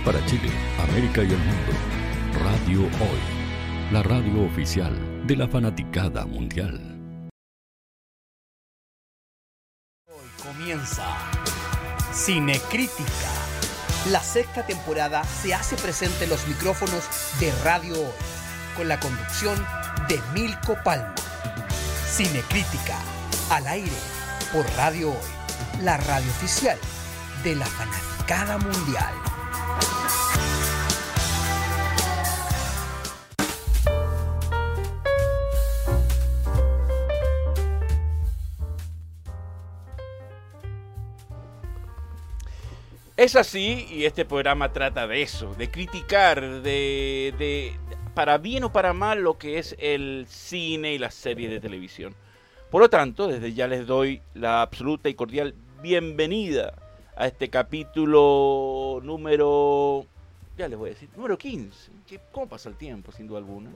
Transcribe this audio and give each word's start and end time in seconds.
Para 0.05 0.25
Chile, 0.25 0.49
América 0.89 1.21
y 1.21 1.31
el 1.31 1.37
mundo, 1.37 1.73
Radio 2.41 2.83
Hoy, 2.83 3.19
la 3.91 4.01
radio 4.01 4.43
oficial 4.43 5.27
de 5.27 5.35
la 5.35 5.49
fanaticada 5.49 6.25
mundial. 6.25 6.79
Hoy 10.07 10.29
comienza 10.41 11.29
Cinecrítica. 12.13 13.38
La 14.07 14.23
sexta 14.23 14.65
temporada 14.65 15.23
se 15.25 15.53
hace 15.53 15.75
presente 15.75 16.23
en 16.23 16.29
los 16.29 16.47
micrófonos 16.47 17.03
de 17.39 17.51
Radio 17.63 17.99
Hoy, 17.99 18.13
con 18.77 18.87
la 18.87 18.97
conducción 18.99 19.63
de 20.07 20.19
Milko 20.33 20.77
Palma. 20.83 21.13
Cinecrítica, 22.09 22.97
al 23.49 23.67
aire, 23.67 23.91
por 24.53 24.65
Radio 24.77 25.09
Hoy, 25.09 25.83
la 25.83 25.97
radio 25.97 26.31
oficial 26.31 26.77
de 27.43 27.57
la 27.57 27.65
fanaticada 27.65 28.57
mundial. 28.57 29.28
Es 43.19 43.35
así 43.35 43.85
y 43.91 44.05
este 44.05 44.23
programa 44.23 44.71
trata 44.71 45.05
de 45.05 45.21
eso, 45.21 45.53
de 45.55 45.69
criticar, 45.69 46.61
de, 46.61 47.33
de, 47.37 47.73
para 48.13 48.37
bien 48.37 48.63
o 48.63 48.71
para 48.71 48.93
mal 48.93 49.19
lo 49.19 49.37
que 49.37 49.59
es 49.59 49.75
el 49.77 50.25
cine 50.29 50.93
y 50.93 50.97
las 50.97 51.15
series 51.15 51.51
de 51.51 51.59
televisión. 51.59 52.15
Por 52.71 52.81
lo 52.81 52.89
tanto, 52.89 53.27
desde 53.27 53.51
ya 53.53 53.67
les 53.67 53.85
doy 53.85 54.21
la 54.35 54.61
absoluta 54.61 55.09
y 55.09 55.15
cordial 55.15 55.53
bienvenida 55.81 56.73
a 57.17 57.27
este 57.27 57.49
capítulo 57.49 59.01
número, 59.03 60.05
ya 60.57 60.69
les 60.69 60.79
voy 60.79 60.91
a 60.91 60.93
decir, 60.93 61.09
número 61.17 61.37
15. 61.37 61.91
¿Cómo 62.31 62.47
pasa 62.47 62.69
el 62.69 62.77
tiempo, 62.77 63.11
sin 63.11 63.27
duda 63.27 63.39
alguna? 63.39 63.71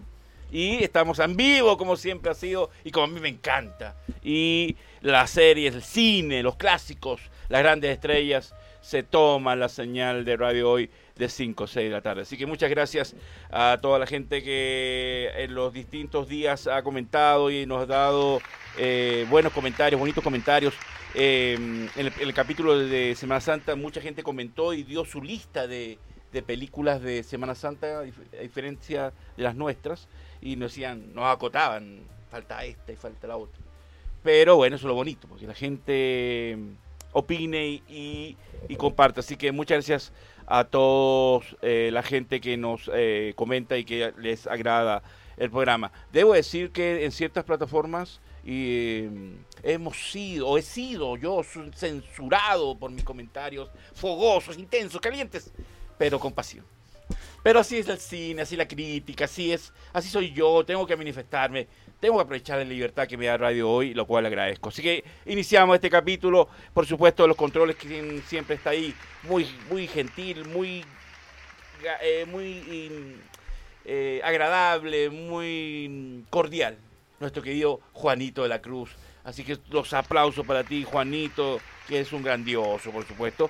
Y 0.54 0.82
estamos 0.82 1.20
en 1.20 1.36
vivo, 1.36 1.78
como 1.78 1.98
siempre 1.98 2.32
ha 2.32 2.36
sido, 2.36 2.70
y 2.86 2.92
como 2.92 3.08
a 3.08 3.10
mí 3.10 3.20
me 3.20 3.28
encanta. 3.28 3.98
Y 4.23 4.78
las 5.02 5.32
series, 5.32 5.76
el 5.76 5.84
cine, 5.84 6.42
los 6.44 6.56
clásicos, 6.56 7.20
las 7.50 7.62
grandes 7.62 7.92
estrellas 7.92 8.56
se 8.84 9.02
toma 9.02 9.56
la 9.56 9.70
señal 9.70 10.26
de 10.26 10.36
radio 10.36 10.70
hoy 10.70 10.89
de 11.16 11.30
5 11.30 11.64
o 11.64 11.67
6 11.67 11.86
de 11.86 11.89
la 11.89 12.02
tarde. 12.02 12.23
Así 12.23 12.38
que 12.38 12.45
muchas 12.45 12.70
gracias 12.70 13.16
a 13.50 13.80
toda 13.81 13.98
la 13.98 14.06
gente 14.06 14.44
que 14.44 15.31
en 15.38 15.56
los 15.56 15.72
distintos 15.72 16.28
días 16.28 16.67
ha 16.67 16.84
comentado 16.84 17.50
y 17.50 17.66
nos 17.66 17.84
ha 17.84 17.86
dado 17.86 18.42
eh, 18.78 19.26
buenos 19.30 19.54
comentarios, 19.54 19.98
bonitos 19.98 20.22
comentarios. 20.22 20.73
Eh, 21.16 21.54
en, 21.95 22.11
el, 22.20 22.34
capítulo 22.34 22.78
de 22.78 23.16
Semana 23.16 23.39
Santa 23.39 23.76
mucha 23.76 24.02
gente 24.02 24.22
comentó 24.22 24.73
y 24.73 24.84
dio 24.84 25.06
su 25.06 25.22
lista 25.22 25.66
de, 25.66 25.98
de 26.34 26.42
películas 26.44 27.02
de 27.02 27.23
Semana 27.23 27.56
Santa, 27.56 28.00
a 28.00 28.42
diferencia 28.42 29.14
de 29.38 29.44
las 29.44 29.56
nuestras, 29.56 30.09
y 30.42 30.58
nos 30.58 30.72
decían, 30.72 31.14
nos 31.14 31.34
acotaban, 31.34 32.02
falta 32.30 32.66
esta 32.66 32.92
y 32.92 32.98
falta 32.98 33.28
la 33.28 33.38
otra. 33.38 33.61
Pero 34.23 34.58
bueno, 34.58 34.76
eso 34.76 34.88
es 34.88 34.89
lo 34.89 34.95
bonito, 34.95 35.28
porque 35.30 35.48
la 35.48 35.54
gente 35.54 36.58
opine 37.14 37.66
y, 37.67 37.83
y, 37.88 38.38
y 38.67 38.75
comparte. 38.75 39.22
Así 39.22 39.38
que 39.38 39.52
muchas 39.52 39.78
gracias 39.78 40.14
a 40.45 40.66
todos 40.66 41.55
eh, 41.61 41.89
la 41.92 42.03
gente 42.03 42.42
que 42.42 42.58
nos 42.58 42.89
eh, 42.94 43.33
comenta 43.36 43.78
y 43.78 43.86
que 43.86 44.14
les 44.17 44.47
agrada 44.47 45.02
el 45.38 45.50
programa. 45.50 45.92
Debo 46.11 46.33
decir 46.33 46.72
que 46.72 47.05
en 47.05 47.11
ciertas 47.11 47.44
plataformas 47.44 48.20
eh, 48.45 49.09
hemos 49.64 50.11
sido, 50.11 50.49
o 50.49 50.58
he 50.58 50.61
sido 50.61 51.15
yo 51.17 51.42
censurado 51.73 52.77
por 52.77 52.92
mis 52.92 53.04
comentarios 53.04 53.70
fogosos, 53.93 54.58
intensos, 54.58 54.99
calientes, 54.99 55.52
pero 55.98 56.20
con 56.20 56.33
pasión. 56.33 56.65
Pero 57.42 57.59
así 57.59 57.77
es 57.77 57.88
el 57.89 57.98
cine, 57.98 58.42
así 58.42 58.55
la 58.55 58.67
crítica, 58.67 59.26
así 59.26 59.52
es, 59.52 59.73
así 59.92 60.08
soy 60.08 60.32
yo, 60.32 60.64
tengo 60.65 60.88
que 60.88 60.95
manifestarme, 60.95 61.67
tengo 62.03 62.17
que 62.17 62.23
aprovechar 62.23 62.58
la 62.58 62.65
libertad 62.65 63.08
que 63.08 63.15
me 63.15 63.27
da 63.27 63.37
Radio 63.37 63.69
Hoy, 63.69 63.93
lo 63.93 64.05
cual 64.05 64.25
agradezco. 64.25 64.67
Así 64.67 64.81
que 64.81 65.05
iniciamos 65.25 65.75
este 65.75 65.89
capítulo, 65.89 66.49
por 66.73 66.86
supuesto, 66.86 67.25
los 67.25 67.37
controles 67.37 67.77
que 67.77 68.21
siempre 68.27 68.58
está 68.58 68.71
ahí, 68.71 68.93
muy, 69.23 69.47
muy 69.69 69.87
gentil, 69.87 70.43
muy, 70.49 70.83
eh, 72.02 72.25
muy 72.30 73.15
eh, 73.86 74.19
agradable, 74.21 75.09
muy 75.11 76.25
cordial, 76.30 76.77
nuestro 77.21 77.41
querido 77.41 77.80
Juanito 77.93 78.43
de 78.43 78.49
la 78.49 78.61
Cruz. 78.61 78.97
Así 79.23 79.45
que 79.45 79.58
los 79.70 79.93
aplausos 79.93 80.45
para 80.45 80.65
ti, 80.65 80.83
Juanito, 80.83 81.61
que 81.87 82.02
es 82.02 82.11
un 82.11 82.21
grandioso, 82.21 82.91
por 82.91 83.08
supuesto. 83.08 83.49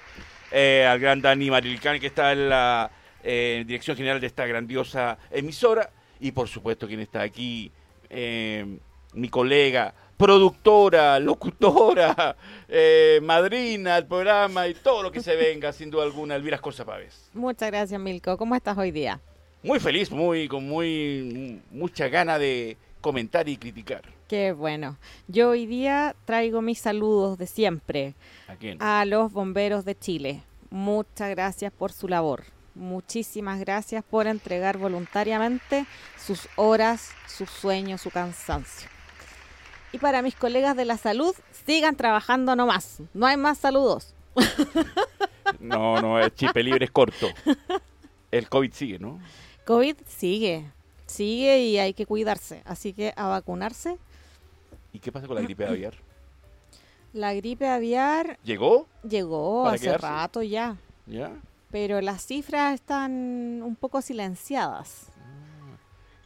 Eh, 0.52 0.86
al 0.88 1.00
gran 1.00 1.24
Dani 1.24 1.50
Marilcán, 1.50 2.00
que 2.00 2.06
está 2.06 2.34
en 2.34 2.50
la 2.50 2.92
dirección 3.24 3.98
general 3.98 4.22
de 4.22 4.28
esta 4.28 4.46
grandiosa 4.46 5.18
emisora. 5.32 5.90
Y 6.20 6.34
por 6.34 6.48
supuesto, 6.48 6.86
quien 6.88 7.00
está 7.00 7.22
aquí, 7.24 7.72
eh, 8.14 8.78
mi 9.14 9.30
colega, 9.30 9.94
productora, 10.18 11.20
locutora, 11.20 12.36
eh, 12.70 13.20
madrina 13.22 13.96
del 13.96 14.06
programa 14.06 14.68
y 14.68 14.74
todo 14.74 15.04
lo 15.04 15.12
que 15.12 15.22
se 15.22 15.36
venga, 15.36 15.74
sin 15.74 15.90
duda 15.90 16.04
alguna, 16.04 16.36
Elvira 16.36 16.56
Escorza 16.56 16.86
Pávez. 16.86 17.30
Muchas 17.34 17.70
gracias, 17.72 18.00
Milko. 18.00 18.38
¿Cómo 18.38 18.56
estás 18.56 18.78
hoy 18.78 18.92
día? 18.92 19.20
Muy 19.64 19.80
feliz, 19.80 20.12
muy 20.12 20.48
con 20.48 20.68
muy 20.68 21.62
mucha 21.72 22.08
gana 22.10 22.38
de 22.38 22.78
comentar 23.02 23.48
y 23.50 23.58
criticar. 23.58 24.02
Qué 24.28 24.52
bueno. 24.52 24.98
Yo 25.28 25.50
hoy 25.50 25.66
día 25.66 26.16
traigo 26.26 26.62
mis 26.62 26.80
saludos 26.80 27.38
de 27.38 27.48
siempre 27.48 28.14
¿A 28.48 28.56
quién? 28.56 28.82
a 28.82 29.06
los 29.06 29.32
bomberos 29.32 29.86
de 29.86 29.98
Chile. 29.98 30.42
Muchas 30.70 31.30
gracias 31.30 31.72
por 31.72 31.92
su 31.92 32.08
labor. 32.08 32.44
Muchísimas 32.76 33.60
gracias 33.60 34.04
por 34.04 34.28
entregar 34.28 34.78
voluntariamente 34.78 35.86
sus 36.18 36.48
horas, 36.56 37.12
sus 37.28 37.50
sueños, 37.50 38.02
su 38.02 38.10
cansancio. 38.10 38.90
Y 39.92 40.00
para 40.00 40.22
mis 40.24 40.36
colegas 40.36 40.76
de 40.76 40.86
la 40.86 40.98
salud, 40.98 41.36
sigan 41.68 41.96
trabajando 41.96 42.56
nomás. 42.56 42.98
No 43.14 43.28
hay 43.28 43.38
más 43.38 43.58
saludos. 43.60 44.14
No, 45.60 46.02
no, 46.02 46.20
el 46.20 46.34
chip 46.34 46.56
libre 46.58 46.86
es 46.86 46.92
corto. 46.92 47.28
El 48.32 48.50
COVID 48.50 48.74
sigue, 48.74 49.00
¿no? 49.00 49.20
COVID 49.66 49.96
sigue, 50.08 50.70
sigue 51.06 51.60
y 51.60 51.78
hay 51.78 51.94
que 51.94 52.06
cuidarse. 52.06 52.62
Así 52.66 52.92
que 52.92 53.14
a 53.16 53.28
vacunarse. 53.28 53.98
¿Y 54.92 55.00
qué 55.00 55.12
pasa 55.12 55.28
con 55.28 55.36
la 55.36 55.42
gripe 55.44 55.66
aviar? 55.66 55.94
La 57.14 57.34
gripe 57.34 57.68
aviar 57.68 58.40
¿Llegó? 58.44 58.88
llegó 59.08 59.64
¿Para 59.64 59.76
hace 59.76 59.86
quedarse? 59.86 60.08
rato 60.08 60.42
ya. 60.42 60.76
¿Ya? 61.06 61.32
Pero 61.74 62.02
las 62.02 62.24
cifras 62.24 62.76
están 62.76 63.12
un 63.64 63.76
poco 63.76 64.04
silenciadas. 64.04 65.08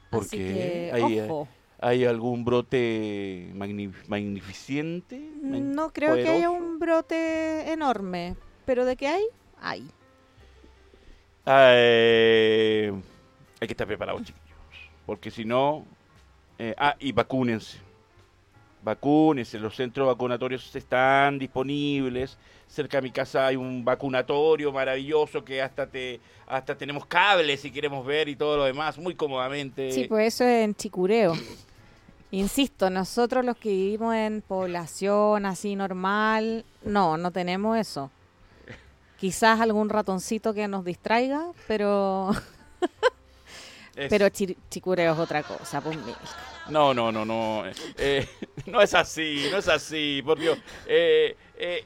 ¿Por 0.09 0.24
Así 0.24 0.38
qué? 0.38 0.44
que, 0.44 0.91
¿Hay, 0.94 1.19
ojo. 1.22 1.47
¿Hay 1.80 2.03
algún 2.03 2.44
brote 2.44 3.50
magni- 3.56 3.94
magnificente? 4.09 5.18
Mag- 5.41 5.62
No 5.62 5.94
creo 5.94 6.16
que 6.16 6.28
haya 6.28 6.50
un 6.50 6.80
brote 6.80 7.72
enorme, 7.72 8.36
pero 8.66 8.84
de 8.84 8.97
que 8.97 9.07
hay, 9.07 9.24
hay. 9.62 9.88
Eh, 11.46 12.91
hay 13.62 13.68
que 13.68 13.74
estar 13.74 13.88
preparados, 13.88 14.24
chiquillos. 14.24 14.47
Porque 15.06 15.31
si 15.31 15.46
no... 15.46 15.86
eh, 16.59 16.75
ah, 16.78 16.97
y 17.00 17.13
vacúnense. 17.13 17.78
Vacúnense. 18.88 19.59
Los 19.59 19.75
centros 19.75 20.08
vacunatorios 20.08 20.74
están 20.74 21.38
disponibles. 21.38 22.38
Cerca 22.70 23.00
de 23.00 23.02
mi 23.02 23.12
casa 23.12 23.46
hay 23.46 23.58
un 23.58 23.84
vacunatorio 23.84 24.72
maravilloso 24.72 25.44
que 25.44 25.62
hasta 25.62 25.88
te 25.88 26.22
hasta 26.48 26.78
tenemos 26.78 27.06
cables 27.06 27.60
si 27.60 27.69
queremos 27.69 28.06
ver 28.06 28.30
y 28.30 28.38
todo 28.38 28.56
lo 28.56 28.63
demás 28.63 28.98
muy 28.98 29.13
cómodamente. 29.13 29.92
Sí, 29.92 30.06
pues 30.07 30.36
eso 30.36 30.45
es 30.45 30.63
en 30.63 30.74
Chicureo. 30.74 31.34
Insisto, 32.31 32.89
nosotros 32.89 33.44
los 33.44 33.57
que 33.57 33.68
vivimos 33.68 34.16
en 34.16 34.42
población 34.42 35.45
así 35.45 35.75
normal, 35.75 36.63
no, 36.86 37.18
no 37.18 37.31
tenemos 37.31 37.78
eso. 37.78 38.10
Quizás 39.19 39.60
algún 39.60 39.90
ratoncito 39.90 40.54
que 40.54 40.69
nos 40.69 40.86
distraiga, 40.86 41.45
pero 41.68 42.31
Es- 43.97 44.09
pero 44.09 44.29
Chi- 44.29 44.55
Chicureo 44.69 45.13
es 45.13 45.19
otra 45.19 45.44
cosa, 45.44 45.81
pues 45.81 45.97
mira. 45.97 46.17
No, 46.69 46.94
no, 46.94 47.11
no, 47.11 47.25
no. 47.25 47.63
eh, 47.97 48.27
no 48.67 48.81
es 48.81 48.94
así, 48.94 49.47
no 49.51 49.57
es 49.57 49.67
así, 49.67 50.21
por 50.23 50.38
Dios. 50.39 50.57
Eh, 50.85 51.35
eh, 51.57 51.83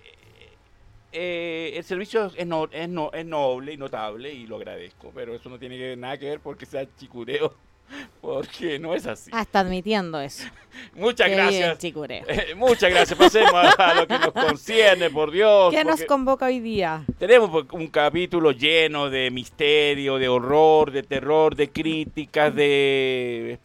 eh, 1.13 1.73
el 1.75 1.83
servicio 1.83 2.31
es, 2.35 2.45
no- 2.47 2.69
es, 2.71 2.87
no- 2.89 3.11
es 3.13 3.25
noble 3.25 3.73
y 3.73 3.77
notable 3.77 4.31
y 4.31 4.47
lo 4.47 4.57
agradezco, 4.57 5.11
pero 5.13 5.33
eso 5.35 5.49
no 5.49 5.59
tiene 5.59 5.95
nada 5.95 6.17
que 6.17 6.25
ver 6.29 6.39
porque 6.39 6.65
sea 6.65 6.85
chicureo 6.97 7.53
Porque 8.21 8.79
no 8.79 8.93
es 8.93 9.05
así. 9.05 9.31
Ah, 9.33 9.41
está 9.41 9.61
admitiendo 9.61 10.19
eso. 10.19 10.45
Muchas 10.93 11.27
Qué 11.27 11.35
gracias. 11.35 11.79
Eh, 11.83 12.55
muchas 12.55 12.89
gracias. 12.89 13.17
Pasemos 13.17 13.53
a, 13.77 13.93
lo 13.93 14.07
que 14.07 14.17
nos 14.17 14.31
concierne, 14.31 15.09
por 15.09 15.31
Dios. 15.31 15.73
¿Qué 15.73 15.83
nos 15.83 16.03
convoca 16.05 16.45
hoy 16.45 16.59
día? 16.59 17.03
Tenemos 17.19 17.65
un 17.71 17.87
capítulo 17.87 18.51
lleno 18.51 19.09
de 19.09 19.29
misterio, 19.31 20.17
de 20.17 20.27
horror, 20.27 20.91
de 20.91 21.03
terror, 21.03 21.55
de 21.55 21.69
críticas, 21.69 22.55
de 22.55 23.59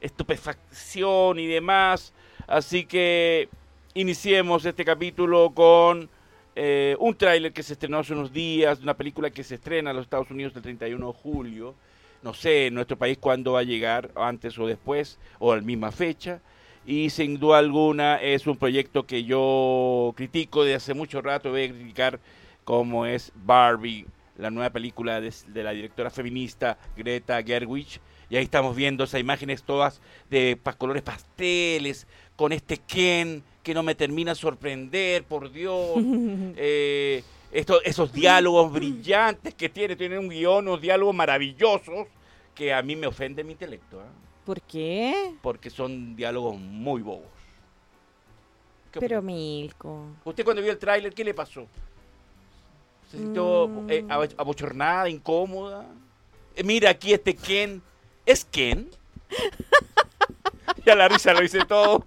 estupefacción 0.00 1.38
y 1.38 1.46
demás. 1.46 2.12
Así 2.46 2.84
que 2.86 3.48
iniciemos 3.94 4.64
este 4.64 4.84
capítulo 4.84 5.50
con 5.54 6.08
eh, 6.54 6.96
un 6.98 7.14
tráiler 7.14 7.52
que 7.52 7.62
se 7.62 7.74
estrenó 7.74 7.98
hace 7.98 8.14
unos 8.14 8.32
días, 8.32 8.80
una 8.80 8.94
película 8.94 9.30
que 9.30 9.44
se 9.44 9.56
estrena 9.56 9.90
en 9.90 9.96
los 9.96 10.06
Estados 10.06 10.30
Unidos 10.30 10.54
el 10.56 10.62
31 10.62 11.06
de 11.06 11.12
julio. 11.12 11.74
No 12.22 12.34
sé 12.34 12.66
en 12.66 12.74
nuestro 12.74 12.96
país 12.96 13.18
cuándo 13.18 13.52
va 13.52 13.60
a 13.60 13.64
llegar, 13.64 14.10
antes 14.16 14.58
o 14.58 14.66
después, 14.66 15.18
o 15.38 15.52
a 15.52 15.56
la 15.56 15.62
misma 15.62 15.92
fecha. 15.92 16.40
Y 16.86 17.10
sin 17.10 17.38
duda 17.38 17.58
alguna 17.58 18.16
es 18.22 18.46
un 18.46 18.56
proyecto 18.56 19.06
que 19.06 19.24
yo 19.24 20.12
critico 20.16 20.64
de 20.64 20.74
hace 20.74 20.94
mucho 20.94 21.20
rato, 21.22 21.50
voy 21.50 21.64
a 21.64 21.68
criticar 21.68 22.20
como 22.64 23.06
es 23.06 23.32
Barbie, 23.34 24.06
la 24.38 24.50
nueva 24.50 24.70
película 24.70 25.20
de, 25.20 25.32
de 25.48 25.62
la 25.62 25.70
directora 25.72 26.10
feminista 26.10 26.78
Greta 26.96 27.42
Gerwig. 27.42 28.00
Y 28.28 28.36
ahí 28.36 28.44
estamos 28.44 28.74
viendo 28.74 29.04
esas 29.04 29.20
imágenes 29.20 29.62
todas 29.62 30.00
de 30.30 30.56
pa- 30.60 30.72
colores 30.72 31.02
pasteles, 31.02 32.06
con 32.34 32.52
este 32.52 32.76
Ken 32.78 33.42
que 33.62 33.72
no 33.74 33.82
me 33.82 33.94
termina 33.94 34.32
de 34.32 34.36
sorprender, 34.36 35.24
por 35.24 35.50
Dios. 35.52 35.96
Eh, 36.58 37.22
esto- 37.58 37.82
esos 37.82 38.12
diálogos 38.12 38.72
brillantes 38.72 39.54
que 39.54 39.68
tiene, 39.68 39.96
tiene 39.96 40.18
un 40.18 40.28
guion, 40.28 40.68
unos 40.68 40.80
diálogos 40.80 41.14
maravillosos 41.14 42.06
que 42.54 42.72
a 42.72 42.82
mí 42.82 42.96
me 42.96 43.06
ofende 43.06 43.42
mi 43.44 43.52
intelecto, 43.52 44.00
¿ah? 44.00 44.08
¿Por 44.44 44.60
qué? 44.62 45.34
porque 45.42 45.70
son 45.70 46.14
diálogos 46.16 46.56
muy 46.58 47.02
bobos. 47.02 47.26
¿Qué 48.92 49.00
Pero? 49.00 49.20
Milko. 49.20 50.06
¿Usted 50.24 50.44
cuando 50.44 50.62
vio 50.62 50.70
el 50.72 50.78
tráiler, 50.78 51.12
qué 51.12 51.24
le 51.24 51.34
pasó? 51.34 51.66
¿Se 53.10 53.18
sintió 53.18 53.66
Mm. 53.68 53.90
eh, 53.90 54.04
abo- 54.08 54.34
abochornada, 54.38 55.08
incómoda? 55.08 55.84
Eh, 56.54 56.62
mira, 56.64 56.90
aquí 56.90 57.12
este 57.12 57.34
Ken. 57.34 57.82
¿Es 58.24 58.44
Ken? 58.44 58.88
ya 60.86 60.94
la 60.94 61.08
risa 61.08 61.32
lo 61.34 61.40
dice 61.40 61.64
todo. 61.66 62.04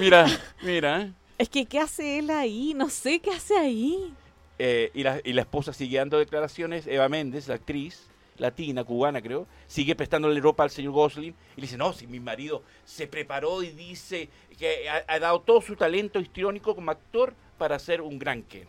Mira, 0.00 0.26
mira. 0.62 1.12
Es 1.42 1.48
que, 1.48 1.66
¿qué 1.66 1.80
hace 1.80 2.20
él 2.20 2.30
ahí? 2.30 2.72
No 2.72 2.88
sé 2.88 3.18
qué 3.18 3.32
hace 3.32 3.56
ahí. 3.56 4.14
Eh, 4.60 4.92
y, 4.94 5.02
la, 5.02 5.20
y 5.24 5.32
la 5.32 5.40
esposa 5.40 5.72
sigue 5.72 5.98
dando 5.98 6.20
declaraciones, 6.20 6.86
Eva 6.86 7.08
Méndez, 7.08 7.48
la 7.48 7.56
actriz 7.56 8.06
latina, 8.38 8.84
cubana 8.84 9.20
creo, 9.20 9.48
sigue 9.66 9.96
prestándole 9.96 10.40
ropa 10.40 10.62
al 10.62 10.70
señor 10.70 10.92
Gosling 10.92 11.34
y 11.56 11.60
le 11.60 11.62
dice, 11.62 11.76
no, 11.76 11.92
si 11.94 12.06
mi 12.06 12.20
marido 12.20 12.62
se 12.84 13.08
preparó 13.08 13.64
y 13.64 13.70
dice 13.70 14.28
que 14.56 14.88
ha, 14.88 15.02
ha 15.08 15.18
dado 15.18 15.40
todo 15.40 15.60
su 15.60 15.74
talento 15.74 16.20
histriónico 16.20 16.76
como 16.76 16.92
actor 16.92 17.34
para 17.58 17.76
ser 17.80 18.02
un 18.02 18.20
gran 18.20 18.44
Ken. 18.44 18.68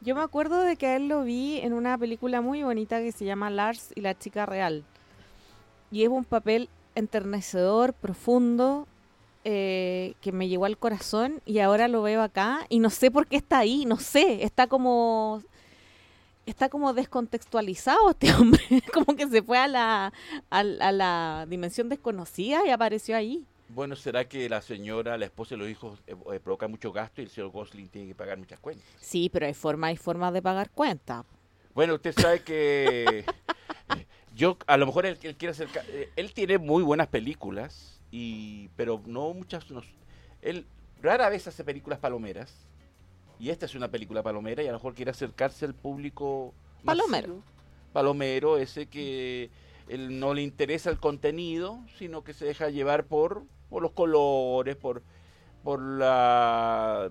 Yo 0.00 0.16
me 0.16 0.22
acuerdo 0.22 0.64
de 0.64 0.74
que 0.74 0.88
a 0.88 0.96
él 0.96 1.06
lo 1.06 1.22
vi 1.22 1.58
en 1.58 1.72
una 1.72 1.96
película 1.96 2.40
muy 2.40 2.64
bonita 2.64 3.00
que 3.00 3.12
se 3.12 3.26
llama 3.26 3.48
Lars 3.48 3.92
y 3.94 4.00
la 4.00 4.18
chica 4.18 4.44
real. 4.44 4.82
Y 5.92 6.02
es 6.02 6.08
un 6.08 6.24
papel 6.24 6.68
enternecedor, 6.96 7.92
profundo, 7.92 8.88
eh, 9.44 10.14
que 10.20 10.32
me 10.32 10.48
llegó 10.48 10.64
al 10.64 10.78
corazón 10.78 11.40
y 11.46 11.60
ahora 11.60 11.88
lo 11.88 12.02
veo 12.02 12.22
acá 12.22 12.66
y 12.68 12.80
no 12.80 12.90
sé 12.90 13.10
por 13.10 13.26
qué 13.26 13.36
está 13.36 13.58
ahí, 13.58 13.84
no 13.84 13.98
sé, 13.98 14.42
está 14.42 14.66
como 14.66 15.42
está 16.46 16.68
como 16.68 16.94
descontextualizado 16.94 18.10
este 18.10 18.32
hombre, 18.34 18.62
como 18.92 19.16
que 19.16 19.28
se 19.28 19.42
fue 19.42 19.58
a 19.58 19.68
la, 19.68 20.12
a, 20.50 20.58
a 20.58 20.92
la 20.92 21.46
dimensión 21.48 21.88
desconocida 21.88 22.66
y 22.66 22.70
apareció 22.70 23.16
ahí. 23.16 23.44
Bueno, 23.70 23.96
¿será 23.96 24.26
que 24.26 24.48
la 24.48 24.62
señora, 24.62 25.18
la 25.18 25.26
esposa 25.26 25.54
y 25.54 25.58
los 25.58 25.68
hijos 25.68 25.98
eh, 26.06 26.16
eh, 26.32 26.40
provocan 26.40 26.70
mucho 26.70 26.90
gasto 26.90 27.20
y 27.20 27.24
el 27.24 27.30
señor 27.30 27.50
Gosling 27.50 27.88
tiene 27.88 28.08
que 28.08 28.14
pagar 28.14 28.38
muchas 28.38 28.58
cuentas? 28.60 28.86
Sí, 28.98 29.28
pero 29.30 29.46
hay 29.46 29.52
formas 29.52 29.92
y 29.92 29.96
formas 29.96 30.32
de 30.32 30.40
pagar 30.40 30.70
cuentas. 30.70 31.26
Bueno, 31.74 31.94
usted 31.94 32.14
sabe 32.14 32.40
que 32.40 33.26
yo, 34.34 34.56
a 34.66 34.78
lo 34.78 34.86
mejor 34.86 35.04
él, 35.04 35.18
él 35.22 35.36
quiere 35.36 35.52
hacer, 35.52 35.68
eh, 35.88 36.10
él 36.16 36.32
tiene 36.32 36.56
muy 36.56 36.82
buenas 36.82 37.08
películas, 37.08 37.97
y 38.10 38.68
pero 38.76 39.02
no 39.06 39.32
muchas, 39.34 39.70
nos- 39.70 39.86
él 40.42 40.66
rara 41.02 41.28
vez 41.28 41.46
hace 41.46 41.64
películas 41.64 41.98
palomeras, 41.98 42.54
y 43.38 43.50
esta 43.50 43.66
es 43.66 43.74
una 43.74 43.88
película 43.88 44.22
palomera 44.22 44.62
y 44.62 44.66
a 44.66 44.72
lo 44.72 44.78
mejor 44.78 44.94
quiere 44.94 45.10
acercarse 45.12 45.64
al 45.64 45.74
público 45.74 46.54
Palomero. 46.84 47.28
masivo. 47.28 47.42
palomero, 47.92 48.58
ese 48.58 48.86
que 48.86 49.50
él 49.88 50.18
no 50.20 50.34
le 50.34 50.42
interesa 50.42 50.90
el 50.90 50.98
contenido, 50.98 51.78
sino 51.98 52.22
que 52.24 52.34
se 52.34 52.44
deja 52.46 52.68
llevar 52.68 53.04
por, 53.06 53.44
por 53.70 53.82
los 53.82 53.92
colores, 53.92 54.76
por, 54.76 55.02
por 55.62 55.80
la 55.80 57.10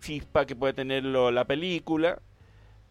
chispa 0.00 0.44
que 0.46 0.54
puede 0.56 0.72
tener 0.74 1.04
lo- 1.04 1.30
la 1.30 1.46
película, 1.46 2.20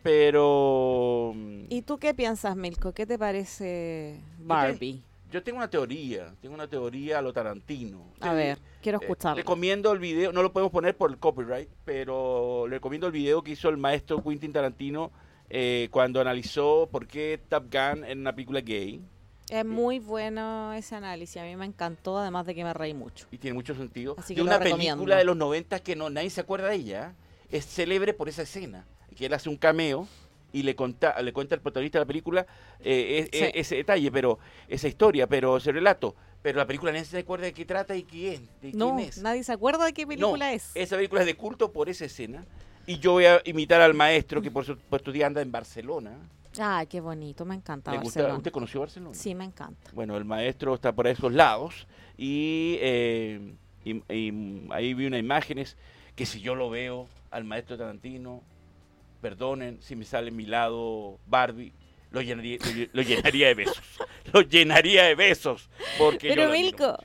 pero 0.03 1.33
mm, 1.35 1.65
¿Y 1.69 1.81
tú 1.83 1.97
qué 1.99 2.13
piensas, 2.13 2.55
Milko? 2.55 2.93
¿Qué 2.93 3.05
te 3.05 3.17
parece 3.19 4.19
Barbie? 4.39 5.03
Yo 5.31 5.41
tengo 5.41 5.57
una 5.57 5.69
teoría, 5.69 6.35
tengo 6.41 6.53
una 6.53 6.67
teoría 6.67 7.19
a 7.19 7.21
lo 7.21 7.31
Tarantino. 7.31 8.13
A 8.19 8.33
ver, 8.33 8.59
quiero 8.81 8.99
eh, 8.99 9.03
escucharlo. 9.03 9.37
recomiendo 9.37 9.91
el 9.91 9.99
video, 9.99 10.31
no 10.33 10.43
lo 10.43 10.51
podemos 10.51 10.71
poner 10.71 10.95
por 10.95 11.09
el 11.09 11.17
copyright, 11.17 11.69
pero 11.85 12.67
le 12.67 12.75
recomiendo 12.75 13.07
el 13.07 13.13
video 13.13 13.41
que 13.41 13.51
hizo 13.51 13.69
el 13.69 13.77
maestro 13.77 14.21
Quentin 14.21 14.51
Tarantino 14.51 15.11
eh, 15.49 15.87
cuando 15.91 16.19
analizó 16.21 16.89
por 16.91 17.07
qué 17.07 17.41
Top 17.49 17.63
Gun 17.71 18.03
era 18.03 18.13
una 18.13 18.35
película 18.35 18.59
gay. 18.61 19.01
Es 19.49 19.65
muy 19.65 19.99
bueno 19.99 20.71
ese 20.73 20.95
análisis, 20.95 21.37
a 21.37 21.43
mí 21.45 21.55
me 21.55 21.65
encantó, 21.65 22.17
además 22.17 22.45
de 22.45 22.55
que 22.55 22.63
me 22.63 22.73
reí 22.73 22.93
mucho. 22.93 23.27
y 23.31 23.37
tiene 23.37 23.53
mucho 23.53 23.73
sentido. 23.75 24.15
Así 24.17 24.33
y 24.33 24.35
que 24.37 24.41
una 24.41 24.57
recomiendo. 24.59 24.97
película 24.97 25.17
de 25.17 25.23
los 25.23 25.35
90 25.37 25.79
que 25.79 25.95
no 25.95 26.09
nadie 26.09 26.29
se 26.29 26.41
acuerda 26.41 26.69
de 26.69 26.75
ella, 26.75 27.15
es 27.49 27.65
célebre 27.65 28.13
por 28.13 28.29
esa 28.29 28.43
escena, 28.43 28.85
que 29.15 29.25
él 29.25 29.33
hace 29.33 29.49
un 29.49 29.57
cameo 29.57 30.07
y 30.53 30.63
le 30.63 30.75
cuenta, 30.75 31.21
le 31.21 31.33
cuenta 31.33 31.55
al 31.55 31.61
protagonista 31.61 31.99
de 31.99 32.03
la 32.05 32.07
película 32.07 32.45
eh, 32.79 33.27
e- 33.31 33.37
Sí. 33.37 33.51
ese 33.53 33.75
detalle, 33.77 34.11
pero 34.11 34.39
esa 34.67 34.87
historia, 34.87 35.27
pero 35.27 35.57
ese 35.57 35.71
relato. 35.71 36.15
Pero 36.41 36.57
la 36.57 36.65
película 36.65 36.91
nadie 36.91 37.05
se 37.05 37.19
acuerda 37.19 37.45
de 37.45 37.53
qué 37.53 37.65
trata 37.65 37.95
y 37.95 38.03
quién, 38.03 38.47
de 38.61 38.71
No, 38.73 38.95
quién 38.95 39.07
es. 39.07 39.17
nadie 39.19 39.43
se 39.43 39.51
acuerda 39.53 39.85
de 39.85 39.93
qué 39.93 40.07
película 40.07 40.47
No, 40.49 40.55
es. 40.55 40.71
Esa 40.75 40.95
película 40.95 41.21
es 41.21 41.27
de 41.27 41.35
culto 41.35 41.71
por 41.71 41.87
esa 41.89 42.05
escena. 42.05 42.43
Y 42.87 42.97
yo 42.97 43.11
voy 43.13 43.25
a 43.25 43.41
imitar 43.45 43.79
al 43.81 43.93
maestro 43.93 44.41
que 44.41 44.49
por 44.49 44.65
su 44.65 44.75
por 44.75 44.99
estos 45.01 45.13
días 45.13 45.27
anda 45.27 45.41
en 45.41 45.51
Barcelona. 45.51 46.17
Ay, 46.59 46.87
qué 46.87 46.99
bonito, 46.99 47.45
me 47.45 47.55
encanta 47.55 47.91
¿Le 47.91 47.97
gusta? 47.99 48.19
Barcelona. 48.21 48.37
¿Usted 48.39 48.51
conoció 48.51 48.79
Barcelona? 48.81 49.13
Sí, 49.15 49.35
me 49.35 49.45
encanta. 49.45 49.89
Bueno, 49.93 50.17
el 50.17 50.25
maestro 50.25 50.73
está 50.73 50.91
por 50.91 51.07
esos 51.07 51.31
lados 51.31 51.87
y, 52.17 52.77
eh, 52.81 53.53
y- 53.85 54.01
y 54.13 54.67
ahí 54.71 54.93
vi 54.95 55.05
unas 55.05 55.19
imágenes 55.19 55.77
que 56.15 56.25
si 56.25 56.41
yo 56.41 56.55
lo 56.55 56.69
veo 56.69 57.07
al 57.29 57.43
maestro 57.45 57.77
Tarantino, 57.77 58.41
perdonen 59.21 59.81
si 59.81 59.95
me 59.95 60.03
sale 60.05 60.31
mi 60.31 60.45
lado 60.45 61.19
Barbie, 61.27 61.73
lo 62.11 62.21
llenaría, 62.21 62.57
lo, 62.59 62.65
lle- 62.71 62.89
lo 62.91 63.01
llenaría 63.03 63.47
de 63.47 63.53
besos. 63.53 63.81
Lo 64.33 64.41
llenaría 64.41 65.03
de 65.03 65.15
besos. 65.15 65.69
Porque 65.97 66.27
yo 66.29 66.35
Pero 66.35 66.49
Milko, 66.51 66.87
mucho. 66.87 66.97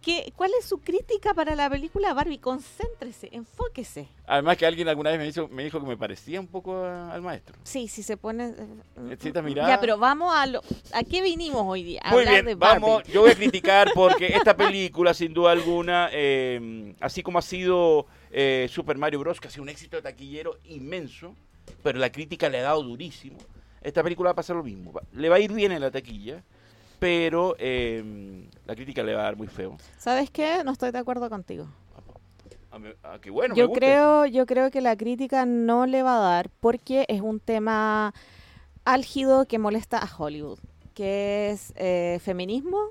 ¿qué, 0.00 0.32
¿cuál 0.36 0.50
es 0.58 0.66
su 0.66 0.78
crítica 0.78 1.34
para 1.34 1.54
la 1.54 1.68
película 1.68 2.12
Barbie? 2.14 2.38
Concéntrese, 2.38 3.28
enfóquese. 3.32 4.06
Además 4.26 4.56
que 4.56 4.66
alguien 4.66 4.88
alguna 4.88 5.10
vez 5.10 5.18
me, 5.18 5.26
hizo, 5.26 5.48
me 5.48 5.64
dijo 5.64 5.80
que 5.80 5.86
me 5.86 5.96
parecía 5.96 6.40
un 6.40 6.46
poco 6.46 6.76
a- 6.84 7.12
al 7.12 7.22
maestro. 7.22 7.56
Sí, 7.64 7.88
si 7.88 8.02
se 8.02 8.16
pone... 8.16 8.50
eh, 8.50 8.66
Necesita 8.96 9.42
mirar. 9.42 9.68
Ya, 9.68 9.80
pero 9.80 9.98
vamos 9.98 10.32
a 10.34 10.46
lo... 10.46 10.60
¿A 10.92 11.02
qué 11.02 11.20
vinimos 11.22 11.62
hoy 11.66 11.82
día? 11.82 12.00
A 12.04 12.10
Muy 12.10 12.20
hablar 12.20 12.34
bien, 12.34 12.46
de 12.46 12.54
Barbie. 12.54 12.80
vamos, 12.82 13.02
yo 13.04 13.22
voy 13.22 13.30
a 13.32 13.34
criticar 13.34 13.88
porque 13.94 14.28
esta 14.28 14.56
película, 14.56 15.12
sin 15.14 15.34
duda 15.34 15.52
alguna, 15.52 16.08
eh, 16.12 16.94
así 17.00 17.22
como 17.22 17.38
ha 17.38 17.42
sido 17.42 18.06
eh, 18.36 18.66
Super 18.68 18.98
Mario 18.98 19.20
Bros., 19.20 19.40
que 19.40 19.46
ha 19.46 19.50
sido 19.50 19.62
un 19.62 19.68
éxito 19.68 19.96
de 19.96 20.02
taquillero 20.02 20.58
inmenso, 20.64 21.36
pero 21.84 22.00
la 22.00 22.10
crítica 22.10 22.48
le 22.48 22.58
ha 22.58 22.62
dado 22.62 22.82
durísimo, 22.82 23.38
esta 23.80 24.02
película 24.02 24.28
va 24.28 24.32
a 24.32 24.36
pasar 24.36 24.56
lo 24.56 24.64
mismo. 24.64 24.92
Le 25.12 25.28
va 25.28 25.36
a 25.36 25.40
ir 25.40 25.52
bien 25.52 25.70
en 25.70 25.80
la 25.80 25.90
taquilla, 25.92 26.42
pero 26.98 27.54
eh, 27.58 28.48
la 28.66 28.74
crítica 28.74 29.04
le 29.04 29.14
va 29.14 29.20
a 29.20 29.24
dar 29.24 29.36
muy 29.36 29.46
feo. 29.46 29.76
¿Sabes 29.98 30.30
qué? 30.30 30.64
No 30.64 30.72
estoy 30.72 30.90
de 30.90 30.98
acuerdo 30.98 31.30
contigo. 31.30 31.68
A 33.04 33.20
que 33.20 33.30
bueno, 33.30 33.54
yo 33.54 33.70
creo, 33.70 34.26
yo 34.26 34.46
creo 34.46 34.72
que 34.72 34.80
la 34.80 34.96
crítica 34.96 35.46
no 35.46 35.86
le 35.86 36.02
va 36.02 36.16
a 36.16 36.34
dar 36.34 36.50
porque 36.58 37.04
es 37.08 37.20
un 37.20 37.38
tema 37.38 38.12
álgido 38.84 39.46
que 39.46 39.60
molesta 39.60 39.98
a 39.98 40.10
Hollywood, 40.12 40.58
que 40.92 41.50
es 41.50 41.72
eh, 41.76 42.18
feminismo 42.20 42.88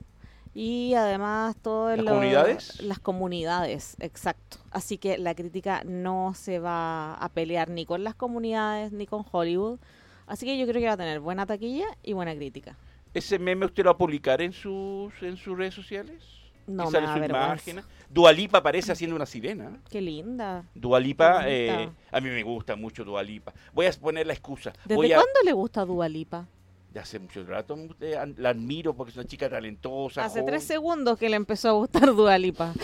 y 0.53 0.93
además 0.93 1.55
todo 1.62 1.95
¿Las 1.95 2.05
comunidades? 2.05 2.81
las 2.81 3.00
comunidades, 3.00 3.95
exacto. 4.00 4.57
Así 4.72 4.98
que 4.98 5.17
la 5.17 5.33
crítica 5.36 5.83
no 5.86 6.33
se 6.36 6.60
va 6.60 7.15
a 7.15 7.29
pelear 7.29 7.69
ni 7.69 7.86
con 7.86 8.03
las 8.03 8.15
comunidades 8.15 8.91
ni 8.91 9.07
con 9.07 9.25
Hollywood. 9.31 9.79
Así 10.27 10.45
que 10.45 10.57
yo 10.57 10.65
creo 10.67 10.79
que 10.79 10.88
va 10.88 10.93
a 10.93 10.98
tener 10.98 11.19
buena 11.19 11.45
taquilla 11.45 11.88
y 12.03 12.13
buena 12.13 12.36
crítica. 12.36 12.77
¿Ese 13.13 13.38
meme 13.39 13.65
usted 13.65 13.83
lo 13.83 13.89
va 13.91 13.95
a 13.95 13.98
publicar 13.98 14.41
en 14.41 14.53
sus, 14.53 15.13
en 15.22 15.38
sus 15.38 15.57
redes 15.57 15.74
sociales? 15.74 16.24
No 16.65 16.89
¿Y 16.89 16.91
me 16.93 17.01
da 17.01 17.13
su 17.13 17.19
vergüenza. 17.19 17.69
imagen? 17.72 17.83
Dualipa 18.10 18.60
aparece 18.60 18.91
haciendo 18.91 19.15
una 19.15 19.25
sirena. 19.25 19.79
Qué 19.89 20.01
linda. 20.01 20.63
Dualipa, 20.74 21.43
eh, 21.48 21.89
a 22.12 22.22
mí 22.22 22.29
me 22.29 22.41
gusta 22.43 22.75
mucho 22.75 23.03
Dualipa. 23.03 23.53
Voy 23.74 23.86
a 23.86 23.91
poner 23.91 24.25
la 24.27 24.33
excusa. 24.33 24.72
¿Desde 24.86 24.95
Voy 24.95 25.12
a, 25.12 25.15
cuándo 25.15 25.39
le 25.43 25.51
gusta 25.51 25.83
Dua 25.83 26.07
Lipa? 26.07 26.48
De 26.94 27.00
hace 27.00 27.18
mucho 27.20 27.44
rato 27.46 27.76
eh, 28.00 28.16
la 28.38 28.50
admiro 28.50 28.94
porque 28.96 29.10
es 29.12 29.18
una 29.18 29.26
chica 29.26 29.50
talentosa. 29.50 30.24
Hace 30.24 30.40
joven. 30.42 30.46
tres 30.54 30.64
segundos 30.64 31.18
que 31.18 31.28
le 31.30 31.36
empezó 31.36 31.70
a 31.70 31.72
gustar 31.74 32.14
Dualipa. 32.16 32.74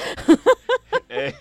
Eh, 1.11 1.33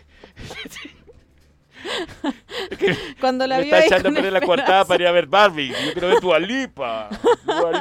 Cuando 3.20 3.46
la 3.46 3.58
me 3.58 3.64
vio 3.64 3.76
está 3.76 3.96
echando 3.96 4.14
perder 4.14 4.32
la 4.32 4.40
coartada 4.40 4.84
para 4.86 5.02
ir 5.02 5.08
a 5.08 5.12
ver 5.12 5.26
Barbie. 5.26 5.68
Yo 5.68 5.92
quiero 5.92 6.08
ver 6.08 6.20
tu 6.20 6.32
Alipa. 6.32 7.10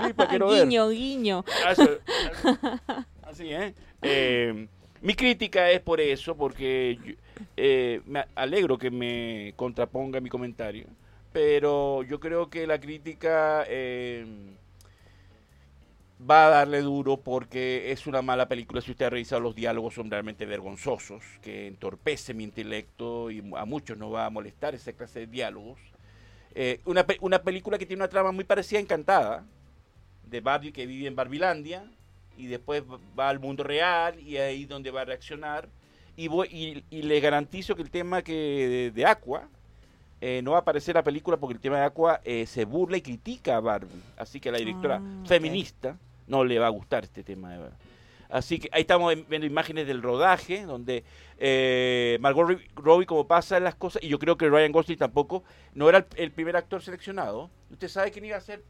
Lipa 0.06 0.28
quiero 0.28 0.50
ver. 0.50 0.64
Guiño, 0.68 0.90
guiño. 0.90 1.46
Ah, 1.66 1.74
Así, 3.24 3.52
¿eh? 3.54 3.74
Eh, 4.02 4.68
Mi 5.02 5.14
crítica 5.16 5.72
es 5.72 5.80
por 5.82 6.02
eso, 6.02 6.36
porque 6.36 7.00
yo- 7.04 7.14
eh, 7.56 8.02
me 8.06 8.26
alegro 8.36 8.78
que 8.78 8.92
me 8.92 9.54
contraponga 9.56 10.20
mi 10.20 10.30
comentario, 10.30 10.88
pero 11.32 12.04
yo 12.04 12.20
creo 12.20 12.50
que 12.50 12.68
la 12.68 12.80
crítica 12.80 13.64
eh, 13.68 14.26
va 16.20 16.48
a 16.48 16.50
darle 16.50 16.82
duro 16.82 17.18
porque 17.18 17.92
es 17.92 18.08
una 18.08 18.22
mala 18.22 18.48
película. 18.48 18.82
Si 18.82 18.92
usted 18.92 19.06
ha 19.06 19.10
revisado 19.10 19.42
los 19.42 19.56
diálogos, 19.56 19.94
son 19.94 20.10
realmente 20.10 20.46
vergonzosos, 20.46 21.24
que 21.42 21.68
entorpece 21.68 22.34
mi 22.34 22.44
intelecto 22.44 23.30
y 23.30 23.44
a 23.56 23.66
muchos 23.66 23.98
nos 23.98 24.14
va 24.14 24.26
a 24.26 24.30
molestar 24.30 24.74
esa 24.76 24.94
clase 24.94 25.22
de 25.22 25.28
diálogos. 25.28 25.80
Eh, 26.56 26.82
una, 26.86 27.06
una 27.22 27.44
película 27.44 27.78
que 27.78 27.86
tiene 27.86 28.02
una 28.02 28.10
trama 28.10 28.32
muy 28.32 28.44
parecida 28.44 28.80
a 28.80 28.82
Encantada, 28.82 29.46
de 30.26 30.42
Barbie 30.42 30.72
que 30.72 30.86
vive 30.86 31.08
en 31.08 31.16
Barbilandia 31.16 31.90
y 32.36 32.48
después 32.48 32.84
va 33.18 33.30
al 33.30 33.40
mundo 33.40 33.64
real 33.64 34.20
y 34.20 34.38
ahí 34.38 34.66
donde 34.66 34.92
va 34.92 35.02
a 35.02 35.06
reaccionar. 35.06 35.70
Y, 36.16 36.28
voy, 36.28 36.48
y, 36.52 36.84
y 36.90 37.04
le 37.04 37.20
garantizo 37.20 37.76
que 37.76 37.84
el 37.84 37.92
tema 37.92 38.24
que 38.24 38.34
de, 38.34 38.92
de 38.92 39.06
Aqua 39.06 39.48
eh, 40.20 40.42
no 40.44 40.52
va 40.52 40.58
a 40.58 40.62
aparecer 40.62 40.96
en 40.96 41.00
la 41.00 41.04
película 41.04 41.38
porque 41.38 41.54
el 41.54 41.60
tema 41.60 41.78
de 41.78 41.86
Aqua 41.86 42.22
eh, 42.24 42.48
se 42.48 42.66
burla 42.66 42.98
y 42.98 43.02
critica 43.02 43.56
a 43.58 43.60
Barbie. 43.60 44.02
Así 44.18 44.40
que 44.40 44.52
la 44.52 44.58
directora 44.58 44.96
Ah, 44.98 45.26
feminista 45.28 45.98
no 46.28 46.44
le 46.44 46.60
va 46.60 46.68
a 46.68 46.70
gustar 46.70 47.04
este 47.06 47.24
tema 47.24 47.52
de 47.54 47.58
Barbie. 47.60 47.78
Así 48.30 48.60
que 48.60 48.68
ahí 48.74 48.82
estamos 48.82 49.14
en- 49.14 49.26
viendo 49.30 49.48
imágenes 49.48 49.88
del 49.88 50.02
rodaje, 50.04 50.66
donde 50.66 51.04
eh, 51.40 52.18
Margot 52.20 52.60
Robbie- 52.76 53.06
como 53.06 53.26
pasa 53.28 53.56
en 53.58 53.64
las 53.64 53.76
cosas, 53.76 54.04
y 54.04 54.10
yo 54.10 54.20
creo 54.20 54.38
que 54.38 54.50
Ryan 54.50 54.72
Gosling 54.74 54.98
tampoco, 54.98 55.44
no 55.74 55.88
era 55.88 56.00
el, 56.00 56.06
el 56.18 56.32
primer 56.32 56.58
actor 56.58 56.82
seleccionado. 56.82 57.50
¿Usted 57.72 57.88
sabe 57.88 58.12
quién 58.12 58.26
iba 58.26 58.36
a 58.38 58.42
ser 58.42 58.64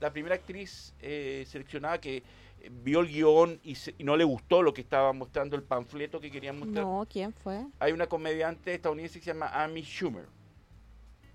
la 0.00 0.12
primera 0.12 0.34
actriz 0.34 0.94
eh, 1.00 1.44
seleccionada 1.46 1.98
que 1.98 2.18
eh, 2.18 2.70
vio 2.70 3.00
el 3.00 3.08
guion 3.08 3.58
y, 3.64 3.74
se- 3.76 3.94
y 3.96 4.04
no 4.04 4.16
le 4.18 4.24
gustó 4.24 4.62
lo 4.62 4.74
que 4.74 4.82
estaba 4.82 5.12
mostrando 5.14 5.56
el 5.56 5.62
panfleto 5.62 6.20
que 6.20 6.30
querían 6.30 6.58
mostrar? 6.58 6.84
No, 6.84 7.06
¿quién 7.08 7.32
fue? 7.32 7.64
Hay 7.78 7.92
una 7.92 8.06
comediante 8.06 8.74
estadounidense 8.74 9.18
que 9.18 9.24
se 9.24 9.30
llama 9.32 9.48
Amy 9.64 9.82
Schumer, 9.82 10.26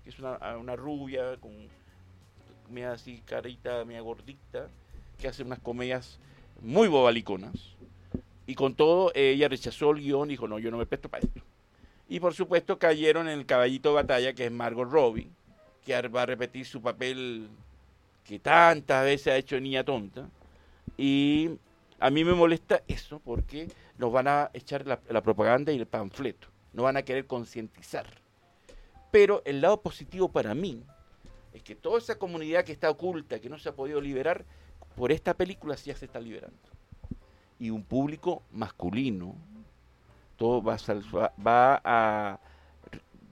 que 0.04 0.10
es 0.10 0.18
una, 0.20 0.56
una 0.56 0.76
rubia 0.76 1.36
con 1.40 1.52
media 2.70 2.92
así 2.92 3.22
carita, 3.24 3.84
media 3.84 4.02
gordita, 4.02 4.68
que 5.18 5.28
hace 5.28 5.42
unas 5.42 5.58
comedias 5.58 6.18
muy 6.60 6.88
bobaliconas. 6.88 7.76
Y 8.46 8.54
con 8.54 8.74
todo, 8.74 9.12
ella 9.14 9.48
rechazó 9.48 9.90
el 9.90 10.00
guion 10.00 10.28
y 10.28 10.34
dijo, 10.34 10.46
no, 10.46 10.58
yo 10.58 10.70
no 10.70 10.78
me 10.78 10.86
presto 10.86 11.08
para 11.08 11.24
esto. 11.24 11.42
Y 12.08 12.20
por 12.20 12.34
supuesto 12.34 12.78
cayeron 12.78 13.28
en 13.28 13.38
el 13.38 13.46
caballito 13.46 13.88
de 13.88 13.94
batalla, 13.96 14.32
que 14.32 14.46
es 14.46 14.52
Margot 14.52 14.88
Robbie, 14.88 15.30
que 15.84 16.00
va 16.08 16.22
a 16.22 16.26
repetir 16.26 16.64
su 16.64 16.80
papel 16.80 17.48
que 18.24 18.38
tantas 18.38 19.04
veces 19.04 19.32
ha 19.32 19.36
hecho 19.36 19.60
niña 19.60 19.84
tonta. 19.84 20.28
Y 20.96 21.50
a 21.98 22.10
mí 22.10 22.24
me 22.24 22.34
molesta 22.34 22.82
eso, 22.86 23.20
porque 23.24 23.68
nos 23.98 24.12
van 24.12 24.28
a 24.28 24.50
echar 24.54 24.86
la, 24.86 25.00
la 25.08 25.22
propaganda 25.22 25.72
y 25.72 25.78
el 25.78 25.86
panfleto. 25.86 26.48
No 26.72 26.84
van 26.84 26.96
a 26.96 27.02
querer 27.02 27.26
concientizar. 27.26 28.06
Pero 29.10 29.42
el 29.44 29.60
lado 29.60 29.80
positivo 29.80 30.30
para 30.30 30.54
mí 30.54 30.82
es 31.52 31.62
que 31.62 31.74
toda 31.74 31.98
esa 31.98 32.18
comunidad 32.18 32.64
que 32.64 32.72
está 32.72 32.90
oculta, 32.90 33.40
que 33.40 33.48
no 33.48 33.58
se 33.58 33.70
ha 33.70 33.74
podido 33.74 34.00
liberar, 34.00 34.44
por 34.96 35.12
esta 35.12 35.34
película 35.34 35.76
ya 35.76 35.94
se 35.94 36.06
está 36.06 36.18
liberando. 36.18 36.58
Y 37.58 37.70
un 37.70 37.84
público 37.84 38.42
masculino, 38.50 39.36
todo 40.36 40.62
va 40.62 40.76
a, 41.84 42.40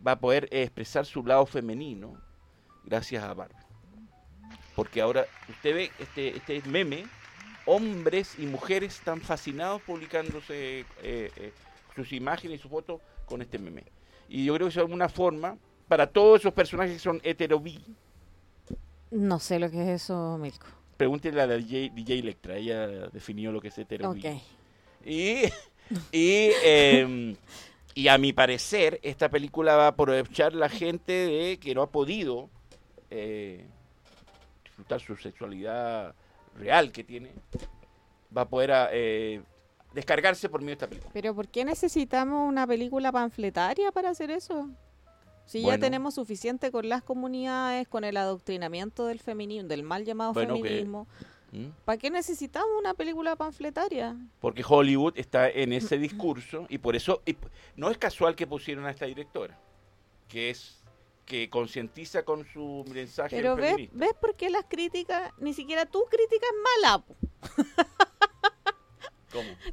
va 0.07 0.13
a 0.13 0.19
poder 0.19 0.49
expresar 0.51 1.05
su 1.05 1.25
lado 1.25 1.45
femenino 1.47 2.17
gracias 2.85 3.25
a 3.25 3.35
Barbie. 3.35 3.57
Porque 4.77 5.01
ahora 5.01 5.25
usted 5.49 5.75
ve 5.75 5.91
este, 5.99 6.37
este 6.37 6.63
meme, 6.69 7.05
hombres 7.67 8.39
y 8.39 8.47
mujeres 8.47 8.99
están 8.99 9.21
fascinados 9.21 9.83
publicándose 9.83 10.81
eh, 10.81 10.87
eh, 11.03 11.53
sus 11.95 12.13
imágenes 12.13 12.59
y 12.59 12.63
sus 12.63 12.71
fotos 12.71 13.01
con 13.27 13.41
este 13.41 13.59
meme. 13.59 13.85
Y 14.29 14.45
yo 14.45 14.55
creo 14.55 14.67
que 14.67 14.73
es 14.73 14.79
alguna 14.79 15.09
forma 15.09 15.57
para 15.89 16.07
todos 16.07 16.41
esos 16.41 16.53
personajes 16.53 16.95
que 16.95 16.99
son 16.99 17.21
heterobi. 17.23 17.85
No 19.11 19.39
sé 19.39 19.59
lo 19.59 19.71
que 19.71 19.83
es 19.83 20.03
eso, 20.03 20.39
Milko. 20.39 20.84
Pregúntenle 20.97 21.43
a 21.43 21.47
la 21.47 21.57
DJ, 21.57 21.91
DJ 21.95 22.19
Electra, 22.19 22.57
ella 22.57 22.87
definió 23.09 23.53
lo 23.53 23.61
que 23.61 23.69
es 23.69 23.79
heterobi. 23.79 24.21
Ok. 24.21 24.43
Y, 25.05 25.43
y, 26.13 26.51
em, 26.65 27.37
y 27.95 28.09
a 28.09 28.19
mi 28.19 28.33
parecer, 28.33 29.01
esta 29.03 29.29
película 29.29 29.77
va 29.77 29.85
a 29.85 29.89
aprovechar 29.89 30.55
la 30.55 30.69
gente 30.69 31.13
de 31.13 31.59
que 31.59 31.75
no 31.75 31.83
ha 31.83 31.91
podido 31.91 32.49
eh, 33.11 33.67
disfrutar 34.65 35.01
su 35.01 35.17
sexualidad 35.17 36.15
real 36.57 36.91
que 36.91 37.05
tiene. 37.05 37.33
Va 38.37 38.43
a 38.43 38.49
poder 38.49 38.73
eh, 38.93 39.43
descargarse 39.93 40.49
por 40.49 40.61
medio 40.61 40.71
de 40.71 40.75
esta 40.75 40.89
película. 40.89 41.11
Pero 41.13 41.35
¿por 41.35 41.49
qué 41.49 41.65
necesitamos 41.65 42.49
una 42.49 42.67
película 42.67 43.13
panfletaria 43.13 43.93
para 43.93 44.11
hacer 44.11 44.31
eso? 44.31 44.71
Si 45.47 45.63
ya 45.63 45.79
tenemos 45.79 46.15
suficiente 46.15 46.71
con 46.73 46.89
las 46.89 47.03
comunidades, 47.03 47.87
con 47.89 48.05
el 48.05 48.17
adoctrinamiento 48.17 49.07
del 49.07 49.21
feminismo, 49.21 49.69
del 49.69 49.83
mal 49.83 50.05
llamado 50.05 50.33
Bueno, 50.33 50.55
que- 50.57 50.63
feminismo, 50.63 51.07
¿Mm? 51.53 51.67
¿para 51.85 51.99
qué 51.99 52.11
necesitamos 52.11 52.71
una 52.79 52.95
película 52.95 53.37
panfletaria? 53.37 54.17
Porque 54.41 54.65
Hollywood 54.67 55.13
está 55.17 55.49
en 55.49 55.73
ese 55.73 55.99
discurso 55.99 56.67
y 56.69 56.79
por 56.79 56.97
eso 56.97 57.23
y 57.27 57.37
no 57.77 57.91
es 57.91 57.99
casual 57.99 58.35
que 58.35 58.47
pusieron 58.47 58.87
a 58.87 58.91
esta 58.91 59.05
directora, 59.07 59.59
que 60.29 60.51
es 60.51 60.81
que 61.27 61.49
concientiza 61.49 62.23
con 62.25 62.45
su 62.45 62.85
mensaje 62.93 63.37
Pero 63.37 63.57
ves, 63.57 63.71
feminista. 63.71 63.97
¿ves 63.99 64.15
por 64.21 64.35
qué 64.37 64.51
las 64.51 64.65
críticas, 64.69 65.33
ni 65.39 65.55
siquiera 65.55 65.87
tu 65.87 66.03
crítica 66.11 66.47
es 66.47 66.83
mala? 66.83 67.05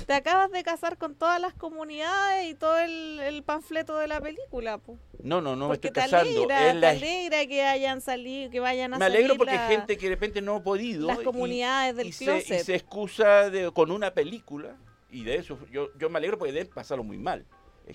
Te 0.06 0.14
acabas 0.14 0.52
de 0.52 0.64
casar 0.64 0.98
con 0.98 1.16
todas 1.16 1.40
las 1.40 1.54
comunidades 1.54 2.50
y 2.50 2.56
todo 2.56 2.80
el, 2.80 3.20
el 3.22 3.44
panfleto 3.44 3.98
de 3.98 4.08
la 4.08 4.20
película. 4.22 4.78
po. 4.78 4.98
No, 5.24 5.42
no, 5.42 5.56
no 5.56 5.68
me 5.70 5.76
porque 5.76 5.88
estoy 5.90 6.04
te 6.04 6.10
casando. 6.10 6.44
alegra, 6.44 6.72
es 6.72 6.80
te 6.80 6.88
alegra 6.88 7.46
que 7.48 7.64
hayan 7.64 8.02
salido, 8.02 8.50
que 8.50 8.60
vayan 8.60 8.94
a 8.94 8.98
me 8.98 9.06
alegro 9.06 9.28
salir 9.30 9.38
porque 9.38 9.54
la- 9.56 9.68
hay 9.68 9.76
gente 9.78 9.98
que 9.98 10.06
de 10.10 10.16
repente 10.16 10.42
no 10.42 10.56
ha 10.58 10.64
podido 10.64 11.08
las 11.08 11.22
y- 11.22 11.24
comunidades 11.24 11.96
del 11.96 12.08
y, 12.08 12.12
se, 12.12 12.38
y 12.38 12.42
se 12.42 12.76
excusa 12.76 13.50
de- 13.50 13.72
con 13.72 13.92
una 13.92 14.14
película 14.14 14.76
y 15.10 15.24
de 15.24 15.36
eso 15.36 15.58
yo, 15.72 15.90
yo 15.98 16.10
me 16.10 16.18
alegro 16.18 16.38
porque 16.38 16.54
deben 16.54 16.74
pasarlo 16.74 17.04
muy 17.04 17.18
mal. 17.18 17.46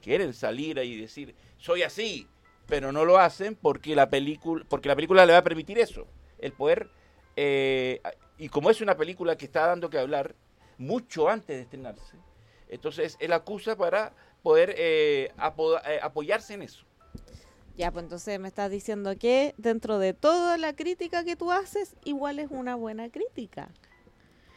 Quieren 0.03 0.35
salir 0.35 0.79
ahí 0.79 0.93
y 0.93 1.01
decir 1.01 1.35
soy 1.59 1.83
así, 1.83 2.27
pero 2.67 2.93
no 2.93 3.05
lo 3.05 3.19
hacen 3.19 3.55
porque 3.55 3.95
la 3.97 4.11
película 4.11 4.65
porque 4.69 4.89
la 4.89 4.95
película 4.97 5.25
le 5.25 5.33
va 5.33 5.39
a 5.39 5.45
permitir 5.45 5.79
eso, 5.79 6.07
el 6.39 6.53
poder 6.53 6.91
eh, 7.37 8.01
y 8.39 8.49
como 8.49 8.71
es 8.71 8.81
una 8.81 8.97
película 8.97 9.37
que 9.37 9.47
está 9.47 9.67
dando 9.67 9.89
que 9.91 9.99
hablar 9.99 10.35
mucho 10.79 11.29
antes 11.29 11.57
de 11.57 11.63
estrenarse, 11.63 12.17
entonces 12.69 13.17
él 13.21 13.33
acusa 13.33 13.77
para 13.77 14.13
poder 14.43 14.75
eh, 14.77 15.33
apo- 15.39 15.81
eh, 15.87 15.99
apoyarse 16.03 16.55
en 16.55 16.63
eso. 16.63 16.85
Ya, 17.77 17.91
pues 17.93 18.05
entonces 18.05 18.39
me 18.41 18.49
estás 18.49 18.71
diciendo 18.71 19.15
que 19.19 19.55
dentro 19.59 19.99
de 19.99 20.15
toda 20.15 20.57
la 20.57 20.75
crítica 20.75 21.25
que 21.25 21.37
tú 21.37 21.53
haces, 21.53 21.95
igual 22.05 22.39
es 22.39 22.49
una 22.51 22.75
buena 22.75 23.11
crítica. 23.11 23.69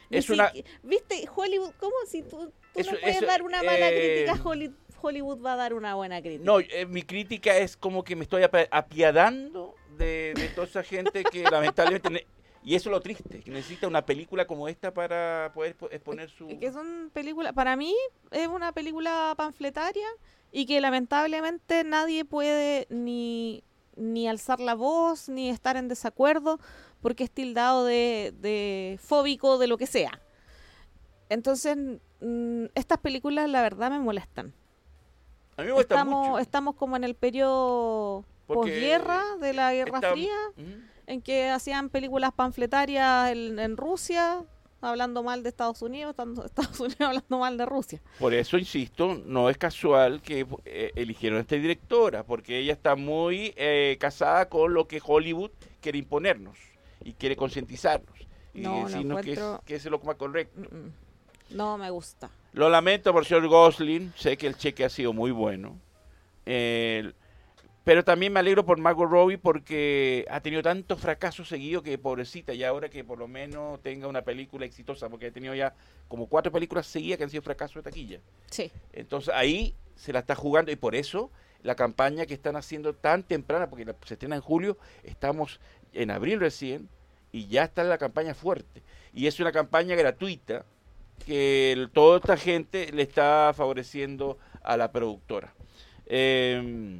Es 0.10 0.30
una- 0.30 0.52
¿Viste? 0.84 1.28
Hollywood, 1.36 1.72
¿cómo 1.80 1.96
si 2.08 2.22
tú, 2.24 2.52
tú 2.74 2.80
Eso- 2.80 2.92
no 2.94 3.00
puedes 3.00 3.18
eso, 3.18 3.26
dar 3.26 3.44
una 3.44 3.62
mala 3.62 3.90
eh, 3.90 4.26
crítica, 4.26 4.42
Holly- 4.50 4.74
Hollywood 5.02 5.44
va 5.46 5.54
a 5.54 5.56
dar 5.58 5.74
una 5.74 5.96
buena 5.96 6.22
crítica? 6.22 6.44
No, 6.46 6.60
eh, 6.60 6.86
mi 6.88 7.04
crítica 7.04 7.58
es 7.58 7.76
como 7.78 8.04
que 8.04 8.16
me 8.16 8.24
estoy 8.24 8.44
apiadando 8.72 9.76
de, 9.98 10.34
de 10.36 10.48
toda 10.56 10.66
esa 10.68 10.84
gente 10.84 11.24
que 11.24 11.44
lamentablemente... 11.52 12.26
y 12.64 12.76
eso 12.76 12.90
es 12.90 12.92
lo 12.92 13.00
triste, 13.02 13.42
que 13.42 13.52
necesita 13.52 13.88
una 13.88 14.06
película 14.06 14.46
como 14.46 14.68
esta 14.68 14.94
para 14.94 15.52
poder 15.54 15.76
po- 15.76 15.90
exponer 15.92 16.30
su... 16.30 16.48
Que 16.60 16.72
son 16.72 17.10
películas, 17.14 17.54
para 17.54 17.76
mí 17.76 17.96
es 18.32 18.48
una 18.48 18.72
película 18.74 19.34
panfletaria 19.38 20.08
y 20.52 20.66
que 20.66 20.82
lamentablemente 20.82 21.84
nadie 21.84 22.26
puede 22.26 22.86
ni, 22.90 23.64
ni 23.96 24.28
alzar 24.28 24.60
la 24.60 24.74
voz 24.76 25.30
ni 25.30 25.50
estar 25.50 25.78
en 25.78 25.88
desacuerdo 25.88 26.60
porque 27.02 27.24
es 27.24 27.32
tildado 27.32 27.86
de, 27.86 28.34
de 28.40 29.00
fóbico 29.02 29.58
de 29.58 29.68
lo 29.68 29.78
que 29.78 29.88
sea. 29.88 30.20
Entonces, 31.30 31.78
mm, 32.22 32.66
estas 32.76 32.98
películas 32.98 33.50
la 33.50 33.62
verdad 33.62 33.92
me 33.92 34.00
molestan. 34.00 34.54
A 35.58 35.62
mí 35.62 35.68
me 35.68 35.74
gusta 35.74 35.96
Estamos, 35.96 36.28
mucho. 36.28 36.40
estamos 36.40 36.76
como 36.76 36.96
en 36.98 37.04
el 37.04 37.16
periodo 37.16 38.26
posguerra 38.48 39.22
de 39.40 39.54
la 39.54 39.74
Guerra 39.74 39.98
está- 39.98 40.12
Fría. 40.12 40.34
En 41.10 41.22
que 41.22 41.50
hacían 41.50 41.90
películas 41.90 42.32
panfletarias 42.34 43.32
en, 43.32 43.58
en 43.58 43.76
Rusia, 43.78 44.44
hablando 44.80 45.24
mal 45.24 45.42
de 45.44 45.50
Estados 45.50 45.82
Unidos, 45.82 46.16
Estados 46.46 46.80
Unidos 46.80 47.02
hablando 47.02 47.40
mal 47.40 47.58
de 47.58 47.66
Rusia. 47.66 48.00
Por 48.20 48.34
eso, 48.34 48.58
insisto, 48.58 49.20
no 49.26 49.50
es 49.50 49.58
casual 49.58 50.22
que 50.22 50.46
eh, 50.66 50.92
eligieron 50.96 51.40
a 51.40 51.42
esta 51.42 51.56
directora, 51.56 52.24
porque 52.24 52.60
ella 52.60 52.74
está 52.74 52.96
muy 52.96 53.54
eh, 53.58 53.98
casada 54.00 54.48
con 54.50 54.74
lo 54.74 54.88
que 54.88 55.02
Hollywood 55.04 55.52
quiere 55.82 55.98
imponernos 55.98 56.58
y 57.04 57.14
quiere 57.14 57.36
concientizarnos. 57.36 58.16
y 58.54 58.62
No, 58.62 58.86
decirnos 58.86 59.22
que, 59.22 59.32
es, 59.34 59.40
encuentro- 59.40 59.62
que 59.66 59.76
es 59.76 59.86
lo 59.86 60.00
más 60.00 60.16
correcto. 60.16 60.60
Mm, 60.60 60.76
mm. 60.76 60.92
No 61.58 61.78
me 61.80 61.90
gusta. 61.90 62.30
Lo 62.54 62.70
lamento 62.70 63.12
por 63.12 63.26
señor 63.26 63.48
Gosling, 63.48 64.14
sé 64.16 64.38
que 64.38 64.46
el 64.46 64.56
cheque 64.58 64.86
ha 64.86 64.90
sido 64.90 65.12
muy 65.14 65.32
bueno. 65.32 65.80
Eh, 66.46 67.12
pero 67.84 68.04
también 68.04 68.34
me 68.34 68.40
alegro 68.40 68.66
por 68.66 68.78
Margot 68.78 69.10
Robbie 69.10 69.38
porque 69.38 70.26
ha 70.30 70.42
tenido 70.42 70.62
tantos 70.62 71.00
fracasos 71.00 71.48
seguidos 71.48 71.84
que 71.84 71.98
pobrecita, 71.98 72.54
y 72.54 72.64
ahora 72.64 72.90
que 72.90 73.04
por 73.04 73.18
lo 73.18 73.28
menos 73.28 73.82
tenga 73.82 74.08
una 74.08 74.22
película 74.22 74.66
exitosa, 74.66 75.10
porque 75.10 75.28
ha 75.28 75.32
tenido 75.32 75.56
ya 75.56 75.74
como 76.08 76.28
cuatro 76.28 76.52
películas 76.52 76.86
seguidas 76.88 77.18
que 77.18 77.24
han 77.24 77.30
sido 77.30 77.42
fracasos 77.42 77.76
de 77.76 77.84
taquilla. 77.90 78.20
Sí. 78.52 78.72
Entonces 78.94 79.34
ahí 79.34 79.76
se 79.96 80.14
la 80.14 80.20
está 80.20 80.36
jugando 80.36 80.72
y 80.72 80.76
por 80.76 80.96
eso 80.96 81.32
la 81.64 81.76
campaña 81.76 82.26
que 82.26 82.34
están 82.34 82.56
haciendo 82.56 82.94
tan 82.94 83.24
temprana, 83.24 83.70
porque 83.70 83.86
la- 83.86 83.96
se 84.06 84.14
estrena 84.14 84.36
en 84.36 84.42
julio, 84.42 84.78
estamos 85.04 85.60
en 85.94 86.12
abril 86.12 86.40
recién 86.40 86.88
y 87.32 87.48
ya 87.48 87.64
está 87.64 87.84
la 87.84 87.98
campaña 87.98 88.34
fuerte. 88.34 88.82
Y 89.14 89.28
es 89.28 89.40
una 89.40 89.52
campaña 89.52 89.96
gratuita 89.96 90.64
que 91.26 91.72
el- 91.74 91.90
toda 91.90 92.18
esta 92.18 92.38
gente 92.38 92.92
le 92.94 93.04
está 93.04 93.52
favoreciendo 93.56 94.38
a 94.64 94.78
la 94.78 94.92
productora. 94.92 95.54
Eh, 96.06 96.98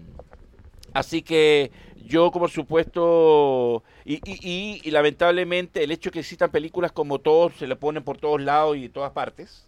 así 0.94 1.22
que 1.22 1.72
yo, 2.06 2.32
como 2.32 2.48
supuesto, 2.48 3.84
y, 4.06 4.16
y- 4.26 4.82
y- 4.84 4.92
lamentablemente 4.92 5.84
el 5.84 5.92
hecho 5.92 6.10
que 6.12 6.20
existan 6.20 6.50
películas 6.50 6.92
como 6.92 7.20
todos 7.20 7.54
se 7.58 7.68
le 7.68 7.76
ponen 7.76 8.04
por 8.04 8.18
todos 8.18 8.42
lados 8.42 8.78
y 8.78 8.84
de 8.84 8.90
todas 8.90 9.12
partes, 9.12 9.68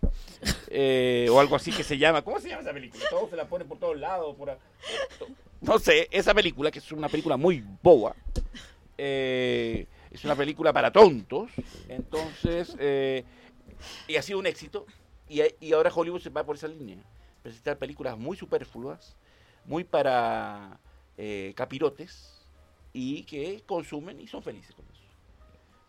eh, 0.69 1.27
o 1.31 1.39
algo 1.39 1.55
así 1.55 1.71
que 1.71 1.83
se 1.83 1.97
llama, 1.97 2.23
¿cómo 2.23 2.39
se 2.39 2.49
llama 2.49 2.61
esa 2.61 2.73
película? 2.73 3.03
Todos 3.09 3.29
se 3.29 3.35
la 3.35 3.45
ponen 3.45 3.67
por 3.67 3.77
todos 3.77 3.99
lados, 3.99 4.35
no 5.61 5.77
sé, 5.77 6.07
esa 6.11 6.33
película 6.33 6.71
que 6.71 6.79
es 6.79 6.91
una 6.91 7.09
película 7.09 7.37
muy 7.37 7.63
boba, 7.83 8.15
eh, 8.97 9.85
es 10.11 10.23
una 10.25 10.35
película 10.35 10.73
para 10.73 10.91
tontos, 10.91 11.51
entonces, 11.87 12.75
eh, 12.79 13.23
y 14.07 14.15
ha 14.15 14.21
sido 14.21 14.39
un 14.39 14.47
éxito, 14.47 14.85
y 15.29 15.71
ahora 15.73 15.91
Hollywood 15.93 16.21
se 16.21 16.29
va 16.29 16.43
por 16.43 16.55
esa 16.55 16.67
línea, 16.67 16.97
presentar 17.43 17.77
películas 17.77 18.17
muy 18.17 18.35
superfluas, 18.35 19.15
muy 19.65 19.83
para 19.83 20.79
eh, 21.17 21.53
capirotes, 21.55 22.41
y 22.93 23.23
que 23.23 23.63
consumen 23.65 24.19
y 24.19 24.27
son 24.27 24.43
felices 24.43 24.75
con 24.75 24.85
eso. 24.85 25.01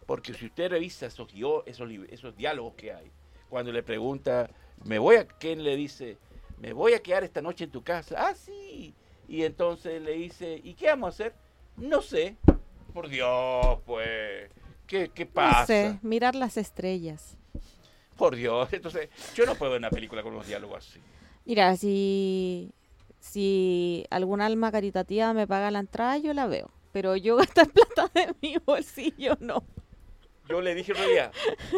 Porque 0.06 0.34
si 0.34 0.46
usted 0.46 0.70
revisa 0.70 1.06
esos, 1.06 1.28
esos, 1.66 2.36
diálogos 2.36 2.74
que 2.74 2.92
hay, 2.92 3.10
cuando 3.48 3.72
le 3.72 3.82
pregunta, 3.82 4.50
me 4.84 4.98
voy 4.98 5.16
a, 5.16 5.26
Ken 5.26 5.62
le 5.62 5.76
dice, 5.76 6.18
me 6.58 6.72
voy 6.72 6.94
a 6.94 7.02
quedar 7.02 7.24
esta 7.24 7.42
noche 7.42 7.64
en 7.64 7.70
tu 7.70 7.82
casa, 7.82 8.16
ah, 8.18 8.34
sí, 8.34 8.94
y 9.28 9.42
entonces 9.44 10.02
le 10.02 10.12
dice, 10.12 10.60
¿y 10.62 10.74
qué 10.74 10.86
vamos 10.88 11.06
a 11.06 11.08
hacer? 11.08 11.34
No 11.76 12.02
sé, 12.02 12.36
por 12.92 13.08
Dios, 13.08 13.78
pues, 13.86 14.50
¿qué, 14.86 15.10
qué 15.14 15.26
pasa? 15.26 15.60
No 15.60 15.66
sé, 15.66 15.98
mirar 16.02 16.34
las 16.34 16.56
estrellas. 16.56 17.36
Por 18.16 18.36
Dios, 18.36 18.68
entonces, 18.72 19.08
yo 19.34 19.46
no 19.46 19.54
puedo 19.54 19.72
ver 19.72 19.78
una 19.78 19.90
película 19.90 20.22
con 20.22 20.34
los 20.34 20.46
diálogos 20.46 20.86
así. 20.88 21.00
Mira, 21.44 21.76
si, 21.76 22.72
si 23.22 24.04
algún 24.10 24.40
alma 24.40 24.72
caritativa 24.72 25.32
me 25.32 25.46
paga 25.46 25.70
la 25.70 25.78
entrada, 25.78 26.18
yo 26.18 26.34
la 26.34 26.46
veo. 26.48 26.70
Pero 26.92 27.16
yo 27.16 27.36
gastar 27.38 27.68
plata 27.70 28.10
de 28.14 28.34
mi 28.42 28.56
bolsillo, 28.66 29.36
no. 29.40 29.64
Yo 30.48 30.60
le 30.60 30.74
dije, 30.74 30.92
Roya, 30.92 31.30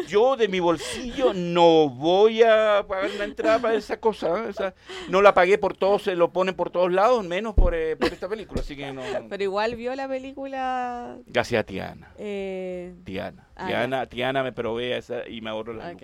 yo 0.07 0.35
de 0.35 0.47
mi 0.47 0.59
bolsillo 0.59 1.33
no 1.35 1.87
voy 1.87 2.41
a 2.41 2.83
pagar 2.85 3.11
una 3.15 3.23
entrada 3.23 3.59
para 3.59 3.75
esa 3.75 3.97
cosa. 3.97 4.27
¿eh? 4.43 4.49
Esa- 4.49 4.73
no 5.07 5.21
la 5.21 5.33
pagué 5.35 5.57
por 5.59 5.77
todos, 5.77 6.01
se 6.01 6.15
lo 6.15 6.31
ponen 6.33 6.55
por 6.55 6.71
todos 6.71 6.91
lados, 6.91 7.23
menos 7.23 7.53
por, 7.53 7.75
eh, 7.75 7.95
por 7.95 8.11
esta 8.11 8.27
película. 8.27 8.61
Así 8.61 8.75
que 8.75 8.91
no. 8.91 9.03
Pero 9.29 9.43
igual 9.43 9.75
vio 9.75 9.95
la 9.95 10.07
película. 10.09 11.15
Gracias 11.27 11.61
a 11.61 11.63
Tiana. 11.63 12.11
Eh, 12.17 12.95
Tiana. 13.05 13.47
Ah, 13.55 13.67
Tiana, 13.67 14.05
Tiana 14.07 14.43
me 14.43 14.51
provee 14.51 14.93
esa 14.93 15.29
y 15.29 15.39
me 15.41 15.51
ahorro 15.51 15.71
la 15.73 15.91
ok. 15.91 16.03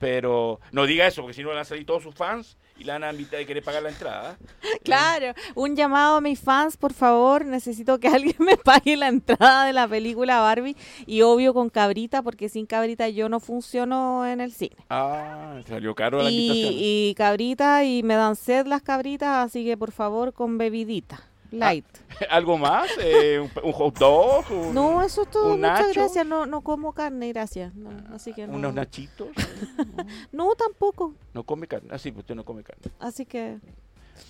Pero 0.00 0.60
no 0.72 0.86
diga 0.86 1.06
eso, 1.06 1.20
porque 1.22 1.34
si 1.34 1.42
no 1.42 1.50
van 1.50 1.58
a 1.58 1.64
salir 1.64 1.86
todos 1.86 2.02
sus 2.02 2.14
fans 2.14 2.56
y 2.78 2.84
la 2.84 2.94
van 2.94 3.04
a 3.04 3.10
invitar 3.12 3.40
y 3.40 3.46
querer 3.46 3.62
pagar 3.62 3.82
la 3.82 3.90
entrada. 3.90 4.36
Claro, 4.84 5.32
un 5.54 5.76
llamado 5.76 6.16
a 6.16 6.20
mis 6.20 6.40
fans, 6.40 6.76
por 6.76 6.92
favor. 6.92 7.44
Necesito 7.44 7.98
que 8.00 8.08
alguien 8.16 8.34
me 8.40 8.56
pague 8.56 8.96
la 8.96 9.06
entrada 9.08 9.64
de 9.66 9.72
la 9.72 9.86
película 9.86 10.40
Barbie. 10.40 10.76
Y 11.06 11.22
obvio 11.22 11.54
con 11.54 11.70
cabrita, 11.70 12.22
porque 12.22 12.48
sin 12.48 12.66
cabrita 12.66 13.08
yo 13.08 13.28
no 13.28 13.38
funciono 13.38 14.26
en 14.26 14.40
el 14.40 14.50
cine. 14.52 14.76
Ah, 14.90 15.60
salió 15.68 15.94
caro 15.94 16.20
la 16.22 16.30
Y, 16.30 16.46
invitación. 16.48 16.74
y 16.78 17.14
cabrita, 17.16 17.84
y 17.84 18.02
me 18.02 18.14
dan 18.16 18.34
sed 18.34 18.66
las 18.66 18.82
cabritas, 18.82 19.46
así 19.46 19.64
que 19.64 19.76
por 19.76 19.92
favor 19.92 20.32
con 20.32 20.58
bebidita. 20.58 21.22
Light. 21.52 21.84
¿Algo 22.30 22.56
más? 22.58 22.90
Eh, 23.00 23.38
un, 23.40 23.50
un 23.62 23.72
hot 23.72 23.98
dog? 23.98 24.44
un- 24.50 24.74
no, 24.74 25.02
eso 25.02 25.22
es 25.22 25.30
todo. 25.30 25.56
Muchas 25.56 25.60
nacho? 25.86 26.00
gracias. 26.00 26.26
No, 26.26 26.46
no 26.46 26.62
como 26.62 26.92
carne, 26.92 27.28
gracias. 27.32 27.74
No, 27.74 27.90
así 28.14 28.32
que 28.32 28.46
no. 28.46 28.54
¿Unos 28.54 28.74
nachitos? 28.74 29.28
No, 30.32 30.54
tampoco. 30.54 31.14
No 31.34 31.44
come 31.44 31.66
carne. 31.66 31.88
Ah, 31.92 31.98
sí, 31.98 32.10
pues 32.10 32.22
usted 32.22 32.34
no 32.34 32.44
come 32.44 32.62
carne. 32.62 32.82
Así 32.98 33.24
que 33.26 33.58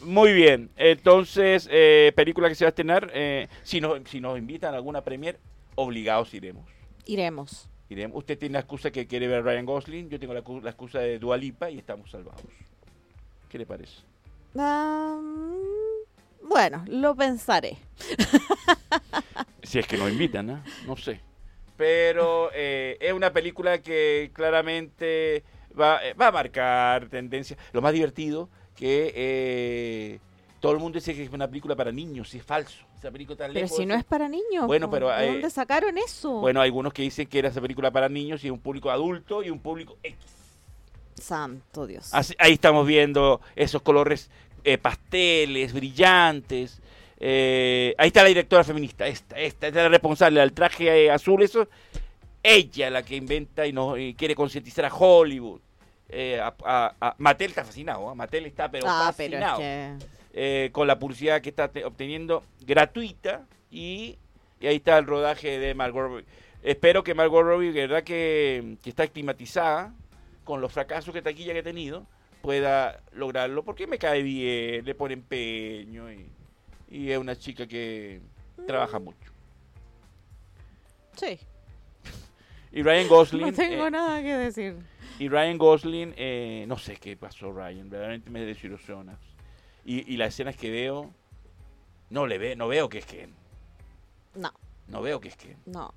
Muy 0.03 0.33
bien, 0.33 0.71
entonces, 0.77 1.69
eh, 1.71 2.13
película 2.15 2.49
que 2.49 2.55
se 2.55 2.65
va 2.65 2.69
a 2.69 2.71
estrenar, 2.71 3.11
eh, 3.15 3.49
si, 3.63 3.81
nos, 3.81 4.01
si 4.09 4.21
nos 4.21 4.39
invitan 4.39 4.75
a 4.75 4.77
alguna 4.77 5.03
premier, 5.03 5.39
obligados 5.75 6.33
iremos. 6.35 6.65
iremos. 7.07 7.69
iremos. 7.89 8.19
Usted 8.19 8.39
tiene 8.39 8.55
la 8.55 8.61
excusa 8.61 8.91
que 8.91 9.07
quiere 9.07 9.27
ver 9.29 9.39
a 9.39 9.43
Ryan 9.43 9.67
Gosling, 9.67 10.09
yo 10.09 10.19
tengo 10.21 10.35
la, 10.35 10.43
cu- 10.43 10.61
la 10.61 10.71
excusa 10.71 10.99
de 11.01 11.19
Dualipa 11.19 11.71
y 11.71 11.79
estamos 11.79 12.11
salvados. 12.11 12.43
¿Qué 13.49 13.59
le 13.59 13.67
parece? 13.67 13.99
Ah, 14.59 15.19
mm, 15.21 15.92
bueno, 16.43 16.85
lo 16.89 17.15
pensaré. 17.15 17.77
Si 19.63 19.79
es 19.79 19.87
que 19.87 19.97
nos 19.97 20.11
invitan, 20.11 20.51
¿ah? 20.51 20.65
no 20.87 20.97
sé. 20.97 21.21
Pero 21.79 22.51
eh, 22.53 22.99
es 23.01 23.13
una 23.13 23.33
película 23.33 23.81
que 23.81 24.31
claramente 24.35 25.45
va, 25.79 26.05
eh, 26.05 26.13
va 26.13 26.27
a 26.27 26.33
marcar 26.33 27.09
tendencia. 27.09 27.57
Lo 27.73 27.81
más 27.81 27.95
divertido 27.95 28.51
que 28.77 29.13
eh, 29.15 30.19
todo 30.61 30.73
el 30.73 30.79
mundo 30.79 30.99
dice 30.99 31.15
que 31.15 31.23
es 31.23 31.31
una 31.33 31.49
película 31.49 31.75
para 31.75 31.91
niños 31.91 32.35
y 32.35 32.39
es 32.39 32.45
falso. 32.45 32.85
Esa 32.99 33.11
película 33.11 33.37
tan 33.37 33.53
Pero 33.53 33.65
lejos 33.65 33.77
si 33.77 33.83
de 33.85 33.87
no 33.87 33.95
es 33.95 34.05
para 34.05 34.29
niños. 34.29 34.67
Bueno, 34.67 34.91
pero, 34.91 35.09
¿de 35.09 35.25
eh, 35.25 35.29
dónde 35.29 35.49
sacaron 35.49 35.97
eso? 35.97 36.41
Bueno, 36.41 36.61
hay 36.61 36.69
algunos 36.69 36.93
que 36.93 37.03
dicen 37.03 37.27
que 37.27 37.39
era 37.39 37.49
esa 37.49 37.61
película 37.61 37.91
para 37.91 38.09
niños 38.09 38.45
y 38.45 38.51
un 38.51 38.61
público 38.61 38.91
adulto 38.91 39.43
y 39.43 39.49
un 39.51 39.61
público 39.61 39.97
X. 40.03 40.19
Santo 41.15 41.87
Dios. 41.87 42.13
Así- 42.13 42.35
ahí 42.39 42.53
estamos 42.53 42.87
viendo 42.87 43.41
esos 43.57 43.81
colores 43.83 44.31
eh, 44.65 44.79
pasteles, 44.79 45.73
brillantes. 45.73 46.81
Eh, 47.19 47.95
ahí 47.99 48.09
está 48.09 48.23
la 48.23 48.29
directora 48.29 48.65
feminista, 48.65 49.07
esta, 49.07 49.39
esta, 49.39 49.67
esta 49.69 49.79
es 49.81 49.85
la 49.85 49.89
responsable 49.89 50.41
del 50.41 50.53
traje 50.53 51.11
azul, 51.11 51.43
eso. 51.43 51.69
Ella 52.43 52.91
la 52.91 53.05
que 53.05 53.15
inventa 53.17 53.67
y, 53.67 53.73
nos, 53.73 53.99
y 53.99 54.15
quiere 54.15 54.35
concientizar 54.35 54.85
a 54.85 54.93
Hollywood. 54.95 55.61
Eh, 56.09 56.41
a, 56.41 56.53
a- 56.65 56.95
a- 57.01 57.15
Mattel 57.19 57.51
está 57.51 57.65
fascinado, 57.65 58.11
¿ah? 58.11 58.15
Mattel 58.15 58.47
está 58.47 58.71
pero 58.71 58.87
ah, 58.89 59.13
pero 59.17 59.37
es 59.37 59.41
fascinado 59.43 59.59
que... 59.61 59.95
eh, 60.35 60.71
con 60.73 60.87
la 60.87 60.99
publicidad 60.99 61.41
que 61.41 61.49
está 61.51 61.69
te- 61.69 61.85
obteniendo 61.85 62.43
gratuita 62.67 63.47
y, 63.71 64.19
y 64.61 64.67
ahí 64.67 64.77
está 64.77 64.99
el 64.99 65.07
rodaje 65.07 65.59
de 65.59 65.75
Margot 65.75 66.03
Robbie. 66.03 66.25
Espero 66.65 67.03
que 67.05 67.15
Margot 67.15 67.43
Robbie, 67.45 67.71
verdad 67.71 68.03
que, 68.03 68.77
que 68.83 68.91
está 68.91 69.05
estigmatizada 69.05 69.95
con 70.45 70.61
los 70.61 70.73
fracasos 70.73 71.15
que 71.15 71.23
taquilla 71.23 71.53
que 71.53 71.61
ha 71.61 71.65
tenido, 71.65 72.05
pueda 72.43 73.01
lograrlo 73.13 73.65
porque 73.65 73.87
me 73.87 73.99
cae 73.99 74.23
bien, 74.23 74.85
le 74.85 74.95
pone 74.95 75.15
empeño 75.15 76.13
y, 76.13 76.27
y 76.91 77.11
es 77.11 77.19
una 77.19 77.37
chica 77.37 77.67
que 77.67 78.21
trabaja 78.67 78.99
Mm. 78.99 79.05
mucho. 79.05 79.33
Sí, 81.17 81.39
Y 82.73 82.83
Ryan 82.83 83.09
Gosling, 83.09 83.47
no 83.47 83.53
tengo 83.53 83.87
eh, 83.87 83.91
nada 83.91 84.23
que 84.23 84.35
decir. 84.37 84.77
y 85.19 85.29
Ryan 85.29 85.59
Gosling, 85.59 86.15
eh, 86.17 86.65
no 86.67 86.77
sé 86.79 86.97
qué 86.97 87.17
pasó 87.17 87.53
Ryan, 87.53 87.89
verdaderamente 87.89 88.31
me 88.31 88.41
desilusiona. 88.41 89.19
Y, 89.85 90.13
y 90.13 90.17
las 90.17 90.29
escenas 90.35 90.57
que 90.57 90.71
veo, 90.71 91.11
no 92.11 92.27
le 92.27 92.39
ve, 92.39 92.57
no 92.57 92.69
veo 92.69 92.89
que 92.89 92.99
es 92.99 93.07
Ken. 93.07 93.33
No, 94.35 94.53
No 94.89 95.03
veo 95.03 95.21
que 95.21 95.29
es 95.29 95.37
Ken. 95.37 95.57
no. 95.67 95.93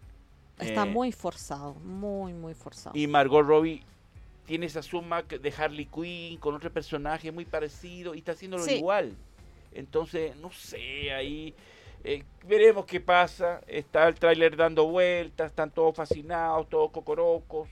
Está 0.58 0.84
Eh, 0.84 0.86
muy 0.86 1.12
forzado, 1.12 1.74
muy, 1.76 2.34
muy 2.34 2.54
forzado. 2.54 2.98
Y 2.98 3.08
Margot 3.08 3.46
Robbie 3.46 3.84
tiene 4.46 4.66
esa 4.68 4.82
suma 4.82 5.24
de 5.24 5.54
Harley 5.58 5.86
Quinn 5.86 6.38
con 6.38 6.56
otro 6.56 6.72
personaje 6.72 7.32
muy 7.32 7.46
parecido 7.46 8.14
y 8.16 8.20
está 8.20 8.34
haciéndolo 8.34 8.64
Sí. 8.64 8.76
igual. 8.76 9.14
Entonces, 9.74 10.36
no 10.38 10.52
sé, 10.52 11.12
ahí 11.12 11.54
eh, 12.04 12.24
veremos 12.48 12.86
qué 12.86 13.00
pasa. 13.02 13.62
Está 13.68 14.08
el 14.08 14.16
tráiler 14.16 14.56
dando 14.56 14.86
vueltas, 14.88 15.50
están 15.50 15.72
todos 15.72 15.96
fascinados, 15.96 16.70
todos 16.70 16.92
cocorocos, 16.92 17.68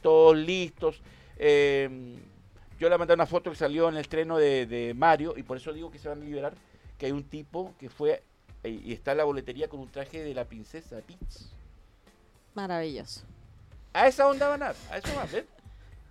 todos 0.00 0.36
listos. 0.36 1.02
Eh, 1.36 2.16
yo 2.78 2.88
le 2.88 2.96
mandé 2.98 3.14
una 3.14 3.26
foto 3.26 3.50
que 3.50 3.56
salió 3.56 3.88
en 3.88 3.94
el 3.96 4.00
estreno 4.00 4.38
de, 4.38 4.66
de 4.66 4.94
Mario 4.94 5.34
y 5.36 5.42
por 5.42 5.56
eso 5.56 5.72
digo 5.72 5.90
que 5.90 5.98
se 5.98 6.08
van 6.08 6.22
a 6.22 6.24
liberar, 6.24 6.54
que 6.98 7.06
hay 7.06 7.12
un 7.12 7.24
tipo 7.24 7.74
que 7.78 7.88
fue 7.90 8.22
eh, 8.64 8.70
y 8.70 8.92
está 8.92 9.12
en 9.12 9.18
la 9.18 9.24
boletería 9.24 9.68
con 9.68 9.80
un 9.80 9.88
traje 9.90 10.22
de 10.22 10.34
la 10.34 10.44
princesa 10.44 10.96
Peach. 11.06 11.46
Maravilloso. 12.54 13.22
A 13.92 14.06
esa 14.08 14.26
onda 14.26 14.48
van 14.48 14.62
a, 14.62 14.74
a 14.90 14.98
eso 14.98 15.14
van, 15.14 15.28
¿ven? 15.32 15.46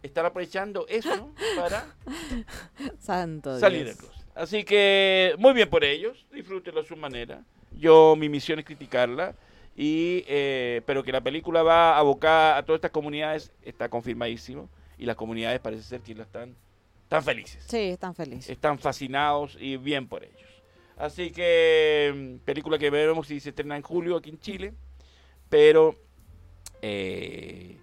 Están 0.03 0.25
aprovechando 0.25 0.87
eso 0.87 1.15
¿no? 1.15 1.33
para 1.55 1.95
Santo 2.99 3.59
salir 3.59 3.85
del 3.85 3.97
closet. 3.97 4.25
Así 4.35 4.63
que 4.63 5.35
muy 5.37 5.53
bien 5.53 5.69
por 5.69 5.83
ellos, 5.83 6.25
disfrútenlo 6.31 6.81
a 6.81 6.85
su 6.85 6.95
manera. 6.95 7.43
Yo, 7.77 8.15
mi 8.15 8.29
misión 8.29 8.59
es 8.59 8.65
criticarla 8.65 9.35
Y, 9.75 10.23
eh, 10.27 10.81
pero 10.85 11.03
que 11.03 11.11
la 11.11 11.21
película 11.21 11.63
va 11.63 11.97
abocada 11.97 12.57
a 12.57 12.63
todas 12.63 12.77
estas 12.77 12.91
comunidades 12.91 13.51
está 13.61 13.89
confirmadísimo. 13.89 14.69
Y 14.97 15.05
las 15.05 15.15
comunidades 15.15 15.59
parece 15.59 15.83
ser 15.83 16.01
que 16.01 16.13
lo 16.13 16.23
están, 16.23 16.55
están 17.03 17.23
felices. 17.23 17.63
Sí, 17.67 17.77
están 17.77 18.13
felices. 18.13 18.49
Están 18.49 18.77
fascinados 18.77 19.57
y 19.59 19.77
bien 19.77 20.07
por 20.07 20.23
ellos. 20.23 20.51
Así 20.97 21.31
que 21.31 22.13
mm, 22.15 22.45
película 22.45 22.77
que 22.77 22.91
veremos 22.91 23.27
si 23.27 23.39
se 23.39 23.49
estrena 23.49 23.75
en 23.75 23.81
julio 23.81 24.17
aquí 24.17 24.29
en 24.29 24.39
Chile. 24.39 24.73
Pero, 25.49 25.95
eh, 26.81 27.77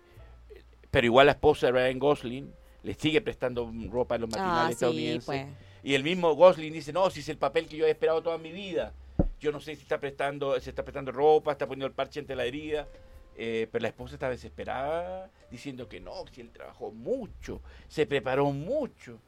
pero 0.90 1.06
igual 1.06 1.26
la 1.26 1.32
esposa 1.32 1.66
de 1.66 1.72
Ryan 1.72 1.98
Gosling 1.98 2.52
le 2.82 2.94
sigue 2.94 3.20
prestando 3.20 3.70
ropa 3.90 4.14
en 4.14 4.22
los 4.22 4.30
matinales 4.30 4.62
Ah, 4.62 4.66
sí, 4.68 4.72
estadounidenses. 4.72 5.24
pues. 5.26 5.46
Y 5.82 5.94
el 5.94 6.02
mismo 6.02 6.34
Gosling 6.34 6.72
dice, 6.72 6.92
no, 6.92 7.08
si 7.10 7.20
es 7.20 7.28
el 7.28 7.38
papel 7.38 7.66
que 7.66 7.76
yo 7.76 7.86
he 7.86 7.90
esperado 7.90 8.22
toda 8.22 8.38
mi 8.38 8.50
vida. 8.52 8.92
Yo 9.40 9.52
no 9.52 9.60
sé 9.60 9.76
si 9.76 9.82
está 9.82 9.98
prestando, 10.00 10.58
se 10.60 10.70
está 10.70 10.82
prestando 10.82 11.12
ropa, 11.12 11.52
está 11.52 11.66
poniendo 11.66 11.86
el 11.86 11.92
parche 11.92 12.20
entre 12.20 12.34
la 12.36 12.44
herida. 12.44 12.88
Eh, 13.36 13.68
pero 13.70 13.82
la 13.82 13.88
esposa 13.88 14.14
está 14.14 14.28
desesperada, 14.28 15.30
diciendo 15.48 15.88
que 15.88 16.00
no, 16.00 16.24
que 16.24 16.34
si 16.34 16.40
él 16.40 16.50
trabajó 16.50 16.90
mucho, 16.90 17.60
se 17.86 18.04
preparó 18.04 18.50
mucho, 18.50 19.20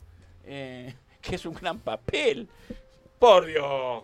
eh, 0.45 0.95
que 1.23 1.37
es 1.37 1.47
un 1.47 1.55
gran 1.55 1.79
papel. 1.79 2.49
Por 3.21 3.47
Dios. 3.47 4.03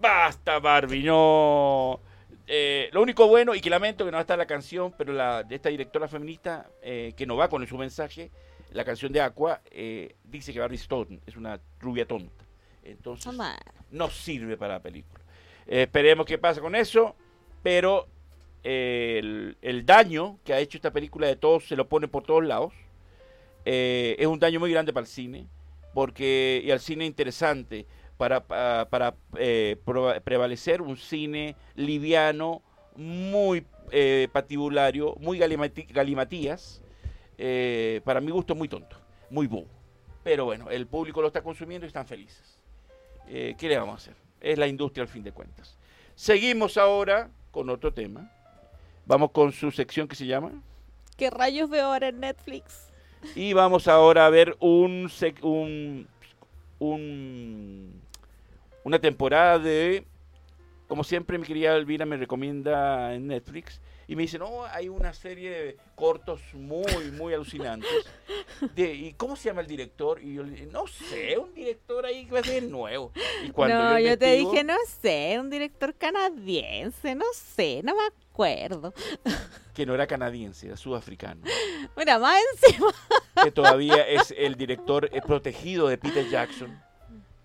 Basta, 0.00 0.58
Barbie, 0.60 1.02
no. 1.04 2.00
Eh, 2.48 2.88
lo 2.92 3.02
único 3.02 3.26
bueno, 3.26 3.54
y 3.54 3.60
que 3.60 3.68
lamento 3.68 4.04
que 4.04 4.10
no 4.10 4.16
va 4.16 4.20
a 4.20 4.22
estar 4.22 4.38
la 4.38 4.46
canción, 4.46 4.94
pero 4.96 5.12
la 5.12 5.42
de 5.42 5.56
esta 5.56 5.68
directora 5.68 6.06
feminista, 6.06 6.70
eh, 6.80 7.12
que 7.16 7.26
no 7.26 7.36
va 7.36 7.48
con 7.48 7.66
su 7.66 7.76
mensaje, 7.76 8.30
la 8.72 8.84
canción 8.84 9.12
de 9.12 9.20
Aqua, 9.20 9.60
eh, 9.70 10.14
dice 10.24 10.52
que 10.52 10.60
Barbie 10.60 10.76
Stone 10.76 11.20
es 11.26 11.36
una 11.36 11.60
rubia 11.80 12.06
tonta. 12.06 12.44
Entonces, 12.84 13.32
no 13.90 14.10
sirve 14.10 14.56
para 14.56 14.74
la 14.74 14.80
película. 14.80 15.24
Esperemos 15.66 16.24
qué 16.24 16.38
pasa 16.38 16.60
con 16.60 16.76
eso, 16.76 17.16
pero 17.62 18.06
el, 18.62 19.56
el 19.60 19.84
daño 19.84 20.38
que 20.44 20.54
ha 20.54 20.60
hecho 20.60 20.78
esta 20.78 20.92
película 20.92 21.26
de 21.26 21.34
todos 21.34 21.66
se 21.66 21.74
lo 21.74 21.88
pone 21.88 22.06
por 22.06 22.22
todos 22.22 22.44
lados. 22.44 22.72
Es 23.64 24.26
un 24.26 24.38
daño 24.38 24.60
muy 24.60 24.70
grande 24.70 24.92
para 24.92 25.02
el 25.02 25.08
cine, 25.10 25.48
porque 25.92 26.62
y 26.64 26.70
al 26.70 26.78
cine 26.78 27.04
interesante 27.04 27.86
para, 28.16 28.44
pa- 28.46 28.86
para, 28.90 29.14
eh, 29.38 29.76
prevalecer 30.24 30.82
un 30.82 30.96
cine 30.96 31.56
liviano, 31.74 32.62
muy 32.96 33.66
eh, 33.90 34.28
patibulario, 34.32 35.14
muy 35.20 35.38
galimatías. 35.38 36.82
eh, 37.38 38.00
para 38.04 38.20
mi 38.20 38.30
gusto 38.30 38.54
muy 38.54 38.68
tonto, 38.68 38.96
muy 39.30 39.46
bobo. 39.46 39.66
Pero 40.24 40.44
bueno, 40.46 40.70
el 40.70 40.86
público 40.86 41.20
lo 41.20 41.28
está 41.28 41.42
consumiendo 41.42 41.86
y 41.86 41.88
están 41.88 42.06
felices. 42.06 42.58
¿Qué 43.26 43.56
le 43.60 43.76
vamos 43.78 43.94
a 43.94 43.96
hacer? 43.96 44.14
Es 44.40 44.58
la 44.58 44.66
industria 44.66 45.02
al 45.02 45.08
fin 45.08 45.22
de 45.22 45.32
cuentas. 45.32 45.76
Seguimos 46.14 46.76
ahora 46.76 47.30
con 47.50 47.68
otro 47.70 47.92
tema. 47.92 48.30
Vamos 49.04 49.30
con 49.32 49.52
su 49.52 49.70
sección 49.70 50.08
que 50.08 50.16
se 50.16 50.26
llama. 50.26 50.50
¿qué 51.16 51.30
rayos 51.30 51.70
veo 51.70 51.86
ahora 51.86 52.08
en 52.08 52.20
Netflix? 52.20 52.92
Y 53.34 53.52
vamos 53.52 53.88
ahora 53.88 54.26
a 54.26 54.30
ver 54.30 54.56
un, 54.60 55.10
un, 55.42 56.08
un- 56.78 58.02
una 58.86 59.00
temporada 59.00 59.58
de, 59.58 60.06
como 60.86 61.02
siempre 61.02 61.38
mi 61.38 61.44
querida 61.44 61.74
Elvira 61.74 62.06
me 62.06 62.16
recomienda 62.16 63.14
en 63.14 63.26
Netflix, 63.26 63.80
y 64.06 64.14
me 64.14 64.22
dice, 64.22 64.38
no, 64.38 64.64
hay 64.64 64.88
una 64.88 65.12
serie 65.12 65.50
de 65.50 65.76
cortos 65.96 66.40
muy, 66.54 67.10
muy 67.10 67.34
alucinantes. 67.34 67.90
De, 68.76 68.94
¿Y 68.94 69.12
cómo 69.14 69.34
se 69.34 69.48
llama 69.48 69.62
el 69.62 69.66
director? 69.66 70.22
Y 70.22 70.34
yo 70.34 70.44
le 70.44 70.52
dije, 70.52 70.66
no 70.66 70.86
sé, 70.86 71.36
un 71.36 71.52
director 71.52 72.06
ahí 72.06 72.26
que 72.26 72.32
va 72.32 72.38
a 72.38 72.44
ser 72.44 72.62
nuevo. 72.62 73.10
Y 73.44 73.50
cuando 73.50 73.76
no, 73.76 73.98
yo, 73.98 74.16
te 74.16 74.36
dije, 74.36 74.62
no 74.62 74.76
sé, 74.86 75.36
un 75.40 75.50
director 75.50 75.92
canadiense, 75.96 77.16
no 77.16 77.24
sé, 77.32 77.80
no 77.82 77.92
me 77.96 78.06
acuerdo. 78.06 78.94
que 79.74 79.84
no 79.84 79.94
era 79.94 80.06
canadiense, 80.06 80.68
era 80.68 80.76
sudafricano, 80.76 81.40
Mira, 81.96 82.20
más 82.20 82.40
encima. 82.62 82.94
que 83.42 83.50
todavía 83.50 84.06
es 84.06 84.32
el 84.38 84.54
director 84.54 85.10
eh, 85.12 85.20
protegido 85.26 85.88
de 85.88 85.98
Peter 85.98 86.28
Jackson, 86.30 86.80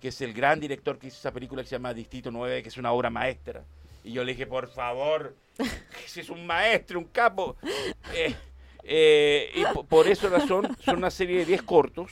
que 0.01 0.07
es 0.09 0.19
el 0.21 0.33
gran 0.33 0.59
director 0.59 0.97
que 0.97 1.07
hizo 1.07 1.17
esa 1.17 1.31
película 1.31 1.61
que 1.61 1.69
se 1.69 1.75
llama 1.75 1.93
Distrito 1.93 2.31
9, 2.31 2.63
que 2.63 2.69
es 2.69 2.77
una 2.77 2.91
obra 2.91 3.09
maestra. 3.09 3.63
Y 4.03 4.11
yo 4.13 4.23
le 4.23 4.31
dije, 4.31 4.47
por 4.47 4.67
favor, 4.67 5.35
ese 6.05 6.21
es 6.21 6.29
un 6.29 6.45
maestro, 6.47 6.97
un 6.99 7.05
capo. 7.05 7.55
Eh, 8.15 8.35
eh, 8.83 9.51
y 9.55 9.63
po- 9.73 9.83
por 9.85 10.07
esa 10.07 10.27
razón 10.27 10.75
son 10.83 10.97
una 10.97 11.11
serie 11.11 11.37
de 11.37 11.45
10 11.45 11.61
cortos, 11.61 12.11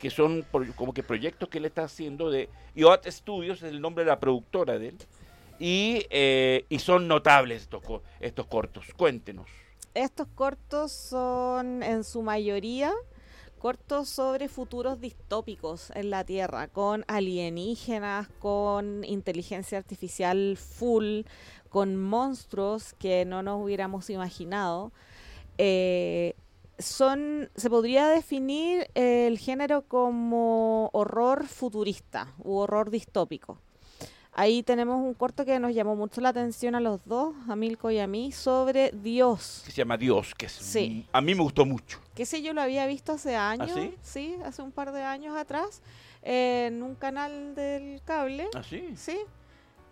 que 0.00 0.10
son 0.10 0.44
por- 0.50 0.66
como 0.74 0.92
que 0.92 1.04
proyectos 1.04 1.48
que 1.48 1.58
él 1.58 1.64
está 1.64 1.84
haciendo 1.84 2.28
de 2.28 2.48
IOT 2.74 3.06
Studios, 3.08 3.62
es 3.62 3.70
el 3.70 3.80
nombre 3.80 4.04
de 4.04 4.10
la 4.10 4.18
productora 4.18 4.78
de 4.78 4.88
él. 4.88 4.98
Y, 5.60 6.06
eh, 6.10 6.64
y 6.68 6.80
son 6.80 7.06
notables 7.06 7.62
estos, 7.62 7.82
estos 8.18 8.46
cortos. 8.48 8.86
Cuéntenos. 8.96 9.46
Estos 9.94 10.26
cortos 10.34 10.90
son 10.90 11.84
en 11.84 12.02
su 12.02 12.22
mayoría 12.22 12.92
cortos 13.62 14.08
sobre 14.08 14.48
futuros 14.48 15.00
distópicos 15.00 15.92
en 15.94 16.10
la 16.10 16.24
Tierra, 16.24 16.66
con 16.66 17.04
alienígenas, 17.06 18.26
con 18.40 19.04
inteligencia 19.04 19.78
artificial 19.78 20.56
full, 20.56 21.20
con 21.68 21.96
monstruos 21.96 22.92
que 22.94 23.24
no 23.24 23.44
nos 23.44 23.62
hubiéramos 23.62 24.10
imaginado. 24.10 24.90
Eh, 25.58 26.34
son, 26.80 27.50
se 27.54 27.70
podría 27.70 28.08
definir 28.08 28.90
el 28.94 29.38
género 29.38 29.82
como 29.82 30.90
horror 30.92 31.46
futurista 31.46 32.34
u 32.42 32.56
horror 32.56 32.90
distópico. 32.90 33.58
Ahí 34.34 34.62
tenemos 34.62 34.96
un 34.96 35.12
corto 35.12 35.44
que 35.44 35.58
nos 35.58 35.74
llamó 35.74 35.94
mucho 35.94 36.22
la 36.22 36.30
atención 36.30 36.74
a 36.74 36.80
los 36.80 37.04
dos, 37.04 37.34
a 37.48 37.54
Milko 37.54 37.90
y 37.90 37.98
a 37.98 38.06
mí, 38.06 38.32
sobre 38.32 38.90
Dios. 38.92 39.62
que 39.66 39.72
se 39.72 39.76
llama 39.78 39.98
Dios, 39.98 40.34
que 40.34 40.46
es, 40.46 40.52
Sí. 40.52 41.06
a 41.12 41.20
mí 41.20 41.34
me 41.34 41.42
gustó 41.42 41.66
mucho. 41.66 41.98
Que 42.14 42.24
sé, 42.24 42.40
yo 42.42 42.54
lo 42.54 42.62
había 42.62 42.86
visto 42.86 43.12
hace 43.12 43.36
años, 43.36 43.70
sí? 44.00 44.36
hace 44.44 44.62
un 44.62 44.72
par 44.72 44.92
de 44.92 45.02
años 45.02 45.36
atrás, 45.36 45.82
en 46.22 46.82
un 46.82 46.94
canal 46.94 47.54
del 47.54 48.00
cable, 48.04 48.48
¿Ah, 48.54 48.62
sí? 48.62 48.94
sí. 48.96 49.18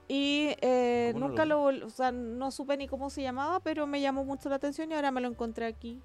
Y 0.09 0.48
eh, 0.62 1.11
¿Cómo 1.12 1.26
no 1.26 1.29
nunca 1.29 1.44
lo 1.44 1.70
lo, 1.70 1.87
o 1.87 1.90
sea, 1.90 2.11
no 2.11 2.50
supe 2.50 2.76
ni 2.79 2.88
cómo 2.88 3.11
se 3.11 3.20
llamaba, 3.22 3.61
pero 3.61 3.87
me 3.87 4.00
llamó 4.00 4.24
mucho 4.24 4.48
la 4.48 4.57
atención 4.57 4.90
y 4.90 4.94
ahora 4.94 5.11
me 5.11 5.20
lo 5.20 5.29
encontré 5.29 5.66
aquí, 5.66 6.00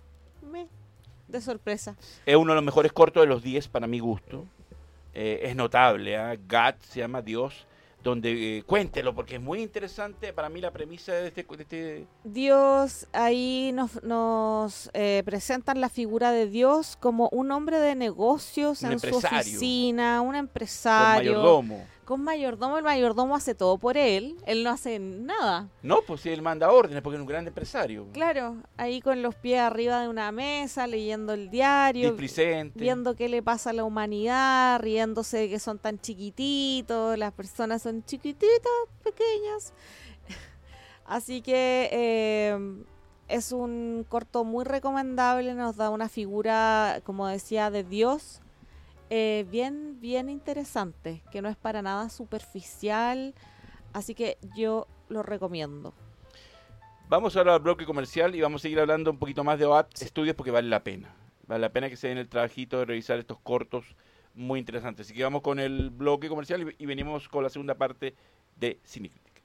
me, 0.52 0.68
de 1.30 1.40
sorpresa. 1.42 1.96
Es 2.26 2.36
uno 2.36 2.52
de 2.52 2.56
los 2.56 2.66
mejores 2.66 2.92
cortos 2.92 3.24
de 3.24 3.28
los 3.28 3.42
10 3.42 3.70
para 3.70 3.88
mi 3.88 4.00
gusto. 4.00 4.46
Eh, 5.14 5.40
es 5.44 5.56
notable, 5.56 6.18
¿ah? 6.18 6.36
God 6.36 6.76
se 6.82 7.00
llama 7.00 7.22
Dios, 7.22 7.66
donde 8.06 8.60
eh, 8.60 8.64
cuéntelo, 8.64 9.16
porque 9.16 9.36
es 9.36 9.42
muy 9.42 9.64
interesante 9.64 10.32
para 10.32 10.48
mí 10.48 10.62
la 10.62 10.72
premisa 10.72 11.12
de 11.12 11.28
este... 11.30 11.44
de 11.44 11.62
este- 11.64 12.08
Dios, 12.24 13.08
ahí 13.14 13.72
nos, 13.74 14.02
nos 14.04 14.92
eh, 14.94 15.24
presentan 15.26 15.82
la 15.82 15.90
figura 15.90 16.32
de 16.32 16.48
Dios 16.48 16.98
como 17.00 17.30
un 17.32 17.52
hombre 17.52 17.80
de 17.80 17.96
negocios 17.96 18.84
Un 18.84 18.92
en 18.94 19.00
su 19.00 19.16
oficina, 19.16 20.22
un 20.22 20.36
empresario. 20.36 21.32
mayordomo. 21.32 21.84
Con 22.06 22.24
mayordomo, 22.24 22.78
el 22.78 22.84
mayordomo 22.84 23.36
hace 23.36 23.56
todo 23.56 23.80
por 23.80 23.98
él, 23.98 24.38
él 24.46 24.64
no 24.64 24.70
hace 24.70 25.00
nada. 25.00 25.70
No, 25.82 26.02
pues 26.06 26.22
si 26.22 26.30
él 26.30 26.44
manda 26.44 26.72
órdenes, 26.72 27.02
porque 27.02 27.16
es 27.16 27.22
un 27.22 27.28
gran 27.28 27.48
empresario. 27.48 28.08
Claro, 28.14 28.58
ahí 28.78 29.02
con 29.02 29.24
los 29.24 29.34
pies 29.34 29.60
arriba 29.60 30.02
de 30.02 30.08
una 30.08 30.32
mesa, 30.32 30.86
leyendo 30.86 31.34
el 31.34 31.50
diario, 31.50 32.10
Displicente. 32.10 32.80
viendo 32.80 33.16
qué 33.16 33.28
le 33.28 33.42
pasa 33.42 33.72
a 33.72 33.74
la 33.74 33.84
humanidad, 33.84 34.80
riéndose 34.82 35.38
de 35.38 35.50
que 35.50 35.58
son 35.60 35.80
tan 35.80 36.00
chiquititos, 36.00 37.18
las 37.18 37.34
personas 37.34 37.82
son 37.82 38.06
chiquititas, 38.06 38.72
pequeñas. 39.04 39.74
Así 41.08 41.42
que 41.42 41.90
eh, 41.92 42.84
es 43.28 43.52
un 43.52 44.06
corto 44.08 44.44
muy 44.44 44.64
recomendable, 44.64 45.56
nos 45.56 45.76
da 45.76 45.90
una 45.90 46.08
figura, 46.08 47.02
como 47.04 47.26
decía, 47.28 47.72
de 47.72 47.84
Dios, 47.84 48.42
eh, 49.10 49.46
bien, 49.50 50.00
bien 50.00 50.30
interesante, 50.30 51.22
que 51.32 51.42
no 51.42 51.50
es 51.50 51.56
para 51.56 51.82
nada 51.82 52.10
superficial, 52.10 53.34
así 53.94 54.16
que 54.16 54.38
yo 54.56 54.88
lo 55.10 55.24
recomiendo. 55.24 55.94
Vamos 57.08 57.38
ahora 57.38 57.54
al 57.54 57.60
bloque 57.60 57.86
comercial 57.86 58.34
y 58.34 58.42
vamos 58.42 58.62
a 58.62 58.64
seguir 58.64 58.80
hablando 58.80 59.12
un 59.12 59.20
poquito 59.20 59.44
más 59.44 59.60
de 59.60 59.66
OAT 59.66 59.96
Studios 59.96 60.36
porque 60.36 60.52
vale 60.52 60.68
la 60.70 60.84
pena. 60.84 61.14
Vale 61.48 61.62
la 61.62 61.70
pena 61.70 61.90
que 61.90 61.96
se 61.96 62.08
den 62.08 62.18
el 62.18 62.28
trabajito 62.28 62.80
de 62.80 62.86
revisar 62.86 63.20
estos 63.20 63.38
cortos 63.40 63.96
muy 64.34 64.60
interesantes. 64.60 65.06
Así 65.06 65.14
que 65.14 65.24
vamos 65.24 65.44
con 65.44 65.60
el 65.60 65.92
bloque 65.92 66.28
comercial 66.28 66.74
y, 66.80 66.84
y 66.84 66.86
venimos 66.88 67.30
con 67.30 67.44
la 67.44 67.50
segunda 67.50 67.76
parte 67.76 68.16
de 68.56 68.80
Cinecrítica. 68.84 69.42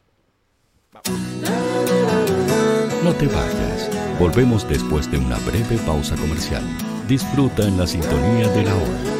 No 3.05 3.15
te 3.15 3.27
vayas. 3.27 4.19
Volvemos 4.19 4.69
después 4.69 5.11
de 5.11 5.19
una 5.19 5.39
breve 5.41 5.77
pausa 5.87 6.17
comercial. 6.17 6.65
Disfruta 7.07 7.67
en 7.67 7.79
la 7.79 7.87
sintonía 7.87 8.49
de 8.49 8.63
la 8.65 8.75
hora. 8.75 9.20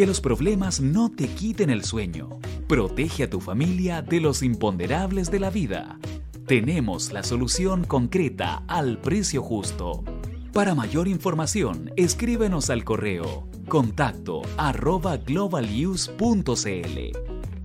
Que 0.00 0.06
los 0.06 0.22
problemas 0.22 0.80
no 0.80 1.10
te 1.10 1.28
quiten 1.28 1.68
el 1.68 1.84
sueño. 1.84 2.30
Protege 2.66 3.24
a 3.24 3.28
tu 3.28 3.38
familia 3.38 4.00
de 4.00 4.18
los 4.18 4.42
imponderables 4.42 5.30
de 5.30 5.38
la 5.40 5.50
vida. 5.50 5.98
Tenemos 6.46 7.12
la 7.12 7.22
solución 7.22 7.84
concreta 7.84 8.62
al 8.66 8.98
precio 8.98 9.42
justo. 9.42 10.02
Para 10.54 10.74
mayor 10.74 11.06
información, 11.06 11.92
escríbenos 11.96 12.70
al 12.70 12.82
correo 12.82 13.46
contacto 13.68 14.40
arroba 14.56 15.18
globaluse.cl. 15.18 16.16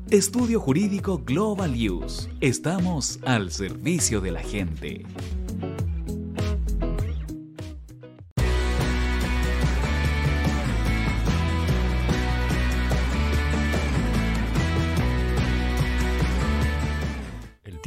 Estudio 0.09 0.59
Jurídico 0.59 1.21
Global 1.25 1.73
Use. 1.89 2.29
Estamos 2.41 3.17
al 3.23 3.49
servicio 3.49 4.19
de 4.19 4.31
la 4.31 4.41
gente. 4.43 5.05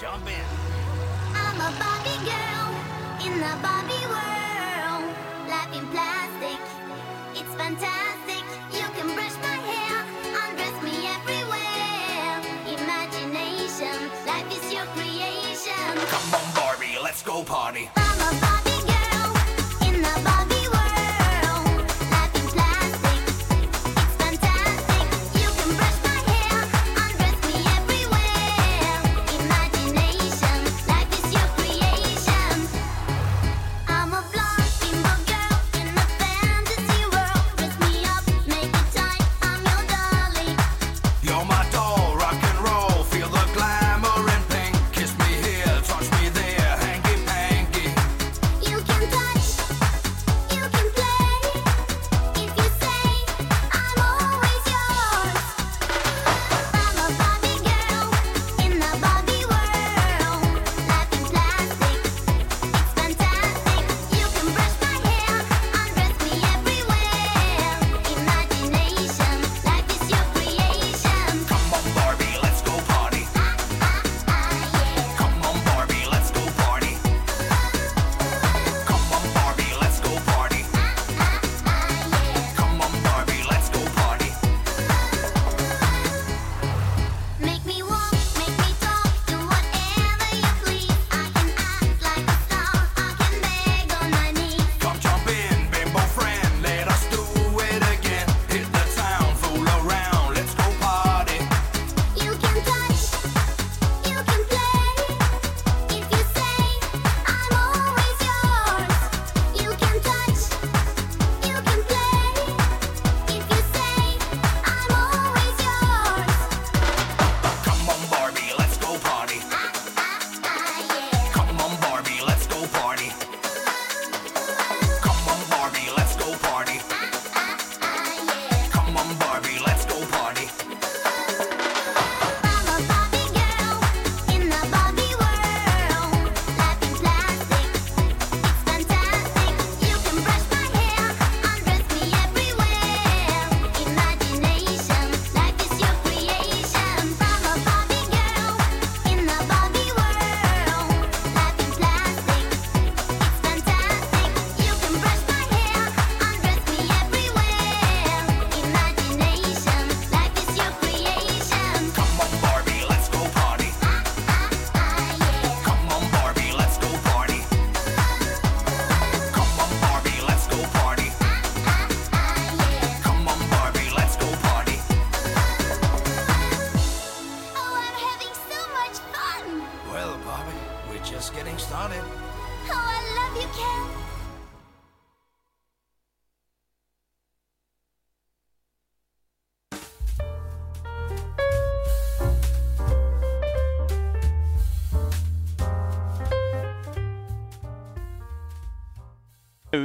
Jump 0.00 0.26
in. 0.28 0.32
I'm 1.34 1.60
a 1.60 1.70
Barbie 1.78 2.24
girl 2.24 2.72
in 3.20 3.38
the 3.38 3.52
Barbie 3.60 4.06
world. 4.08 5.04
Life 5.46 5.76
in 5.76 5.86
plastic, 5.88 6.58
it's 7.34 7.54
fantastic. 7.54 8.42
You 8.72 8.86
can 8.96 9.14
brush 9.14 9.36
my 9.42 9.58
hair, 9.60 10.06
undress 10.40 10.82
me 10.82 11.06
everywhere. 11.06 12.40
Imagination, 12.80 14.10
life 14.26 14.50
is 14.50 14.72
your 14.72 14.86
creation. 14.96 16.08
Come 16.08 16.34
on, 16.34 16.54
Barbie, 16.54 16.96
let's 17.02 17.22
go 17.22 17.44
party. 17.44 17.90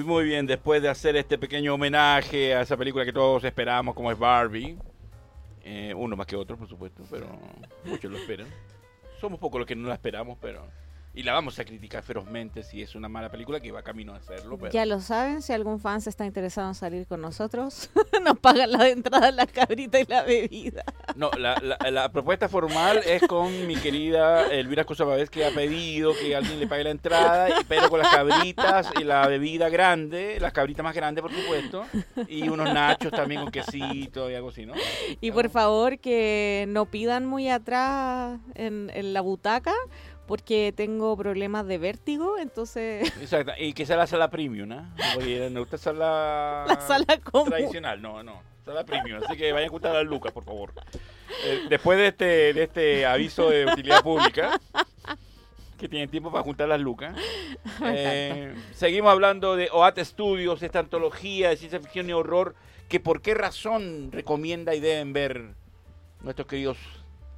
Muy 0.04 0.26
bien, 0.26 0.46
después 0.46 0.82
de 0.82 0.90
hacer 0.90 1.16
este 1.16 1.38
pequeño 1.38 1.74
homenaje 1.74 2.56
a 2.56 2.62
esa 2.62 2.76
película 2.76 3.06
que 3.06 3.14
todos 3.14 3.44
esperamos 3.44 3.96
como 3.96 4.12
es 4.12 4.18
Barbie, 4.18 4.78
eh, 5.64 5.94
uno 5.96 6.16
más 6.16 6.28
que 6.28 6.36
otro, 6.36 6.58
por 6.58 6.68
supuesto, 6.68 7.04
pero 7.10 7.28
muchos 7.86 8.12
lo 8.12 8.18
esperan. 8.18 8.48
Somos 9.20 9.40
pocos 9.40 9.60
los 9.60 9.68
que 9.68 9.76
no 9.76 9.88
la 9.88 9.96
esperamos, 9.96 10.38
pero... 10.42 10.66
Y 11.14 11.24
la 11.24 11.32
vamos 11.32 11.58
a 11.60 11.64
criticar 11.64 12.04
ferozmente 12.04 12.62
si 12.62 12.82
es 12.82 12.94
una 12.94 13.08
mala 13.08 13.30
película 13.30 13.62
que 13.62 13.72
va 13.72 13.82
camino 13.82 14.14
a 14.14 14.18
hacerlo. 14.18 14.58
Pero... 14.58 14.72
Ya 14.72 14.86
lo 14.86 15.00
saben, 15.00 15.42
si 15.42 15.54
algún 15.54 15.80
fan 15.80 16.02
se 16.02 16.10
está 16.10 16.26
interesado 16.26 16.68
en 16.68 16.76
salir 16.76 17.08
con 17.08 17.22
nosotros, 17.22 17.90
nos 18.24 18.38
pagan 18.38 18.74
la 18.74 18.84
de 18.84 18.92
entrada, 18.92 19.32
la 19.32 19.48
cabrita 19.48 20.00
y 20.00 20.06
la 20.06 20.24
bebida. 20.24 20.84
No, 21.16 21.32
la, 21.38 21.55
la, 21.61 21.78
la 21.91 22.11
propuesta 22.11 22.49
formal 22.49 22.99
es 23.05 23.26
con 23.26 23.66
mi 23.68 23.76
querida 23.78 24.47
Elvira 24.51 24.84
Cosababés 24.84 25.30
que 25.30 25.45
ha 25.45 25.51
pedido 25.51 26.13
que 26.13 26.36
alguien 26.36 26.59
le 26.59 26.68
pague 26.68 26.84
la 26.84 26.89
entrada, 26.89 27.47
pero 27.70 27.89
con 27.89 27.99
las 27.99 28.09
cabritas 28.09 28.89
y 28.99 29.05
la 29.05 29.26
bebida 29.28 29.70
grande, 29.70 30.38
las 30.41 30.51
cabritas 30.51 30.84
más 30.84 30.93
grandes 30.93 31.22
por 31.22 31.32
supuesto, 31.34 31.86
y 32.28 32.49
unos 32.49 32.74
nachos 32.74 33.11
también 33.11 33.41
con 33.41 33.51
quesito 33.51 34.30
y 34.30 34.36
algo 34.36 34.49
así, 34.49 34.66
¿no? 34.66 34.74
Y 35.22 35.32
por 35.32 35.49
favor 35.49 35.99
que 35.99 36.66
no 36.68 36.86
pidan 36.86 37.26
muy 37.26 37.49
atrás 37.49 38.38
en, 38.53 38.91
en 38.93 39.13
la 39.13 39.22
butaca, 39.22 39.74
porque 40.28 40.74
tengo 40.76 41.16
problemas 41.16 41.66
de 41.68 41.78
vértigo, 41.78 42.38
entonces 42.38 43.07
Exacto, 43.22 43.53
y 43.57 43.72
que 43.74 43.86
sea 43.86 43.95
la 43.95 44.07
sala 44.07 44.30
premium, 44.30 44.68
¿no? 44.68 44.91
Porque 45.13 45.49
no 45.49 45.61
gusta 45.61 45.78
sala, 45.78 46.66
La 46.68 46.82
sala 46.82 47.20
común. 47.24 47.47
tradicional, 47.49 48.01
no, 48.01 48.22
no. 48.24 48.55
Sala 48.66 48.84
premium, 48.84 49.22
así 49.24 49.38
que 49.38 49.51
vayan 49.51 49.68
a 49.68 49.72
juntar 49.72 49.91
a 49.91 49.99
las 49.99 50.05
lucas, 50.05 50.32
por 50.34 50.43
favor. 50.43 50.74
Eh, 51.45 51.66
después 51.70 51.99
de 51.99 52.07
este, 52.07 52.26
de 52.53 52.63
este 52.63 53.05
aviso 53.05 53.49
de 53.49 53.66
utilidad 53.68 54.01
pública, 54.01 54.59
que 55.78 55.88
tienen 55.88 56.09
tiempo 56.09 56.32
para 56.32 56.43
juntar 56.43 56.68
las 56.68 56.80
lucas, 56.82 57.16
eh, 57.86 58.55
seguimos 58.74 59.11
hablando 59.11 59.55
de 59.55 59.70
OAT 59.72 59.99
Studios, 59.99 60.63
esta 60.63 60.80
antología 60.80 61.49
de 61.49 61.57
ciencia 61.57 61.80
ficción 61.80 62.09
y 62.09 62.13
horror, 62.13 62.55
que 62.89 62.99
por 62.99 63.22
qué 63.22 63.36
razón 63.36 64.09
recomienda 64.11 64.74
y 64.74 64.80
deben 64.80 65.13
ver 65.13 65.53
nuestros 66.22 66.47
queridos 66.47 66.78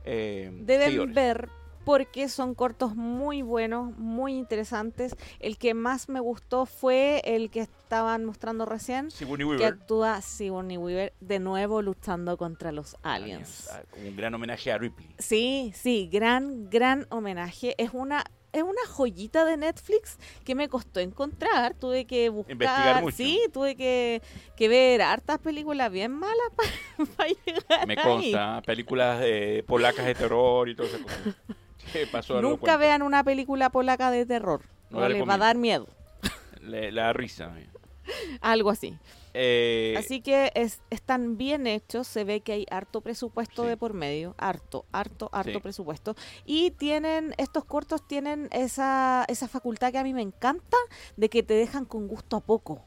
eh, 0.05 0.49
Deben 0.61 0.85
seguidores. 0.85 1.15
ver 1.15 1.49
porque 1.87 2.27
son 2.27 2.53
cortos 2.53 2.97
muy 2.97 3.41
buenos, 3.43 3.97
muy 3.97 4.33
interesantes. 4.35 5.15
El 5.39 5.57
que 5.57 5.73
más 5.73 6.09
me 6.09 6.19
gustó 6.19 6.65
fue 6.65 7.21
el 7.23 7.49
que 7.49 7.61
estaban 7.61 8.25
mostrando 8.25 8.65
recién, 8.65 9.09
Sigourney 9.09 9.45
que 9.47 9.51
Weaver. 9.51 9.67
actúa 9.73 10.21
Sigourney 10.21 10.75
Weaver 10.77 11.13
de 11.21 11.39
nuevo 11.39 11.81
luchando 11.81 12.35
contra 12.35 12.73
los 12.73 12.97
aliens. 13.03 13.69
Ah, 13.71 13.81
Un 14.05 14.17
gran 14.17 14.33
homenaje 14.33 14.69
a 14.69 14.77
Ripley. 14.77 15.07
Sí, 15.17 15.71
sí, 15.75 16.09
gran, 16.11 16.69
gran 16.69 17.07
homenaje. 17.09 17.73
Es 17.77 17.91
una, 17.93 18.25
es 18.51 18.63
una 18.63 18.85
joyita 18.89 19.45
de 19.45 19.55
Netflix 19.55 20.17
que 20.43 20.55
me 20.55 20.67
costó 20.67 20.99
encontrar. 20.99 21.73
Tuve 21.75 22.03
que 22.03 22.27
buscar, 22.27 22.51
Investigar 22.51 23.01
mucho. 23.01 23.15
sí, 23.15 23.39
tuve 23.53 23.77
que, 23.77 24.21
que 24.57 24.67
ver 24.67 25.01
hartas 25.01 25.39
películas 25.39 25.89
bien 25.89 26.11
malas 26.11 26.51
para 27.15 27.29
llegar 27.29 27.87
Me 27.87 27.93
ahí. 27.93 28.03
consta, 28.03 28.61
películas 28.65 29.21
eh, 29.23 29.63
polacas 29.65 30.05
de 30.05 30.15
terror 30.15 30.67
y 30.67 30.75
todo 30.75 30.87
eso. 30.87 30.97
Nunca 32.41 32.77
vean 32.77 33.01
una 33.01 33.23
película 33.23 33.69
polaca 33.69 34.11
de 34.11 34.25
terror. 34.25 34.61
No 34.89 35.07
les 35.09 35.27
va 35.27 35.33
a 35.35 35.37
dar 35.37 35.57
miedo. 35.57 35.87
Le, 36.61 36.91
la 36.91 37.13
risa. 37.13 37.53
Algo 38.41 38.69
así. 38.69 38.97
Eh, 39.33 39.93
Así 39.97 40.21
que 40.21 40.51
es, 40.55 40.81
están 40.89 41.37
bien 41.37 41.67
hechos, 41.67 42.07
se 42.07 42.23
ve 42.23 42.39
que 42.41 42.53
hay 42.53 42.65
harto 42.71 43.01
presupuesto 43.01 43.63
de 43.63 43.77
por 43.77 43.93
medio, 43.93 44.33
harto, 44.39 44.85
harto, 44.91 45.29
harto 45.31 45.51
Sí. 45.51 45.59
presupuesto. 45.59 46.15
Y 46.45 46.71
tienen, 46.71 47.35
estos 47.37 47.63
cortos 47.65 48.07
tienen 48.07 48.47
esa, 48.51 49.25
esa 49.27 49.47
facultad 49.47 49.91
que 49.91 49.99
a 49.99 50.03
mí 50.03 50.13
me 50.13 50.23
encanta, 50.23 50.77
de 51.17 51.29
que 51.29 51.43
te 51.43 51.53
dejan 51.53 51.85
con 51.85 52.07
gusto 52.07 52.35
a 52.37 52.39
poco. 52.41 52.81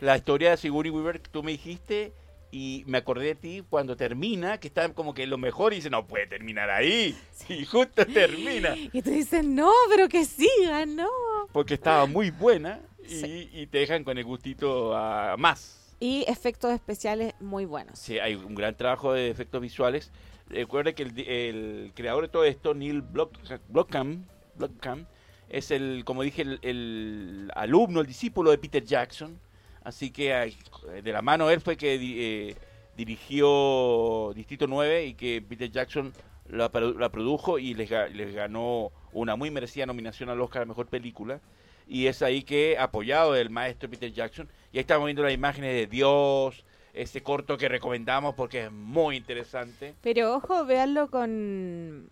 la 0.00 0.16
historia 0.16 0.50
de 0.50 0.56
Sigourney 0.56 0.90
Weaver 0.90 1.20
que 1.20 1.30
tú 1.30 1.42
me 1.44 1.52
dijiste 1.52 2.12
y 2.52 2.84
me 2.86 2.98
acordé 2.98 3.24
de 3.26 3.34
ti 3.34 3.64
cuando 3.68 3.96
termina, 3.96 4.60
que 4.60 4.68
está 4.68 4.92
como 4.94 5.14
que 5.14 5.26
lo 5.26 5.38
mejor 5.38 5.72
y 5.72 5.76
dice, 5.76 5.90
no 5.90 6.06
puede 6.06 6.26
terminar 6.28 6.70
ahí. 6.70 7.16
Y 7.48 7.64
justo 7.64 8.06
termina. 8.12 8.76
Y 8.76 9.02
tú 9.02 9.10
dices, 9.10 9.42
no, 9.44 9.72
pero 9.88 10.08
que 10.08 10.24
siga, 10.24 10.86
no. 10.86 11.08
Porque 11.52 11.74
estaba 11.74 12.06
muy 12.06 12.30
buena 12.30 12.78
y, 13.08 13.48
y 13.62 13.66
te 13.66 13.78
dejan 13.78 14.04
con 14.04 14.16
el 14.18 14.24
gustito 14.24 14.94
a 14.96 15.36
más. 15.38 15.96
Y 15.98 16.24
efectos 16.28 16.72
especiales 16.72 17.32
muy 17.40 17.64
buenos. 17.64 17.98
Sí, 17.98 18.18
hay 18.18 18.34
un 18.34 18.54
gran 18.54 18.76
trabajo 18.76 19.12
de 19.12 19.30
efectos 19.30 19.60
visuales. 19.62 20.12
Recuerde 20.48 20.94
que 20.94 21.04
el, 21.04 21.18
el 21.20 21.92
creador 21.94 22.24
de 22.24 22.28
todo 22.28 22.44
esto, 22.44 22.74
Neil 22.74 23.02
Block- 23.02 23.38
Blomkamp, 23.68 24.26
Blomkamp, 24.56 25.08
es 25.48 25.70
el, 25.70 26.02
como 26.04 26.22
dije, 26.22 26.42
el, 26.42 26.58
el 26.62 27.50
alumno, 27.54 28.00
el 28.00 28.06
discípulo 28.06 28.50
de 28.50 28.58
Peter 28.58 28.84
Jackson. 28.84 29.38
Así 29.84 30.10
que 30.10 30.54
de 31.02 31.12
la 31.12 31.22
mano 31.22 31.50
él 31.50 31.60
fue 31.60 31.76
que 31.76 31.94
eh, 32.00 32.56
dirigió 32.96 34.32
Distrito 34.34 34.66
9 34.66 35.06
y 35.06 35.14
que 35.14 35.42
Peter 35.42 35.70
Jackson 35.70 36.12
la, 36.48 36.70
produ- 36.70 36.98
la 36.98 37.10
produjo 37.10 37.58
y 37.58 37.74
les 37.74 38.34
ganó 38.34 38.90
una 39.12 39.36
muy 39.36 39.50
merecida 39.50 39.86
nominación 39.86 40.28
al 40.28 40.40
Oscar 40.40 40.62
a 40.62 40.66
Mejor 40.66 40.86
Película. 40.86 41.40
Y 41.88 42.06
es 42.06 42.22
ahí 42.22 42.42
que, 42.42 42.78
apoyado 42.78 43.32
del 43.32 43.50
maestro 43.50 43.90
Peter 43.90 44.12
Jackson, 44.12 44.48
y 44.72 44.78
ahí 44.78 44.82
estamos 44.82 45.04
viendo 45.06 45.22
las 45.24 45.32
imágenes 45.34 45.74
de 45.74 45.86
Dios, 45.86 46.64
este 46.94 47.22
corto 47.22 47.56
que 47.58 47.68
recomendamos 47.68 48.34
porque 48.34 48.64
es 48.66 48.72
muy 48.72 49.16
interesante. 49.16 49.94
Pero 50.00 50.34
ojo, 50.34 50.64
véanlo 50.64 51.10
con, 51.10 52.08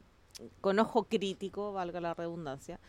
con 0.61 0.79
ojo 0.81 1.05
crítico, 1.05 1.73
valga 1.73 2.01
la 2.01 2.15
redundancia, 2.15 2.81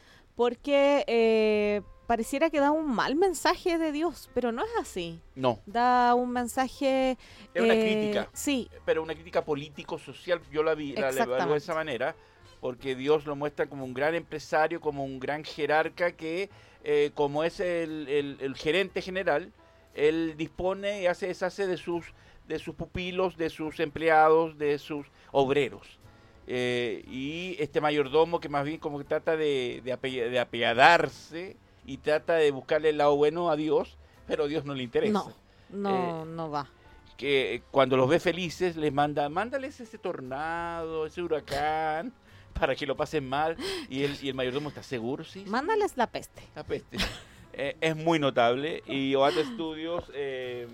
porque 0.41 1.03
eh, 1.05 1.81
pareciera 2.07 2.49
que 2.49 2.59
da 2.59 2.71
un 2.71 2.87
mal 2.87 3.13
mensaje 3.15 3.77
de 3.77 3.91
Dios, 3.91 4.27
pero 4.33 4.51
no 4.51 4.63
es 4.65 4.71
así. 4.79 5.21
No, 5.35 5.59
Da 5.67 6.15
un 6.15 6.31
mensaje... 6.31 7.15
es 7.53 7.61
una 7.61 7.75
eh, 7.75 7.79
crítica. 7.79 8.27
Sí, 8.33 8.67
Pero 8.83 9.03
una 9.03 9.13
crítica 9.13 9.45
político-social, 9.45 10.41
yo 10.51 10.63
la 10.63 10.73
vi, 10.73 10.93
la, 10.93 11.11
evalúo 11.11 11.51
de 11.51 11.57
esa 11.59 11.75
manera, 11.75 12.15
porque 12.59 12.95
Dios 12.95 13.27
lo 13.27 13.35
muestra 13.35 13.67
como 13.67 13.85
un 13.85 13.93
gran 13.93 14.15
empresario, 14.15 14.81
como 14.81 15.03
un 15.03 15.19
gran 15.19 15.43
jerarca 15.43 16.13
que, 16.13 16.49
eh, 16.83 17.11
como 17.13 17.43
es 17.43 17.59
el, 17.59 18.07
el- 18.09 18.37
el 18.41 18.55
gerente 18.55 19.03
general, 19.03 19.53
él 19.93 20.33
dispone 20.37 21.03
y 21.03 21.05
hace 21.05 21.27
deshace 21.27 21.67
de 21.67 21.77
sus, 21.77 22.15
de 22.47 22.57
sus 22.57 22.73
pupilos, 22.73 23.37
de 23.37 23.51
sus 23.51 23.79
empleados, 23.79 24.57
de 24.57 24.79
sus 24.79 25.05
obreros. 25.31 25.99
Eh, 26.47 27.03
y 27.07 27.55
este 27.59 27.79
mayordomo 27.81 28.39
que 28.39 28.49
más 28.49 28.65
bien 28.65 28.79
como 28.79 28.97
que 28.97 29.05
trata 29.05 29.37
de, 29.37 29.81
de, 29.83 29.93
ape- 29.93 30.29
de 30.29 30.39
apiadarse 30.39 31.55
y 31.85 31.97
trata 31.97 32.35
de 32.35 32.51
buscarle 32.51 32.89
el 32.89 32.97
lado 32.97 33.15
bueno 33.15 33.49
a 33.49 33.55
Dios, 33.55 33.97
pero 34.27 34.45
a 34.45 34.47
Dios 34.47 34.65
no 34.65 34.73
le 34.73 34.83
interesa. 34.83 35.13
no, 35.13 35.33
no, 35.69 36.25
no 36.25 36.49
va. 36.51 36.67
que 37.17 37.55
eh, 37.55 37.63
cuando 37.71 37.95
los 37.97 38.09
ve 38.09 38.19
felices 38.19 38.75
les 38.75 38.91
manda, 38.91 39.29
mándales 39.29 39.79
ese 39.79 39.97
tornado, 39.97 41.05
ese 41.05 41.21
huracán, 41.21 42.11
para 42.59 42.75
que 42.75 42.85
lo 42.85 42.97
pasen 42.97 43.27
mal. 43.29 43.55
Y 43.89 44.03
el, 44.03 44.17
y 44.21 44.29
el 44.29 44.33
mayordomo 44.35 44.69
está 44.69 44.83
seguro, 44.83 45.23
sí. 45.23 45.43
Mándales 45.47 45.95
la 45.97 46.07
peste. 46.07 46.41
La 46.55 46.63
peste. 46.63 46.97
Eh, 47.53 47.75
es 47.79 47.95
muy 47.95 48.17
notable. 48.19 48.81
Y 48.87 49.13
Oat 49.15 49.35
Studios. 49.53 50.11
eh, 50.13 50.67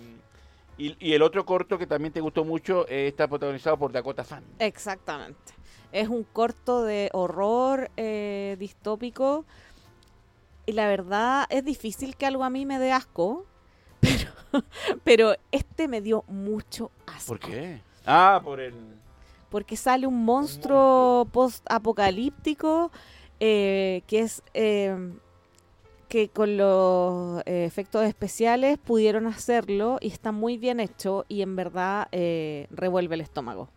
y, 0.80 0.96
y 1.00 1.14
el 1.14 1.24
otro 1.24 1.44
corto 1.46 1.78
que 1.80 1.88
también 1.88 2.14
te 2.14 2.22
gustó 2.22 2.46
mucho 2.46 2.88
eh, 2.88 3.08
está 3.08 3.28
protagonizado 3.28 3.78
por 3.78 3.92
Dakota 3.92 4.24
Fanning. 4.24 4.54
Exactamente. 4.60 5.54
Es 5.92 6.10
un 6.10 6.24
corto 6.24 6.84
de 6.84 7.10
horror 7.14 7.90
eh, 7.98 8.56
distópico. 8.60 9.46
Y 10.66 10.74
la 10.74 10.88
verdad 10.88 11.46
es 11.50 11.64
difícil 11.64 12.16
que 12.16 12.26
algo 12.26 12.44
a 12.44 12.50
mí 12.50 12.66
me 12.66 12.80
dé 12.80 12.92
asco. 12.92 13.46
Pero, 14.02 14.32
pero 15.04 15.36
este 15.52 15.88
me 15.88 16.02
dio 16.02 16.24
mucho 16.28 16.92
asco. 17.06 17.28
¿Por 17.30 17.40
qué? 17.40 17.82
Ah, 18.06 18.40
por 18.44 18.60
el. 18.60 18.74
Porque 19.50 19.76
sale 19.76 20.08
un 20.08 20.24
monstruo 20.24 21.28
post-apocalíptico 21.32 22.92
eh, 23.40 24.04
que 24.08 24.20
es. 24.22 24.44
eh, 24.54 24.96
que 26.08 26.30
con 26.30 26.56
los 26.58 27.42
eh, 27.46 27.66
efectos 27.66 28.06
especiales 28.06 28.78
pudieron 28.78 29.28
hacerlo 29.28 29.98
y 30.00 30.08
está 30.08 30.32
muy 30.32 30.58
bien 30.58 30.80
hecho 30.80 31.26
y 31.28 31.42
en 31.42 31.56
verdad 31.58 32.08
eh, 32.14 32.68
revuelve 32.72 33.16
el 33.16 33.22
estómago. 33.22 33.70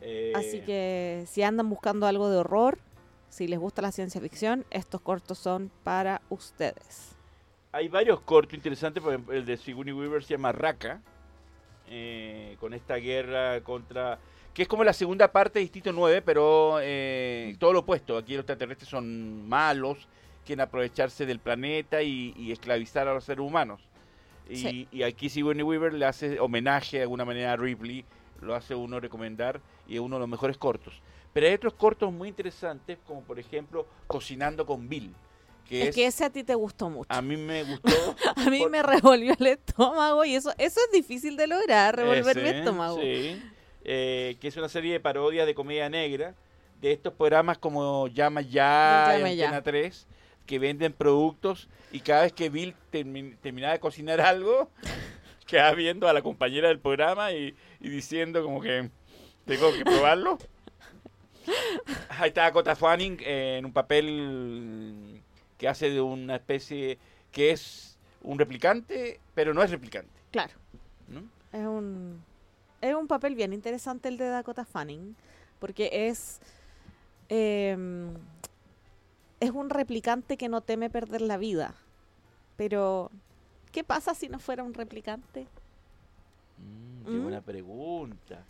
Eh, 0.00 0.32
Así 0.34 0.60
que 0.60 1.24
si 1.26 1.42
andan 1.42 1.68
buscando 1.68 2.06
algo 2.06 2.30
de 2.30 2.38
horror, 2.38 2.78
si 3.28 3.46
les 3.46 3.58
gusta 3.58 3.82
la 3.82 3.92
ciencia 3.92 4.20
ficción, 4.20 4.64
estos 4.70 5.00
cortos 5.00 5.38
son 5.38 5.70
para 5.84 6.20
ustedes. 6.30 7.16
Hay 7.72 7.88
varios 7.88 8.20
cortos 8.20 8.54
interesantes, 8.54 9.02
por 9.02 9.12
ejemplo, 9.12 9.34
el 9.34 9.44
de 9.46 9.56
Sigourney 9.56 9.92
Weaver 9.94 10.24
se 10.24 10.34
llama 10.34 10.50
Raka, 10.52 11.00
eh, 11.88 12.56
con 12.60 12.74
esta 12.74 12.96
guerra 12.96 13.60
contra... 13.62 14.18
que 14.54 14.62
es 14.62 14.68
como 14.68 14.82
la 14.84 14.92
segunda 14.92 15.30
parte 15.30 15.58
de 15.58 15.64
Distrito 15.64 15.92
9, 15.92 16.22
pero 16.22 16.78
eh, 16.80 17.54
todo 17.58 17.72
lo 17.72 17.80
opuesto. 17.80 18.16
Aquí 18.16 18.32
los 18.32 18.40
extraterrestres 18.40 18.88
son 18.88 19.48
malos, 19.48 20.08
quieren 20.44 20.62
aprovecharse 20.62 21.26
del 21.26 21.38
planeta 21.38 22.02
y, 22.02 22.34
y 22.36 22.50
esclavizar 22.50 23.06
a 23.06 23.14
los 23.14 23.24
seres 23.24 23.44
humanos. 23.44 23.80
Y, 24.48 24.56
Sí. 24.56 24.88
y 24.90 25.04
aquí 25.04 25.28
Sigourney 25.28 25.62
Weaver 25.62 25.94
le 25.94 26.06
hace 26.06 26.40
homenaje 26.40 26.96
de 26.96 27.02
alguna 27.04 27.24
manera 27.24 27.52
a 27.52 27.56
Ripley, 27.56 28.04
lo 28.42 28.54
hace 28.54 28.74
uno 28.74 29.00
recomendar 29.00 29.60
y 29.86 29.94
es 29.94 30.00
uno 30.00 30.16
de 30.16 30.20
los 30.20 30.28
mejores 30.28 30.56
cortos. 30.56 30.94
Pero 31.32 31.46
hay 31.46 31.54
otros 31.54 31.74
cortos 31.74 32.12
muy 32.12 32.28
interesantes, 32.28 32.98
como 33.06 33.22
por 33.22 33.38
ejemplo 33.38 33.86
Cocinando 34.06 34.66
con 34.66 34.88
Bill. 34.88 35.14
Que 35.68 35.82
Es, 35.82 35.88
es, 35.90 35.94
que 35.94 36.06
ese 36.06 36.24
a 36.24 36.30
ti 36.30 36.42
te 36.42 36.54
gustó 36.56 36.90
mucho. 36.90 37.06
a 37.12 37.22
mí 37.22 37.36
me 37.36 37.62
gustó. 37.62 38.16
A 38.36 38.50
mí 38.50 38.58
por- 38.60 38.70
me 38.70 38.82
revolvió 38.82 39.34
el 39.38 39.46
estómago 39.46 40.24
y 40.24 40.34
eso, 40.34 40.52
eso 40.58 40.80
es 40.86 40.92
difícil 40.92 41.36
de 41.36 41.46
lograr, 41.46 41.94
revolver 41.96 42.36
Ese, 42.38 42.58
estómago. 42.58 43.00
sí. 43.00 43.40
Eh, 43.84 44.36
que 44.40 44.48
es 44.48 44.56
una 44.56 44.68
serie 44.68 44.92
de 44.92 45.00
parodias 45.00 45.46
de 45.46 45.54
comedia 45.54 45.88
negra 45.88 46.34
de 46.80 46.92
estos 46.92 47.12
programas 47.14 47.58
como 47.58 48.08
Llama 48.08 48.40
Ya, 48.40 49.14
Llama 49.16 49.30
y 49.30 49.36
Ya. 49.36 49.44
Antena 49.46 49.62
3 49.62 50.06
que 50.46 50.58
venden 50.58 50.92
productos 50.92 51.68
y 51.92 52.00
cada 52.00 52.22
vez 52.22 52.32
que 52.32 52.50
Bill 52.50 52.74
termi- 52.92 53.36
terminaba 53.40 53.72
de 53.74 53.80
cocinar 53.80 54.20
algo 54.20 54.68
quedaba 55.46 55.72
viendo 55.74 56.08
a 56.08 56.12
la 56.12 56.22
compañera 56.22 56.68
del 56.68 56.78
programa 56.80 57.32
y, 57.32 57.54
y 57.80 57.88
diciendo 57.88 58.42
como 58.42 58.60
que 58.60 58.90
tengo 59.46 59.72
que 59.72 59.84
probarlo. 59.84 60.38
Ahí 62.10 62.28
está 62.28 62.52
Cota 62.52 62.76
Fanning 62.76 63.18
eh, 63.20 63.56
en 63.58 63.64
un 63.64 63.72
papel 63.72 65.22
que 65.56 65.68
hace 65.68 65.90
de 65.90 66.00
una 66.00 66.36
especie 66.36 66.98
que 67.32 67.50
es 67.50 67.98
un 68.22 68.38
replicante, 68.38 69.20
pero 69.34 69.54
no 69.54 69.62
es 69.62 69.70
replicante. 69.70 70.10
Claro. 70.30 70.52
¿no? 71.08 71.22
Es 71.52 71.66
un, 71.66 72.22
es 72.80 72.94
un 72.94 73.06
papel 73.06 73.34
bien 73.34 73.52
interesante 73.52 74.08
el 74.08 74.16
de 74.16 74.28
Dakota 74.28 74.64
Fanning, 74.64 75.16
porque 75.58 76.08
es, 76.08 76.40
em, 77.28 78.14
es 79.40 79.50
un 79.50 79.70
replicante 79.70 80.36
que 80.36 80.48
no 80.48 80.60
teme 80.60 80.90
perder 80.90 81.22
la 81.22 81.36
vida. 81.36 81.74
Pero, 82.56 83.10
¿qué 83.72 83.84
pasa 83.84 84.14
si 84.14 84.28
no 84.28 84.38
fuera 84.38 84.62
un 84.62 84.74
replicante? 84.74 85.46
Mm. 86.58 86.89
Qué 87.04 87.18
buena 87.18 87.40
pregunta. 87.40 88.44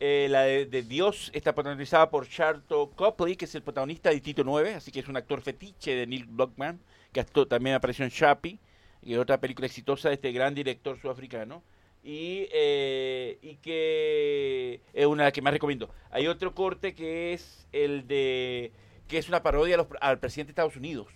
Eh, 0.00 0.26
la 0.30 0.42
de, 0.42 0.66
de 0.66 0.82
Dios 0.82 1.30
está 1.34 1.54
protagonizada 1.54 2.10
por 2.10 2.28
Charlton 2.28 2.90
Copley, 2.90 3.36
que 3.36 3.44
es 3.46 3.54
el 3.54 3.62
protagonista 3.62 4.10
de 4.10 4.20
Tito 4.20 4.42
9, 4.44 4.74
así 4.74 4.90
que 4.90 5.00
es 5.00 5.08
un 5.08 5.16
actor 5.16 5.40
fetiche 5.40 5.94
de 5.94 6.06
Neil 6.06 6.24
Blockman, 6.26 6.80
que 7.12 7.24
también 7.24 7.76
apareció 7.76 8.04
en 8.04 8.10
Chappie, 8.10 8.58
y 9.02 9.14
otra 9.16 9.38
película 9.40 9.66
exitosa 9.66 10.08
de 10.08 10.14
este 10.14 10.32
gran 10.32 10.54
director 10.54 10.98
sudafricano. 11.00 11.62
Y, 12.02 12.48
eh, 12.52 13.38
y 13.40 13.54
que 13.56 14.80
es 14.92 15.06
una 15.06 15.22
de 15.22 15.26
las 15.28 15.32
que 15.32 15.40
más 15.40 15.54
recomiendo. 15.54 15.88
Hay 16.10 16.26
otro 16.26 16.54
corte 16.54 16.94
que 16.94 17.32
es 17.32 17.66
el 17.72 18.06
de 18.06 18.72
que 19.08 19.16
es 19.18 19.28
una 19.28 19.42
parodia 19.42 19.76
los- 19.78 19.86
al 20.00 20.18
presidente 20.18 20.48
de 20.48 20.52
Estados 20.52 20.76
Unidos, 20.76 21.06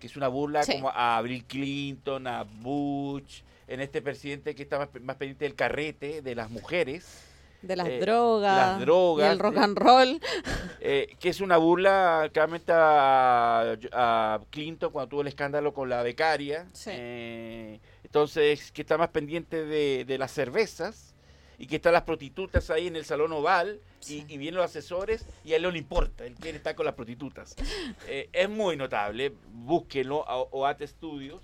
que 0.00 0.06
es 0.08 0.16
una 0.16 0.26
burla 0.28 0.62
Sí. 0.64 0.72
como 0.72 0.90
a 0.92 1.20
Bill 1.22 1.44
Clinton, 1.44 2.26
a 2.26 2.42
Bush, 2.44 3.42
en 3.70 3.80
este 3.80 4.02
presidente 4.02 4.54
que 4.54 4.62
está 4.64 4.78
más, 4.78 4.88
más 5.00 5.16
pendiente 5.16 5.44
del 5.46 5.54
carrete, 5.54 6.22
de 6.22 6.34
las 6.34 6.50
mujeres. 6.50 7.26
De 7.62 7.76
las 7.76 7.88
eh, 7.88 8.00
drogas. 8.00 8.56
las 8.56 8.80
drogas, 8.80 9.28
Y 9.28 9.32
el 9.32 9.38
rock 9.38 9.56
eh, 9.56 9.60
and 9.60 9.78
roll. 9.78 10.20
eh, 10.80 11.14
que 11.20 11.28
es 11.28 11.40
una 11.40 11.56
burla 11.56 12.28
claramente 12.32 12.72
a, 12.74 13.76
a 13.92 14.40
Clinton 14.50 14.90
cuando 14.90 15.08
tuvo 15.08 15.20
el 15.20 15.28
escándalo 15.28 15.72
con 15.72 15.88
la 15.88 16.02
becaria. 16.02 16.66
Eh, 16.86 17.78
entonces, 18.02 18.72
que 18.72 18.82
está 18.82 18.98
más 18.98 19.10
pendiente 19.10 19.64
de, 19.64 20.04
de 20.04 20.18
las 20.18 20.32
cervezas 20.32 21.14
y 21.58 21.66
que 21.66 21.76
están 21.76 21.92
las 21.92 22.02
prostitutas 22.02 22.70
ahí 22.70 22.86
en 22.88 22.96
el 22.96 23.04
salón 23.04 23.32
oval 23.32 23.78
y, 24.08 24.24
y 24.32 24.38
vienen 24.38 24.54
los 24.56 24.64
asesores 24.64 25.26
y 25.44 25.52
a 25.52 25.56
él 25.56 25.62
no 25.62 25.70
le 25.70 25.78
importa, 25.78 26.24
él 26.24 26.34
quiere 26.40 26.56
estar 26.56 26.74
con 26.74 26.86
las 26.86 26.94
prostitutas. 26.94 27.54
Es 28.32 28.48
muy 28.48 28.76
notable, 28.78 29.32
búsquenlo, 29.52 30.26
a- 30.28 30.40
OAT 30.40 30.82
Studios. 30.86 31.42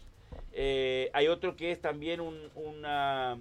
Eh, 0.59 1.11
hay 1.13 1.29
otro 1.29 1.55
que 1.55 1.71
es 1.71 1.81
también 1.83 2.19
un- 2.21 2.51
una 2.55 3.39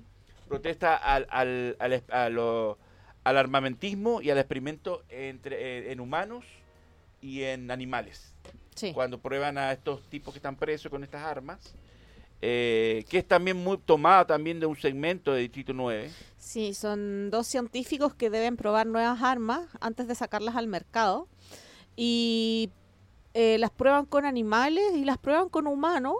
protesta 0.49 0.95
al, 0.97 1.25
al, 1.29 1.77
al, 1.79 2.03
a 2.11 2.29
lo- 2.29 2.77
al 3.23 3.37
armamentismo 3.37 4.21
y 4.21 4.29
al 4.29 4.37
experimento 4.37 5.01
entre, 5.09 5.55
eh, 5.87 5.91
en 5.93 6.01
humanos 6.01 6.43
y 7.21 7.43
en 7.43 7.71
animales. 7.71 8.33
Cuando 8.93 9.17
prueban 9.19 9.57
a 9.57 9.71
estos 9.71 10.01
tipos 10.09 10.33
que 10.33 10.39
están 10.39 10.57
presos 10.57 10.91
con 10.91 11.03
estas 11.05 11.23
armas, 11.23 11.73
eh, 12.41 13.05
que 13.09 13.19
es 13.19 13.25
también 13.27 13.55
muy 13.55 13.77
tomada 13.77 14.27
también 14.27 14.59
de 14.59 14.65
un 14.65 14.75
segmento 14.75 15.31
de 15.31 15.39
Distrito 15.41 15.71
9. 15.73 16.11
Sí, 16.37 16.73
son 16.73 17.31
dos 17.31 17.47
científicos 17.47 18.13
que 18.13 18.29
deben 18.29 18.57
probar 18.57 18.85
nuevas 18.87 19.23
armas 19.23 19.61
antes 19.79 20.07
de 20.09 20.15
sacarlas 20.15 20.57
al 20.57 20.67
mercado. 20.67 21.29
Y 21.95 22.69
eh, 23.33 23.57
las 23.57 23.71
prueban 23.71 24.05
con 24.05 24.25
animales 24.25 24.83
y 24.95 25.05
las 25.05 25.17
prueban 25.17 25.47
con 25.47 25.65
humanos. 25.65 26.17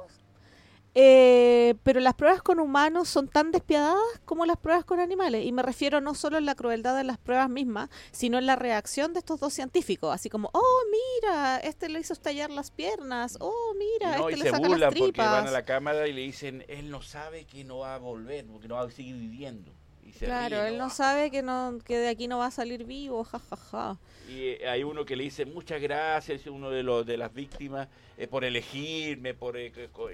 Eh, 0.98 1.76
pero 1.84 2.00
las 2.00 2.14
pruebas 2.14 2.41
con 2.41 2.60
humanos 2.62 3.10
son 3.10 3.28
tan 3.28 3.52
despiadadas 3.52 4.02
como 4.24 4.46
las 4.46 4.56
pruebas 4.56 4.86
con 4.86 5.02
animales. 5.02 5.46
Y 5.46 5.52
me 5.52 5.62
refiero 5.62 6.00
no 6.00 6.16
solo 6.16 6.38
en 6.38 6.46
la 6.46 6.56
crueldad 6.56 6.96
de 6.96 7.04
las 7.04 7.18
pruebas 7.18 7.50
mismas, 7.50 7.89
sino 8.12 8.38
en 8.38 8.46
la 8.46 8.56
reacción 8.56 9.12
de 9.12 9.20
estos 9.20 9.41
dos 9.41 9.54
científicos. 9.54 10.16
Así 10.16 10.30
como, 10.30 10.50
oh, 10.54 10.82
mira, 11.22 11.58
este 11.58 11.89
le 11.89 12.00
hizo 12.00 12.14
estallar 12.14 12.50
las 12.50 12.72
piernas. 12.72 13.38
Oh, 13.41 13.74
mira, 13.78 14.18
No, 14.18 14.30
este 14.30 14.39
y 14.39 14.43
le 14.43 14.46
se 14.46 14.52
saca 14.52 14.68
burlan 14.68 14.80
las 14.80 14.96
porque 14.96 15.22
van 15.22 15.48
a 15.48 15.52
la 15.52 15.66
cámara 15.66 16.08
y 16.08 16.14
le 16.14 16.22
dicen, 16.22 16.64
él 16.70 16.89
no 16.89 17.02
sabe 17.02 17.46
que 17.46 17.66
no 17.66 17.80
va 17.80 17.96
a 17.96 17.98
volver, 17.98 18.46
porque 18.46 18.70
no 18.70 18.76
va 18.76 18.84
a 18.84 18.89
seguir 18.89 19.18
viviendo. 19.18 19.74
Se 20.18 20.26
Claro, 20.26 20.63
él 20.63 20.78
no 20.78 20.89
sabe 20.89 21.30
que, 21.30 21.41
no, 21.41 21.78
que 21.86 21.97
de 21.97 22.07
aquí 22.07 22.28
no 22.28 22.38
va 22.38 22.47
a 22.47 22.51
salir 22.51 22.86
vivo, 22.86 23.24
jajaja. 23.24 23.97
Y 24.30 24.47
eh, 24.47 24.68
hay 24.68 24.84
uno 24.84 25.05
que 25.05 25.16
le 25.16 25.24
dice 25.26 25.45
muchas 25.45 25.82
gracias, 25.82 26.47
uno 26.47 26.70
de 26.70 26.84
los 26.84 27.05
de 27.05 27.18
las 27.18 27.34
víctimas, 27.34 27.88
eh, 28.18 28.28
por 28.28 28.43
elegirme, 28.45 29.34
por 29.34 29.57
eh, 29.57 29.72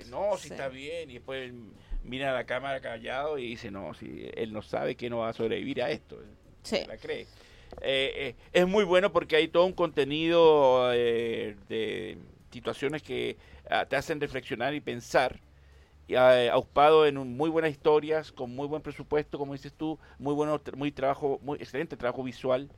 no, 0.10 0.38
si 0.38 0.48
Sí. 0.48 0.54
está 0.54 0.70
bien. 0.70 1.10
Y 1.12 1.16
después 1.16 1.50
él 1.50 1.54
mira 2.04 2.32
a 2.32 2.34
la 2.34 2.46
cámara 2.46 2.80
callado 2.82 3.38
y 3.38 3.48
dice, 3.50 3.70
no, 3.72 3.94
si 3.94 4.30
él 4.36 4.52
no 4.54 4.62
sabe 4.62 4.96
que 4.96 5.10
no 5.10 5.20
va 5.20 5.30
a 5.30 5.34
sobrevivir 5.34 5.82
a 5.84 5.92
esto. 5.92 6.20
Sí. 6.64 6.78
se 6.78 6.88
La 6.88 6.98
cree. 6.98 7.28
Eh, 7.82 8.14
eh, 8.16 8.36
es 8.52 8.68
muy 8.68 8.84
bueno 8.84 9.12
porque 9.14 9.36
hay 9.38 9.48
todo 9.48 9.66
un 9.66 9.74
contenido 9.74 10.92
eh, 10.94 11.56
de 11.70 12.18
situaciones 12.52 13.02
que 13.02 13.38
ah, 13.70 13.86
te 13.86 13.96
hacen 13.96 14.20
reflexionar 14.20 14.74
y 14.74 14.82
pensar. 14.82 15.40
Eh, 16.14 16.50
auspado 16.52 17.06
en 17.06 17.18
un- 17.18 17.36
muy 17.38 17.50
buenas 17.50 17.72
historias, 17.72 18.32
con 18.32 18.54
muy 18.56 18.68
buen 18.68 18.82
presupuesto, 18.82 19.38
como 19.38 19.54
dices 19.54 19.74
tú, 19.74 20.00
muy 20.20 20.34
bueno, 20.34 20.60
muy 20.76 20.92
trabajo, 20.92 21.40
muy 21.44 21.58
excelente 21.60 21.98
trabajo 21.98 22.24
visual. 22.24 22.70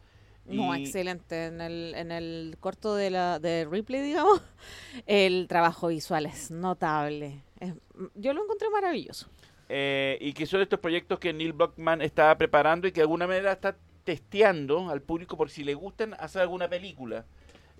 No, 0.45 0.73
y- 0.73 0.75
excelente. 0.75 1.45
En 1.45 1.61
el, 1.61 1.93
en 1.95 2.11
el 2.11 2.57
corto 2.59 2.95
de, 2.95 3.09
la, 3.09 3.39
de 3.39 3.65
Ripley, 3.69 4.01
digamos, 4.01 4.41
el 5.07 5.47
trabajo 5.47 5.87
visual 5.87 6.25
es 6.25 6.51
notable. 6.51 7.43
Es- 7.59 7.73
yo 8.15 8.33
lo 8.33 8.43
encontré 8.43 8.69
maravilloso. 8.69 9.27
eh, 9.69 10.17
y 10.21 10.33
que 10.33 10.45
son 10.45 10.61
estos 10.61 10.79
proyectos 10.79 11.19
que 11.19 11.33
Neil 11.33 11.53
Buckman 11.53 12.01
está 12.01 12.37
preparando 12.37 12.87
y 12.87 12.91
que 12.91 12.99
de 13.01 13.03
alguna 13.03 13.27
manera 13.27 13.53
está 13.53 13.75
testeando 14.03 14.89
al 14.89 15.01
público 15.01 15.37
por 15.37 15.49
si 15.49 15.63
le 15.63 15.73
gustan 15.73 16.13
hacer 16.19 16.41
alguna 16.41 16.67
película. 16.69 17.25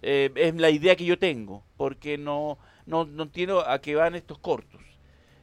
Eh, 0.02 0.32
es 0.36 0.56
la 0.56 0.70
idea 0.70 0.96
que 0.96 1.06
yo 1.06 1.18
tengo, 1.20 1.64
porque 1.78 2.18
no, 2.18 2.58
no, 2.86 3.06
no 3.06 3.24
entiendo 3.24 3.68
a 3.68 3.80
qué 3.82 3.96
van 3.96 4.16
estos 4.16 4.40
cortos. 4.40 4.82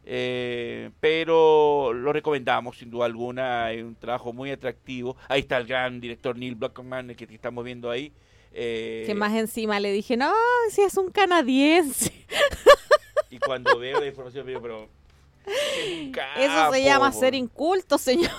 Eh, 0.04 0.90
pero 1.00 1.92
lo 1.92 2.12
recomendamos 2.12 2.78
sin 2.78 2.90
duda 2.90 3.06
alguna, 3.06 3.72
es 3.72 3.82
un 3.82 3.94
trabajo 3.94 4.32
muy 4.32 4.50
atractivo. 4.50 5.16
Ahí 5.28 5.40
está 5.40 5.58
el 5.58 5.66
gran 5.66 6.00
director 6.00 6.36
Neil 6.36 6.54
Buckman, 6.54 7.10
el 7.10 7.16
que 7.16 7.24
estamos 7.32 7.64
viendo 7.64 7.90
ahí. 7.90 8.12
Eh, 8.52 9.04
que 9.06 9.14
más 9.14 9.32
encima 9.34 9.78
le 9.78 9.92
dije, 9.92 10.16
no, 10.16 10.32
si 10.70 10.82
es 10.82 10.96
un 10.96 11.10
canadiense. 11.10 12.12
Y 13.30 13.38
cuando 13.38 13.78
veo 13.78 14.00
la 14.00 14.06
información, 14.06 14.46
digo, 14.46 14.60
pero... 14.60 14.99
Eso 16.36 16.72
se 16.72 16.84
llama 16.84 17.10
ser 17.12 17.34
inculto, 17.34 17.98
señores. 17.98 18.30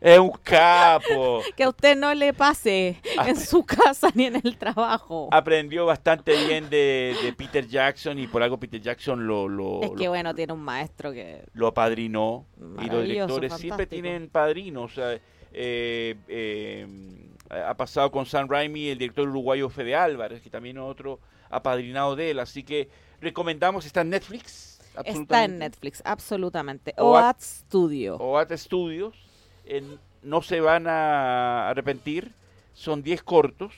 Es 0.00 0.18
un 0.18 0.30
capo. 0.42 1.42
que 1.56 1.64
a 1.64 1.68
usted 1.68 1.96
no 1.96 2.12
le 2.14 2.32
pase 2.32 3.00
Ah. 3.18 3.28
en 3.28 3.36
su 3.40 3.64
casa 3.64 4.10
ni 4.14 4.26
en 4.26 4.36
el 4.36 4.56
trabajo. 4.58 5.28
aprendió 5.32 5.86
bastante 5.86 6.36
bien 6.46 6.68
de, 6.68 7.16
de 7.22 7.32
Peter 7.32 7.66
Jackson 7.66 8.18
y 8.18 8.26
por 8.26 8.42
algo 8.42 8.58
Peter 8.58 8.80
Jackson 8.80 9.26
lo, 9.26 9.48
lo, 9.48 9.82
es 9.82 9.90
que 9.96 10.04
lo- 10.04 10.10
bueno, 10.10 10.34
tiene 10.34 10.52
un 10.52 10.60
maestro 10.62 11.12
que... 11.12 11.44
lo 11.54 11.68
apadrinó. 11.68 12.44
Y 12.82 12.86
los 12.90 13.04
directores 13.04 13.54
siempre 13.54 13.86
tienen 13.86 14.28
padrinos. 14.28 14.92
o 14.92 14.94
sea, 14.94 15.18
eh, 15.52 16.14
eh, 16.28 16.86
ha 17.48 17.74
pasado 17.76 18.10
con 18.10 18.26
Sam 18.26 18.48
Raimi, 18.50 18.88
el 18.88 18.98
director 18.98 19.26
uruguayo 19.28 19.68
Fede 19.70 19.94
Álvarez, 19.94 20.42
que 20.42 20.50
también 20.50 20.76
es 20.76 20.82
otro 20.82 21.20
apadrinado 21.48 22.16
de 22.16 22.32
él. 22.32 22.40
Así 22.40 22.62
que 22.64 22.88
recomendamos, 23.20 23.86
está 23.86 24.02
en 24.02 24.10
Netflix. 24.10 24.75
Está 25.04 25.44
en. 25.44 25.58
Netflix, 25.58 26.02
absolutamente. 26.04 26.94
OAT 26.96 27.40
Studio. 27.40 28.16
OAT 28.16 28.52
Studios. 28.56 29.14
no 30.22 30.42
se 30.42 30.60
van 30.60 30.86
a 30.88 31.68
arrepentir. 31.70 32.32
Son 32.74 33.02
10 33.02 33.22
cortos. 33.22 33.72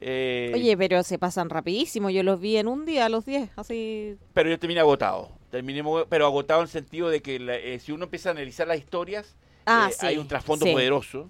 eh, 0.00 0.52
Oye, 0.54 0.76
pero 0.76 1.02
se 1.02 1.18
pasan 1.18 1.50
rapidísimo. 1.50 2.08
Yo 2.10 2.22
los 2.22 2.40
vi 2.40 2.56
en 2.56 2.68
un 2.68 2.84
día, 2.86 3.06
a 3.06 3.08
los 3.08 3.24
10, 3.26 3.50
así... 3.56 4.16
pero 4.32 4.48
yo 4.48 4.58
terminé 4.58 4.80
agotado. 4.80 5.30
Terminé, 5.50 5.82
pero 6.08 6.26
agotado 6.26 6.60
en 6.60 6.64
el 6.64 6.70
sentido 6.70 7.08
de 7.08 7.20
que 7.20 7.38
la- 7.40 7.56
eh, 7.56 7.78
si 7.80 7.90
uno 7.92 8.04
empieza 8.04 8.28
a 8.28 8.32
analizar 8.32 8.68
las 8.68 8.78
historias, 8.78 9.34
Ah, 9.66 9.88
eh, 9.90 9.94
sí, 9.98 10.06
hay 10.06 10.18
un 10.18 10.28
trasfondo 10.28 10.64
sí. 10.66 10.72
poderoso. 10.72 11.28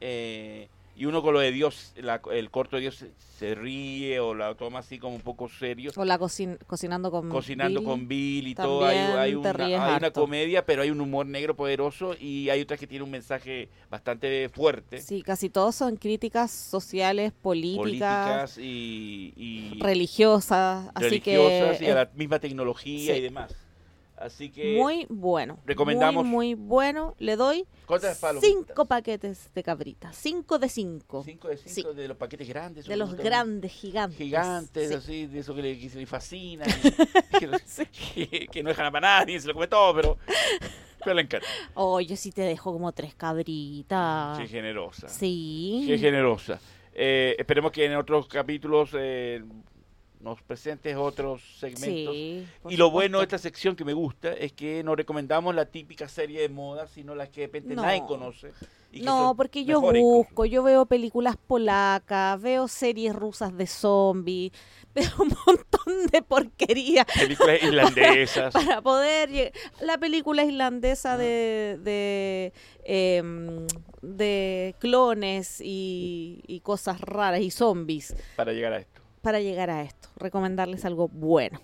eh, 0.00 0.68
y 0.96 1.06
uno 1.06 1.22
con 1.22 1.34
lo 1.34 1.40
de 1.40 1.50
Dios, 1.52 1.92
la- 1.96 2.20
el 2.32 2.50
corto 2.50 2.76
de 2.76 2.82
Dios 2.82 3.04
se, 3.38 3.54
ríe 3.54 4.20
o 4.20 4.34
la 4.34 4.54
toma 4.54 4.78
así 4.78 4.98
como 4.98 5.16
un 5.16 5.20
poco 5.20 5.48
serio. 5.48 5.90
O 5.96 6.04
la 6.04 6.18
cocin- 6.18 6.56
cocinando 6.66 7.10
con 7.10 7.28
Cocinando 7.28 7.80
Bill. 7.80 7.88
con 7.88 8.08
Bill 8.08 8.48
y 8.48 8.54
todo. 8.54 8.84
Hay, 8.86 9.34
una, 9.34 9.52
hay 9.82 9.96
una 9.96 10.10
comedia, 10.12 10.64
pero 10.64 10.82
hay 10.82 10.90
un 10.90 11.00
humor 11.00 11.26
negro 11.26 11.54
poderoso 11.56 12.14
y 12.18 12.48
hay 12.48 12.62
otras 12.62 12.78
que 12.80 12.86
tienen 12.86 13.04
un 13.04 13.10
mensaje 13.10 13.68
bastante 13.90 14.48
fuerte. 14.48 15.00
Sí, 15.00 15.22
casi 15.22 15.50
todos 15.50 15.74
son 15.74 15.96
críticas 15.96 16.50
sociales, 16.50 17.32
políticas, 17.32 18.52
políticas 18.54 18.58
y, 18.58 19.34
y 19.36 19.78
religiosas, 19.80 20.90
así 20.94 21.20
que 21.20 21.78
y 21.80 21.86
a 21.86 21.94
la 21.94 22.10
misma 22.14 22.38
tecnología 22.38 23.14
sí. 23.14 23.18
y 23.20 23.22
demás. 23.22 23.54
Así 24.24 24.48
que 24.50 24.78
muy 24.80 25.06
bueno. 25.10 25.58
recomendamos- 25.66 26.24
Muy, 26.24 26.54
muy 26.54 26.66
bueno. 26.66 27.14
Le 27.18 27.36
doy 27.36 27.66
cinco 28.40 28.86
paquetes 28.86 29.50
de 29.54 29.62
cabritas. 29.62 30.16
Cinco 30.16 30.58
de 30.58 30.70
cinco. 30.70 31.22
Cinco 31.22 31.48
de 31.48 31.58
cinco 31.58 31.92
de 31.92 32.08
los 32.08 32.16
paquetes 32.16 32.48
grandes. 32.48 32.86
De 32.86 32.96
los 32.96 33.14
grandes, 33.14 33.70
gigantes. 33.72 34.16
Gigantes, 34.16 34.88
Sí. 34.88 34.94
así, 34.94 35.26
de 35.26 35.40
eso 35.40 35.54
que 35.54 35.60
le, 35.60 35.78
que 35.78 35.90
se 35.90 35.98
le 35.98 36.06
fascina. 36.06 36.64
y- 37.34 37.38
que, 37.38 37.46
no- 37.46 37.58
que- 38.14 38.46
que 38.50 38.62
no 38.62 38.70
dejan 38.70 38.90
para 38.90 39.18
nadie, 39.18 39.38
se 39.38 39.46
lo 39.48 39.52
come 39.52 39.66
todo, 39.68 39.94
pero, 39.94 40.16
pero 41.00 41.14
le 41.14 41.20
encanta. 41.22 41.46
Oh, 41.74 42.00
yo 42.00 42.16
sí 42.16 42.32
te 42.32 42.40
dejo 42.42 42.72
como 42.72 42.92
tres 42.92 43.14
cabritas. 43.14 44.38
Qué 44.38 44.48
generosa. 44.48 45.06
Sí. 45.08 45.84
Qué 45.86 45.98
generosa. 45.98 46.58
Eh, 46.94 47.36
esperemos 47.38 47.72
que 47.72 47.84
en 47.84 47.96
otros 47.96 48.26
capítulos 48.28 48.90
eh, 48.94 49.44
nos 50.24 50.40
presentes 50.40 50.96
otros 50.96 51.42
segmentos. 51.60 52.14
Sí, 52.14 52.46
y 52.70 52.76
lo 52.78 52.90
bueno 52.90 53.18
de 53.18 53.24
esta 53.24 53.36
sección 53.36 53.76
que 53.76 53.84
me 53.84 53.92
gusta 53.92 54.32
es 54.32 54.52
que 54.54 54.82
no 54.82 54.96
recomendamos 54.96 55.54
la 55.54 55.66
típica 55.66 56.08
serie 56.08 56.40
de 56.40 56.48
moda, 56.48 56.86
sino 56.88 57.14
las 57.14 57.28
que 57.28 57.42
de 57.42 57.46
repente 57.48 57.74
No. 57.76 57.82
nadie 57.82 58.02
conoce. 58.08 58.52
y 58.90 59.00
que 59.00 59.04
No, 59.04 59.34
porque 59.36 59.66
yo 59.66 59.82
busco, 59.82 60.46
yo 60.46 60.62
veo 60.62 60.86
películas 60.86 61.36
polacas, 61.36 62.40
veo 62.40 62.68
series 62.68 63.14
rusas 63.14 63.54
de 63.54 63.66
zombies, 63.66 64.52
pero 64.94 65.10
un 65.18 65.28
montón 65.46 66.06
de 66.10 66.22
porquería. 66.22 67.04
Películas 67.14 67.62
irlandesas. 67.62 68.52
Para 68.54 68.80
poder 68.80 69.52
la 69.82 69.98
película 69.98 70.42
islandesa 70.44 71.18
de 71.18 71.78
de, 71.82 72.52
em, 72.84 73.66
de 74.00 74.74
clones 74.78 75.60
y, 75.60 76.40
y 76.46 76.60
cosas 76.60 76.98
raras 77.02 77.40
y 77.40 77.50
zombies 77.50 78.14
para 78.36 78.52
llegar 78.52 78.72
a 78.72 78.78
esto. 78.78 79.03
Para 79.24 79.40
llegar 79.40 79.70
a 79.70 79.82
esto. 79.82 80.08
Recomendarles 80.16 80.84
algo 80.84 81.08
bueno. 81.08 81.60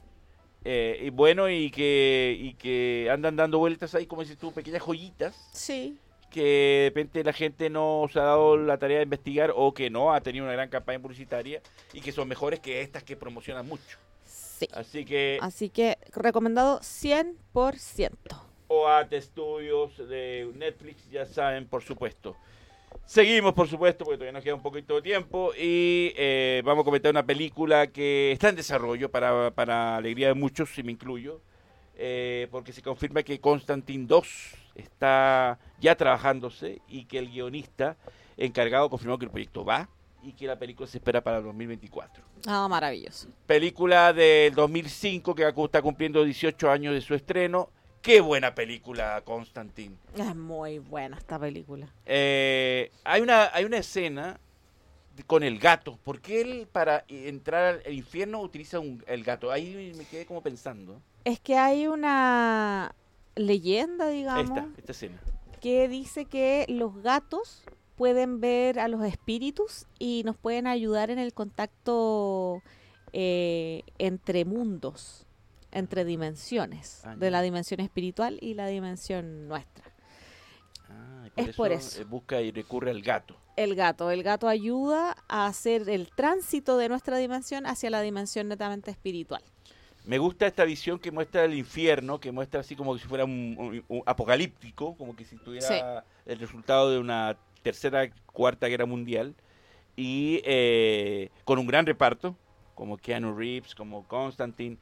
Eh, 0.64 0.98
y 1.04 1.10
bueno, 1.10 1.48
y 1.48 1.70
que, 1.70 2.36
y 2.38 2.54
que 2.54 3.08
andan 3.12 3.36
dando 3.36 3.58
vueltas 3.58 3.94
ahí, 3.94 4.06
como 4.06 4.22
dices 4.22 4.38
tú, 4.38 4.50
pequeñas 4.50 4.82
joyitas. 4.82 5.36
Sí. 5.52 5.98
Que 6.30 6.40
de 6.42 6.84
repente 6.88 7.22
la 7.22 7.32
gente 7.32 7.70
no 7.70 8.06
se 8.10 8.18
ha 8.18 8.22
dado 8.22 8.56
la 8.56 8.78
tarea 8.78 8.98
de 8.98 9.04
investigar 9.04 9.52
o 9.54 9.74
que 9.74 9.90
no 9.90 10.12
ha 10.12 10.20
tenido 10.22 10.44
una 10.44 10.54
gran 10.54 10.70
campaña 10.70 11.00
publicitaria 11.00 11.60
y 11.92 12.00
que 12.00 12.12
son 12.12 12.28
mejores 12.28 12.60
que 12.60 12.80
estas 12.80 13.02
que 13.04 13.16
promocionan 13.16 13.66
mucho. 13.66 13.98
Sí. 14.24 14.66
Así 14.72 15.04
que 15.04 15.38
Así 15.40 15.68
que 15.68 15.98
recomendado 16.14 16.80
100%. 16.80 17.34
OAT 18.68 19.12
Studios 19.20 19.96
de 20.08 20.50
Netflix, 20.54 21.10
ya 21.10 21.26
saben, 21.26 21.66
por 21.66 21.82
supuesto. 21.82 22.36
Seguimos, 23.04 23.54
por 23.54 23.68
supuesto, 23.68 24.04
porque 24.04 24.18
todavía 24.18 24.32
nos 24.32 24.44
queda 24.44 24.54
un 24.54 24.62
poquito 24.62 24.94
de 24.94 25.02
tiempo 25.02 25.52
y 25.54 26.12
eh, 26.16 26.62
vamos 26.64 26.82
a 26.82 26.84
comentar 26.84 27.10
una 27.10 27.26
película 27.26 27.88
que 27.88 28.30
está 28.32 28.50
en 28.50 28.56
desarrollo 28.56 29.10
para, 29.10 29.50
para 29.50 29.96
alegría 29.96 30.28
de 30.28 30.34
muchos, 30.34 30.70
si 30.70 30.82
me 30.82 30.92
incluyo, 30.92 31.40
eh, 31.96 32.46
porque 32.50 32.72
se 32.72 32.82
confirma 32.82 33.22
que 33.22 33.40
Constantine 33.40 34.06
2 34.06 34.54
está 34.76 35.58
ya 35.80 35.96
trabajándose 35.96 36.82
y 36.88 37.04
que 37.06 37.18
el 37.18 37.30
guionista 37.30 37.96
encargado 38.36 38.88
confirmó 38.88 39.18
que 39.18 39.24
el 39.24 39.30
proyecto 39.30 39.64
va 39.64 39.88
y 40.22 40.32
que 40.32 40.46
la 40.46 40.58
película 40.58 40.86
se 40.86 40.98
espera 40.98 41.20
para 41.22 41.38
el 41.38 41.44
2024. 41.44 42.22
Ah, 42.46 42.68
maravilloso. 42.68 43.28
Película 43.46 44.12
del 44.12 44.54
2005 44.54 45.34
que 45.34 45.46
está 45.46 45.82
cumpliendo 45.82 46.24
18 46.24 46.70
años 46.70 46.94
de 46.94 47.00
su 47.00 47.14
estreno. 47.14 47.70
Qué 48.02 48.20
buena 48.20 48.54
película, 48.54 49.20
Constantine. 49.24 49.94
Es 50.16 50.34
muy 50.34 50.78
buena 50.78 51.18
esta 51.18 51.38
película. 51.38 51.86
Eh, 52.06 52.90
hay, 53.04 53.20
una, 53.20 53.50
hay 53.54 53.64
una 53.64 53.76
escena 53.76 54.40
con 55.26 55.42
el 55.42 55.58
gato. 55.58 55.98
¿Por 56.02 56.20
qué 56.20 56.40
él 56.40 56.68
para 56.72 57.04
entrar 57.08 57.82
al 57.84 57.92
infierno 57.92 58.40
utiliza 58.40 58.80
un- 58.80 59.04
el 59.06 59.22
gato? 59.22 59.50
Ahí 59.50 59.92
me 59.98 60.04
quedé 60.06 60.24
como 60.24 60.40
pensando. 60.42 60.98
Es 61.24 61.40
que 61.40 61.58
hay 61.58 61.86
una 61.88 62.94
leyenda, 63.34 64.08
digamos, 64.08 64.56
Esta, 64.58 64.68
esta 64.78 64.92
escena. 64.92 65.20
que 65.60 65.86
dice 65.88 66.24
que 66.24 66.64
los 66.68 67.02
gatos 67.02 67.62
pueden 67.96 68.40
ver 68.40 68.80
a 68.80 68.88
los 68.88 69.04
espíritus 69.04 69.86
y 69.98 70.22
nos 70.24 70.38
pueden 70.38 70.66
ayudar 70.66 71.10
en 71.10 71.18
el 71.18 71.34
contacto 71.34 72.62
eh, 73.12 73.82
entre 73.98 74.46
mundos, 74.46 75.26
entre 75.72 76.04
dimensiones, 76.04 77.02
Ah, 77.04 77.14
de 77.16 77.30
la 77.30 77.42
dimensión 77.42 77.80
espiritual 77.80 78.38
y 78.40 78.54
la 78.54 78.66
dimensión 78.66 79.48
nuestra. 79.48 79.84
Ah, 80.88 81.28
Es 81.36 81.54
por 81.56 81.72
eso. 81.72 82.00
eh, 82.00 82.04
Busca 82.04 82.40
y 82.40 82.50
recurre 82.50 82.90
al 82.90 83.02
gato. 83.02 83.36
El 83.56 83.74
gato, 83.74 84.10
el 84.10 84.22
gato 84.22 84.48
ayuda 84.48 85.16
a 85.28 85.46
hacer 85.46 85.88
el 85.88 86.08
tránsito 86.10 86.78
de 86.78 86.88
nuestra 86.88 87.18
dimensión 87.18 87.66
hacia 87.66 87.90
la 87.90 88.00
dimensión 88.00 88.48
netamente 88.48 88.90
espiritual. 88.90 89.42
Me 90.06 90.18
gusta 90.18 90.46
esta 90.46 90.64
visión 90.64 90.98
que 90.98 91.10
muestra 91.12 91.44
el 91.44 91.54
infierno, 91.54 92.18
que 92.20 92.32
muestra 92.32 92.60
así 92.60 92.74
como 92.74 92.96
si 92.96 93.06
fuera 93.06 93.24
un, 93.24 93.54
un- 93.58 93.84
un 93.88 94.02
apocalíptico, 94.06 94.96
como 94.96 95.14
que 95.14 95.24
si 95.24 95.36
tuviera 95.36 95.68
Sí. 95.68 95.74
el 96.24 96.38
resultado 96.38 96.90
de 96.90 96.98
una 96.98 97.36
tercera, 97.62 98.10
cuarta 98.32 98.66
guerra 98.66 98.86
mundial, 98.86 99.34
y 99.96 100.40
eh, 100.44 101.28
con 101.44 101.58
un 101.58 101.66
gran 101.66 101.84
reparto, 101.84 102.34
como 102.74 102.96
Keanu 102.96 103.36
Reeves, 103.36 103.74
como 103.74 104.08
Constantine, 104.08 104.78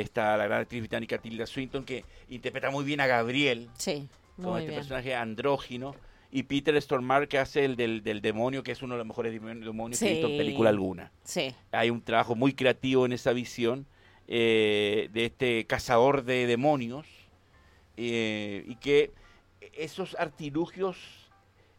está 0.00 0.36
la 0.36 0.46
gran 0.46 0.60
actriz 0.62 0.80
británica 0.80 1.18
Tilda 1.18 1.46
Swinton, 1.46 1.84
que 1.84 2.04
interpreta 2.28 2.70
muy 2.70 2.84
bien 2.84 3.00
a 3.00 3.06
Gabriel, 3.06 3.68
Sí, 3.78 4.08
como 4.36 4.50
muy 4.52 4.60
este 4.60 4.70
bien. 4.70 4.80
personaje 4.80 5.14
andrógino, 5.14 5.94
y 6.30 6.42
Peter 6.44 6.80
Stormare, 6.82 7.28
que 7.28 7.38
hace 7.38 7.64
el 7.64 7.76
del, 7.76 8.02
del 8.02 8.20
demonio, 8.20 8.62
que 8.64 8.72
es 8.72 8.82
uno 8.82 8.94
de 8.94 8.98
los 8.98 9.06
mejores 9.06 9.32
demon- 9.32 9.60
demonios 9.64 10.00
que 10.00 10.06
he 10.06 10.10
visto 10.10 10.26
en 10.26 10.32
Sí. 10.32 10.38
película 10.38 10.68
alguna 10.70 11.12
Sí, 11.22 11.54
hay 11.70 11.90
un 11.90 12.02
trabajo 12.02 12.34
muy 12.34 12.52
creativo 12.54 13.06
en 13.06 13.12
esa 13.12 13.32
visión 13.32 13.86
eh, 14.26 15.08
de 15.12 15.26
este 15.26 15.64
cazador 15.66 16.24
de 16.24 16.46
demonios 16.46 17.06
eh, 17.96 18.64
y 18.66 18.76
que 18.76 19.12
esos 19.74 20.16
artilugios, 20.18 20.96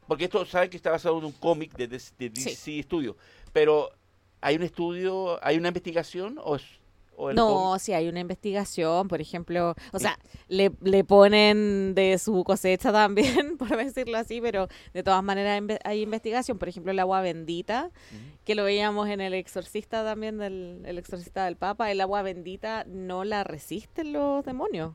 porque 0.07 0.25
esto 0.25 0.45
saben 0.45 0.69
que 0.69 0.77
está 0.77 0.91
basado 0.91 1.17
en 1.19 1.25
un 1.25 1.31
cómic 1.33 1.73
de, 1.75 1.87
DC 1.87 2.13
de 2.17 2.29
DC 2.29 2.83
Studio, 2.83 3.17
pero 3.51 3.91
hay 4.41 4.55
un 4.55 4.63
estudio, 4.63 5.39
hay 5.43 5.57
una 5.57 5.69
investigación 5.69 6.39
o 6.43 6.55
es 6.55 6.63
o 7.17 7.29
el 7.29 7.35
No, 7.35 7.77
si 7.79 7.93
hay 7.93 8.07
una 8.07 8.19
investigación, 8.19 9.07
por 9.07 9.21
ejemplo, 9.21 9.75
o 9.91 9.99
sea, 9.99 10.17
le, 10.47 10.71
le 10.81 11.03
ponen 11.03 11.95
de 11.95 12.17
su 12.17 12.43
cosecha 12.43 12.91
también, 12.91 13.57
por 13.57 13.75
decirlo 13.75 14.17
así, 14.17 14.41
pero 14.41 14.67
de 14.93 15.03
todas 15.03 15.23
maneras 15.23 15.61
hay 15.83 16.01
investigación, 16.01 16.57
por 16.57 16.69
ejemplo, 16.69 16.91
el 16.91 16.99
agua 16.99 17.21
bendita, 17.21 17.91
que 18.43 18.55
lo 18.55 18.63
veíamos 18.63 19.09
en 19.09 19.21
el 19.21 19.33
exorcista 19.33 20.03
también, 20.03 20.37
del 20.37 20.81
el 20.85 20.97
exorcista 20.97 21.45
del 21.45 21.55
Papa, 21.55 21.91
el 21.91 22.01
agua 22.01 22.21
bendita 22.21 22.85
no 22.87 23.23
la 23.23 23.43
resisten 23.43 24.13
los 24.13 24.43
demonios. 24.45 24.93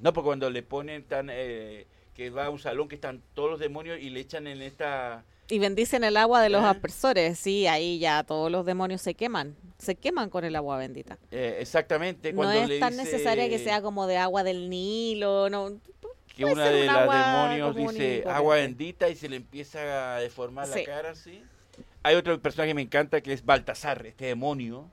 No, 0.00 0.12
porque 0.12 0.26
cuando 0.26 0.50
le 0.50 0.62
ponen 0.62 1.04
tan 1.04 1.28
eh, 1.30 1.86
que 2.14 2.30
va 2.30 2.46
a 2.46 2.50
un 2.50 2.58
salón 2.58 2.88
que 2.88 2.94
están 2.94 3.22
todos 3.34 3.50
los 3.50 3.60
demonios 3.60 3.98
y 4.00 4.10
le 4.10 4.20
echan 4.20 4.46
en 4.46 4.62
esta 4.62 5.24
Y 5.48 5.58
bendicen 5.58 6.04
el 6.04 6.16
agua 6.16 6.40
de 6.40 6.48
los 6.48 6.64
aspersores, 6.64 7.38
sí, 7.38 7.66
ahí 7.66 7.98
ya 7.98 8.22
todos 8.24 8.50
los 8.50 8.64
demonios 8.64 9.02
se 9.02 9.14
queman, 9.14 9.54
se 9.78 9.94
queman 9.94 10.30
con 10.30 10.44
el 10.44 10.56
agua 10.56 10.78
bendita. 10.78 11.18
eh, 11.30 11.58
exactamente 11.60 12.32
No 12.32 12.36
cuando 12.38 12.62
es 12.62 12.68
le 12.68 12.78
tan 12.80 12.92
dice 12.92 13.04
necesaria 13.04 13.48
que 13.50 13.58
sea 13.58 13.82
como 13.82 14.06
de 14.06 14.16
agua 14.16 14.42
del 14.42 14.70
Nilo, 14.70 15.50
no, 15.50 15.78
que 16.34 16.46
una 16.46 16.64
de 16.70 16.80
un 16.88 16.94
las 16.94 17.56
demonios 17.66 17.76
dice 17.76 18.24
agua 18.26 18.56
bendita 18.56 19.08
y 19.10 19.16
se 19.16 19.28
le 19.28 19.36
empieza 19.36 20.16
a 20.16 20.20
deformar 20.20 20.66
Sí. 20.66 20.78
la 20.80 20.84
cara 20.84 21.10
así. 21.10 21.42
Hay 22.02 22.16
otro 22.16 22.40
personaje 22.40 22.70
que 22.70 22.74
me 22.74 22.82
encanta 22.82 23.20
que 23.20 23.32
es 23.32 23.44
Baltasar, 23.44 24.04
este 24.06 24.24
demonio, 24.26 24.90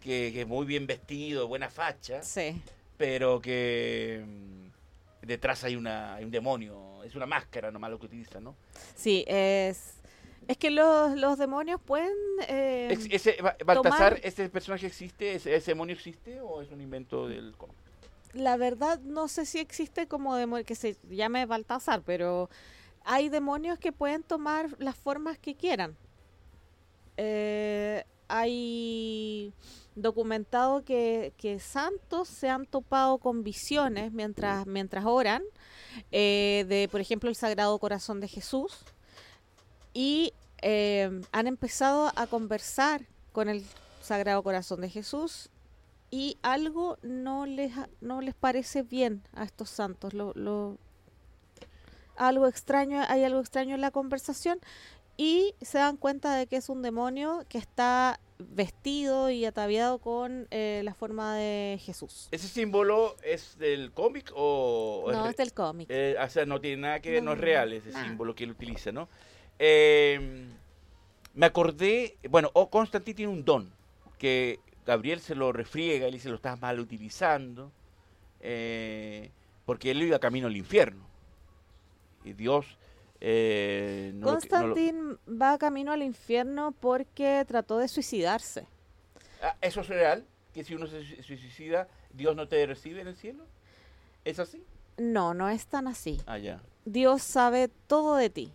que, 0.00 0.30
que 0.32 0.42
es 0.42 0.46
muy 0.46 0.64
bien 0.64 0.86
vestido, 0.86 1.48
buena 1.48 1.70
facha, 1.70 2.22
Sí. 2.22 2.60
pero 2.96 3.40
que 3.40 4.24
mm, 4.24 5.26
detrás 5.26 5.64
hay, 5.64 5.74
una, 5.76 6.14
hay 6.14 6.24
un 6.24 6.30
demonio, 6.30 6.97
es 7.08 7.16
una 7.16 7.26
máscara 7.26 7.70
nomás 7.70 7.90
lo 7.90 7.98
que 7.98 8.06
utiliza, 8.06 8.40
¿no? 8.40 8.54
Sí, 8.94 9.24
es... 9.26 9.94
Es 10.46 10.56
que 10.56 10.70
los, 10.70 11.14
los 11.16 11.36
demonios 11.36 11.78
pueden... 11.78 12.14
eh, 12.48 12.96
ese, 13.10 13.36
Ba- 13.42 13.54
Baltasar, 13.66 14.14
tomar- 14.14 14.20
¿ese 14.22 14.48
personaje 14.48 14.86
existe? 14.86 15.34
¿Ese, 15.34 15.54
ese 15.54 15.72
demonio 15.72 15.94
existe 15.94 16.40
o 16.40 16.62
es 16.62 16.70
un 16.70 16.80
invento 16.80 17.28
del 17.28 17.54
cómic? 17.56 17.76
La 18.32 18.56
verdad, 18.56 18.98
no 19.00 19.28
sé 19.28 19.44
si 19.44 19.58
existe 19.58 20.06
como 20.06 20.36
demonio 20.36 20.64
que 20.64 20.74
se 20.74 20.96
llame 21.10 21.44
Baltasar, 21.44 22.00
pero 22.00 22.48
hay 23.04 23.28
demonios 23.28 23.78
que 23.78 23.92
pueden 23.92 24.22
tomar 24.22 24.68
las 24.78 24.96
formas 24.96 25.36
que 25.38 25.54
quieran. 25.54 25.96
Eh, 27.18 28.04
hay 28.28 29.52
documentado 30.02 30.84
que, 30.84 31.32
que 31.36 31.58
santos 31.60 32.28
se 32.28 32.48
han 32.48 32.66
topado 32.66 33.18
con 33.18 33.42
visiones 33.44 34.12
mientras, 34.12 34.66
mientras 34.66 35.04
oran, 35.04 35.42
eh, 36.12 36.64
de, 36.68 36.88
por 36.90 37.00
ejemplo, 37.00 37.28
el 37.28 37.36
Sagrado 37.36 37.78
Corazón 37.78 38.20
de 38.20 38.28
Jesús, 38.28 38.78
y 39.92 40.32
eh, 40.62 41.22
han 41.32 41.46
empezado 41.46 42.12
a 42.14 42.26
conversar 42.26 43.06
con 43.32 43.48
el 43.48 43.64
Sagrado 44.02 44.42
Corazón 44.42 44.80
de 44.80 44.88
Jesús 44.90 45.50
y 46.10 46.38
algo 46.42 46.96
no 47.02 47.44
les 47.46 47.72
no 48.00 48.20
les 48.20 48.34
parece 48.34 48.82
bien 48.82 49.22
a 49.34 49.44
estos 49.44 49.68
santos. 49.70 50.14
Lo, 50.14 50.32
lo- 50.34 50.78
algo 52.16 52.46
extraño 52.48 53.02
hay 53.08 53.22
algo 53.24 53.40
extraño 53.40 53.74
en 53.74 53.80
la 53.80 53.90
conversación 53.90 54.58
y 55.20 55.54
se 55.60 55.78
dan 55.78 55.96
cuenta 55.96 56.34
de 56.36 56.46
que 56.46 56.56
es 56.56 56.68
un 56.68 56.80
demonio 56.80 57.44
que 57.48 57.58
está 57.58 58.20
vestido 58.38 59.30
y 59.30 59.44
ataviado 59.44 59.98
con 59.98 60.46
eh, 60.52 60.80
la 60.84 60.94
forma 60.94 61.34
de 61.34 61.80
Jesús 61.82 62.28
¿Ese 62.30 62.46
símbolo 62.46 63.16
es 63.24 63.58
del 63.58 63.90
cómic 63.90 64.30
o...? 64.34 65.10
no 65.10 65.26
es 65.26 65.36
del 65.36 65.52
cómic 65.52 65.88
Eh, 65.90 66.16
o 66.24 66.28
sea, 66.28 66.46
no 66.46 66.60
tiene 66.60 66.82
nada 66.82 67.00
que 67.00 67.10
ver, 67.10 67.22
no, 67.24 67.32
es 67.32 67.38
real 67.40 67.72
ese 67.72 67.90
nada. 67.90 68.06
símbolo 68.06 68.36
que 68.36 68.44
él 68.44 68.52
utiliza, 68.52 68.92
¿no? 68.92 69.08
Eh, 69.58 70.46
me 71.34 71.46
acordé, 71.46 72.16
bueno, 72.30 72.50
o 72.54 72.70
Constantine 72.70 73.16
tiene 73.16 73.32
un 73.32 73.44
don, 73.44 73.72
que 74.18 74.60
Gabriel 74.86 75.18
se 75.18 75.34
lo 75.34 75.52
refriega, 75.52 76.06
él 76.06 76.12
dice 76.12 76.28
lo 76.28 76.36
estás 76.36 76.60
mal 76.60 76.78
utilizando, 76.78 77.72
eh, 78.40 79.32
porque 79.66 79.90
él 79.90 80.00
iba 80.00 80.20
camino 80.20 80.46
al 80.46 80.56
infierno. 80.56 81.04
Y 82.24 82.34
Dios... 82.34 82.78
eh, 83.20 84.12
no 84.14 84.32
lo 84.32 84.38
que- 84.38 84.48
no 84.48 84.66
lo- 84.66 84.74
Constantin 84.74 85.18
va 85.40 85.58
camino 85.58 85.92
al 85.92 86.02
infierno 86.02 86.72
porque 86.72 87.44
trató 87.46 87.78
de 87.78 87.88
suicidarse 87.88 88.66
Ah, 89.42 89.56
¿Eso 89.60 89.80
es 89.82 89.88
real? 89.88 90.24
¿Que 90.52 90.64
si 90.64 90.74
uno 90.74 90.86
se 90.88 91.22
suicida, 91.22 91.86
Dios 92.12 92.34
no 92.34 92.48
te 92.48 92.64
recibe 92.66 93.00
en 93.00 93.08
el 93.08 93.16
cielo? 93.16 93.44
¿Es 94.24 94.38
así? 94.38 94.64
no 94.96 95.32
no 95.34 95.48
es 95.48 95.66
tan 95.66 95.86
así 95.86 96.20
Ah, 96.26 96.38
ya. 96.38 96.60
Dios 96.84 97.22
sabe 97.22 97.68
todo 97.86 98.16
de 98.16 98.30
ti. 98.30 98.52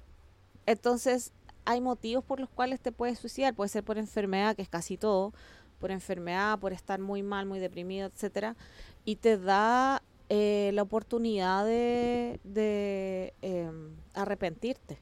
Entonces, 0.66 1.32
hay 1.66 1.80
motivos 1.82 2.24
por 2.26 2.40
los 2.40 2.50
cuales 2.50 2.80
te 2.82 2.92
puedes 2.92 3.20
suicidar. 3.20 3.54
Puede 3.54 3.70
ser 3.70 3.84
por 3.84 3.98
enfermedad, 3.98 4.56
que 4.56 4.62
es 4.64 4.70
casi 4.70 4.98
todo. 4.98 5.34
por 5.80 5.92
enfermedad, 5.92 6.60
por 6.60 6.72
estar 6.72 7.00
muy 7.02 7.24
mal, 7.24 7.46
muy 7.46 7.60
deprimido, 7.60 8.08
etcétera, 8.08 8.56
y 9.04 9.18
te 9.18 9.38
da 9.38 10.02
eh, 10.30 10.72
la 10.74 10.82
oportunidad 10.82 11.66
de, 11.66 13.34
em, 13.42 13.96
arrepentirte. 14.14 15.00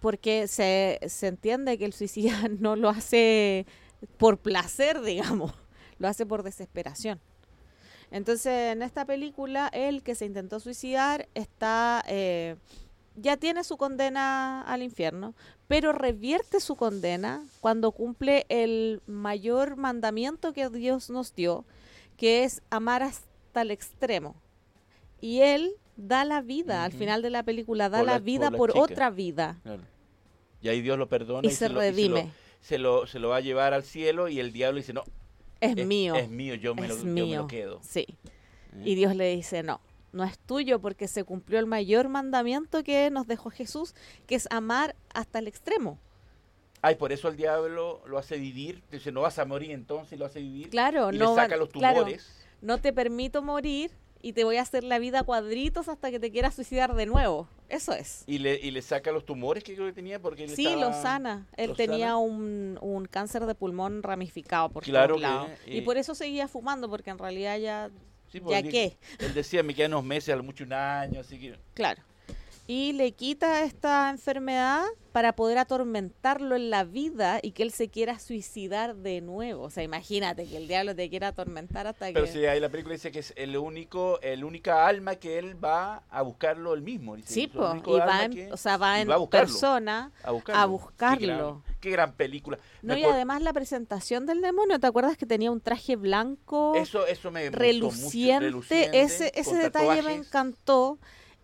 Porque 0.00 0.48
se, 0.48 0.98
se 1.08 1.26
entiende 1.26 1.76
que 1.78 1.84
el 1.84 1.92
suicida 1.92 2.48
no 2.58 2.76
lo 2.76 2.88
hace 2.88 3.66
por 4.16 4.38
placer, 4.38 5.02
digamos, 5.02 5.52
lo 5.98 6.08
hace 6.08 6.26
por 6.26 6.42
desesperación. 6.42 7.20
Entonces, 8.10 8.72
en 8.72 8.82
esta 8.82 9.04
película, 9.04 9.68
él 9.72 10.02
que 10.02 10.14
se 10.14 10.26
intentó 10.26 10.58
suicidar 10.58 11.28
está 11.34 12.02
eh, 12.08 12.56
ya 13.16 13.36
tiene 13.36 13.64
su 13.64 13.76
condena 13.76 14.62
al 14.62 14.82
infierno, 14.82 15.34
pero 15.68 15.92
revierte 15.92 16.60
su 16.60 16.76
condena 16.76 17.44
cuando 17.60 17.92
cumple 17.92 18.46
el 18.48 19.02
mayor 19.06 19.76
mandamiento 19.76 20.52
que 20.52 20.68
Dios 20.70 21.10
nos 21.10 21.34
dio, 21.34 21.64
que 22.16 22.44
es 22.44 22.62
amar 22.70 23.02
hasta 23.50 23.62
el 23.62 23.72
extremo. 23.72 24.36
Y 25.20 25.40
él 25.40 25.72
da 25.96 26.24
la 26.24 26.40
vida, 26.40 26.84
al 26.84 26.92
final 26.92 27.20
de 27.20 27.30
la 27.30 27.42
película, 27.42 27.88
da 27.88 27.98
Por 27.98 28.06
la, 28.06 28.12
la- 28.14 28.18
vida 28.20 28.44
por 28.44 28.52
la 28.52 28.58
por 28.58 28.70
chica. 28.72 28.80
otra 28.84 29.10
vida. 29.10 29.58
Claro. 29.64 29.82
Y 30.62 30.68
ahí 30.68 30.80
Dios 30.82 30.96
lo 30.98 31.08
perdona 31.08 31.46
Y 31.48 31.50
y, 31.50 31.54
se 31.54 31.68
lo- 31.68 31.80
redime. 31.80 32.30
se, 32.60 32.78
lo, 32.78 33.06
se 33.08 33.18
lo 33.18 33.30
va 33.30 33.36
a 33.36 33.40
llevar 33.40 33.74
al 33.74 33.82
cielo 33.82 34.28
y 34.28 34.38
el 34.38 34.52
diablo 34.52 34.76
dice, 34.78 34.92
no, 34.92 35.02
Es, 35.60 35.74
mío. 35.84 36.14
Es 36.14 36.28
mío, 36.30 36.54
yo 36.54 36.74
me, 36.76 36.86
lo, 36.86 36.94
es 36.94 37.00
yo 37.00 37.06
me 37.06 37.22
mío. 37.22 37.40
lo 37.42 37.46
quedo. 37.48 37.80
Sí. 37.82 38.06
¿Eh? 38.76 38.82
Y 38.84 38.94
Dios 38.94 39.16
le 39.16 39.34
dice, 39.34 39.64
no, 39.64 39.80
no 40.12 40.22
es 40.22 40.38
tuyo 40.38 40.78
porque 40.80 41.08
se 41.08 41.24
cumplió 41.24 41.58
el 41.58 41.66
mayor 41.66 42.08
mandamiento 42.08 42.84
que 42.84 43.10
nos 43.10 43.26
dejó 43.26 43.50
Jesús, 43.50 43.94
que 44.28 44.36
es 44.36 44.46
amar 44.52 44.94
hasta 45.12 45.40
el 45.40 45.48
extremo. 45.48 45.98
Ay, 46.82 46.94
por 46.94 47.12
eso 47.12 47.28
el 47.28 47.36
diablo 47.36 48.00
lo 48.06 48.16
hace 48.16 48.38
vivir. 48.38 48.82
Dice, 48.92 49.10
no 49.12 49.22
vas 49.22 49.38
a 49.40 49.44
morir 49.44 49.72
entonces, 49.72 50.18
lo 50.18 50.24
hace 50.24 50.38
vivir. 50.40 50.70
Claro, 50.70 51.12
y 51.12 51.18
no 51.18 51.24
le 51.30 51.30
va- 51.32 51.42
saca 51.42 51.56
los 51.56 51.68
claro, 51.70 51.98
tumores. 52.04 52.46
No 52.60 52.78
te 52.78 52.92
permito 52.92 53.42
morir 53.42 53.90
y 54.22 54.32
te 54.34 54.44
voy 54.44 54.56
a 54.56 54.62
hacer 54.62 54.84
la 54.84 54.98
vida 54.98 55.20
a 55.20 55.22
cuadritos 55.22 55.88
hasta 55.88 56.10
que 56.10 56.20
te 56.20 56.30
quieras 56.30 56.54
suicidar 56.54 56.94
de 56.94 57.06
nuevo. 57.06 57.48
Eso 57.70 57.92
es. 57.94 58.24
Y 58.26 58.38
le, 58.38 58.56
y 58.60 58.70
le 58.70 58.82
saca 58.82 59.12
los 59.12 59.24
tumores 59.24 59.64
que 59.64 59.74
creo 59.74 59.86
que 59.86 59.92
tenía 59.92 60.20
porque 60.20 60.44
él 60.44 60.50
Sí, 60.50 60.66
estaba- 60.66 60.88
lo 60.88 60.92
sana. 60.92 61.46
Él 61.56 61.70
lo 61.70 61.76
tenía 61.76 62.08
sana. 62.08 62.18
un, 62.18 62.78
un 62.82 63.06
cáncer 63.06 63.46
de 63.46 63.54
pulmón 63.54 64.02
ramificado 64.02 64.68
por 64.68 64.82
Claro 64.82 65.14
todos 65.16 65.20
que, 65.20 65.26
lados. 65.34 65.50
Y, 65.66 65.78
y- 65.78 65.80
por 65.82 65.96
eso 65.96 66.14
seguía 66.14 66.48
fumando, 66.48 66.88
porque 66.90 67.10
en 67.10 67.18
realidad 67.18 67.58
ya... 67.58 67.90
Sí, 68.30 68.38
¿Ya 68.38 68.44
porque 68.44 68.68
qué? 68.68 68.96
Él 69.20 69.34
decía, 69.34 69.62
me 69.62 69.74
quedan 69.74 69.92
unos 69.94 70.04
meses, 70.04 70.32
a 70.32 70.36
lo 70.36 70.42
mucho 70.44 70.62
un 70.64 70.72
año, 70.72 71.20
así 71.20 71.38
que... 71.38 71.56
Claro. 71.74 72.02
Y 72.72 72.92
le 72.92 73.10
quita 73.10 73.64
esta 73.64 74.10
enfermedad 74.10 74.84
para 75.10 75.32
poder 75.34 75.58
atormentarlo 75.58 76.54
en 76.54 76.70
la 76.70 76.84
vida 76.84 77.40
y 77.42 77.50
que 77.50 77.64
él 77.64 77.72
se 77.72 77.88
quiera 77.88 78.20
suicidar 78.20 78.94
de 78.94 79.20
nuevo. 79.20 79.64
O 79.64 79.70
sea, 79.70 79.82
imagínate 79.82 80.46
que 80.46 80.56
el 80.56 80.68
diablo 80.68 80.94
te 80.94 81.10
quiera 81.10 81.26
atormentar 81.26 81.88
hasta 81.88 82.12
Pero 82.12 82.26
que... 82.26 82.30
sí, 82.30 82.46
ahí 82.46 82.60
la 82.60 82.68
película 82.68 82.92
dice 82.92 83.10
que 83.10 83.18
es 83.18 83.32
el 83.34 83.56
único, 83.56 84.20
el 84.20 84.44
única 84.44 84.86
alma 84.86 85.16
que 85.16 85.40
él 85.40 85.56
va 85.62 86.04
a 86.08 86.22
buscarlo 86.22 86.72
él 86.72 86.82
mismo. 86.82 87.16
Dice, 87.16 87.34
Sí, 87.34 87.40
es 87.40 87.46
el 87.46 87.58
po, 87.58 87.70
único 87.72 87.96
y 87.96 87.98
va 87.98 88.24
en- 88.26 88.30
que- 88.34 88.52
o 88.52 88.56
sea, 88.56 88.76
va 88.76 89.00
en 89.00 89.10
a 89.10 89.16
buscarlo, 89.16 89.46
persona 89.48 90.12
a 90.22 90.30
buscarlo. 90.30 90.60
a 90.62 91.18
Qué 91.18 91.26
gran, 91.26 91.62
qué 91.80 91.90
gran 91.90 92.12
película. 92.12 92.56
No, 92.82 92.94
Me 92.94 93.00
y 93.00 93.04
además 93.04 93.42
la 93.42 93.52
presentación 93.52 94.26
del 94.26 94.42
demonio, 94.42 94.78
¿te 94.78 94.86
acuerdas 94.86 95.16
que 95.16 95.26
tenía 95.26 95.50
un 95.50 95.60
traje 95.60 95.96
blanco 95.96 96.74
Eso, 96.76 97.04
eso 97.04 97.32
me 97.32 97.46
mucho, 97.50 97.58
reluciente? 97.58 98.46
ese 99.00 99.32
ese 99.34 99.56
detalle 99.56 100.02
me 100.04 100.14
encantó. 100.14 101.00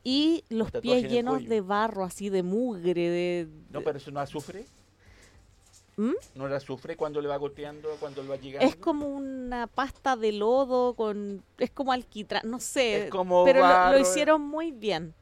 Y 0.09 0.45
los 0.51 0.71
pies 0.71 1.11
llenos 1.11 1.49
de 1.49 1.61
barro, 1.61 2.05
así 2.05 2.29
de 2.29 2.45
mugre, 2.45 2.95
de... 2.95 3.49
No, 3.71 3.83
pero 3.83 3.99
eso 3.99 4.13
no 4.13 4.21
azufre. 4.21 4.65
¿Mm? 5.97 6.13
No 6.37 6.47
la 6.47 6.61
sufre 6.61 6.97
cuando 6.97 7.21
le 7.21 7.27
va 7.27 7.37
goteando, 7.39 7.89
cuando 7.99 8.23
le 8.23 8.29
va 8.29 8.37
llegando. 8.37 8.69
Es 8.69 8.77
como 8.77 9.09
una 9.09 9.67
pasta 9.67 10.15
de 10.15 10.31
lodo 10.31 10.95
con... 10.95 11.43
Es 11.59 11.73
como 11.73 11.91
alquitrán, 11.91 12.49
no 12.49 12.61
sé. 12.61 13.07
Es 13.07 13.11
como 13.11 13.45
pero 13.45 13.67
lo- 13.67 13.97
eh. 13.97 14.03
hicieron 14.03 14.43
muy 14.43 14.71
bien. 14.71 15.13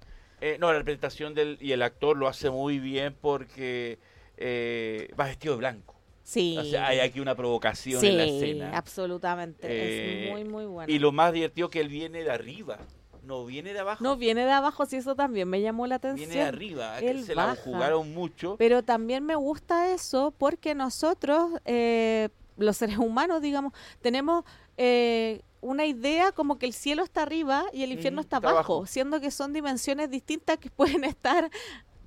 Eh, 0.43 0.59
no, 0.61 0.71
la 0.71 0.81
representación 0.81 1.33
del 1.33 1.57
y 1.63 1.73
el 1.73 1.81
actor 1.81 2.19
lo 2.19 2.29
hace 2.29 2.51
muy 2.51 2.79
bien 2.79 3.17
porque 3.19 3.99
eh, 4.37 5.09
va 5.19 5.25
vestido 5.25 5.55
de 5.55 5.59
blanco. 5.61 5.95
Sí. 6.25 6.59
O 6.59 6.65
sea, 6.65 6.89
hay 6.89 6.99
aquí 7.01 7.21
una 7.21 7.35
provocación 7.35 8.03
sí, 8.03 8.09
en 8.09 8.17
la 8.19 8.25
escena. 8.25 8.77
absolutamente. 8.77 9.67
Eh, 9.67 10.25
es 10.27 10.31
muy, 10.31 10.45
muy 10.45 10.67
bueno. 10.67 10.93
Y 10.93 10.99
lo 10.99 11.11
más 11.11 11.33
divertido 11.33 11.71
que 11.71 11.81
él 11.81 11.89
viene 11.89 12.23
de 12.23 12.31
arriba, 12.31 12.79
no 13.25 13.45
viene 13.47 13.73
de 13.73 13.79
abajo. 13.81 14.03
No, 14.05 14.17
viene 14.17 14.45
de 14.45 14.53
abajo, 14.53 14.87
sí, 14.87 14.97
eso 14.97 15.15
también 15.15 15.49
me 15.49 15.61
llamó 15.61 15.87
la 15.87 15.97
atención. 15.97 16.29
Viene 16.29 16.43
de 16.43 16.49
arriba, 16.49 16.99
que 17.01 17.23
se 17.23 17.35
la 17.35 17.47
baja. 17.47 17.61
jugaron 17.63 18.13
mucho. 18.15 18.57
Pero 18.59 18.83
también 18.83 19.25
me 19.25 19.35
gusta 19.37 19.93
eso 19.93 20.33
porque 20.37 20.75
nosotros, 20.75 21.53
eh, 21.65 22.29
los 22.57 22.77
seres 22.77 22.99
humanos, 22.99 23.41
digamos, 23.43 23.73
tenemos 24.01 24.45
eh, 24.77 25.43
una 25.61 25.87
idea 25.87 26.33
como 26.33 26.59
que 26.59 26.67
el 26.67 26.73
cielo 26.75 27.03
está 27.03 27.23
arriba 27.23 27.65
y 27.73 27.83
el 27.83 27.93
infierno 27.93 28.21
está 28.21 28.37
está 28.37 28.49
abajo, 28.51 28.75
abajo. 28.75 28.87
siendo 28.87 29.21
que 29.21 29.31
son 29.31 29.53
dimensiones 29.53 30.11
distintas 30.11 30.59
que 30.59 30.71
pueden 30.77 31.05
estar 31.05 31.51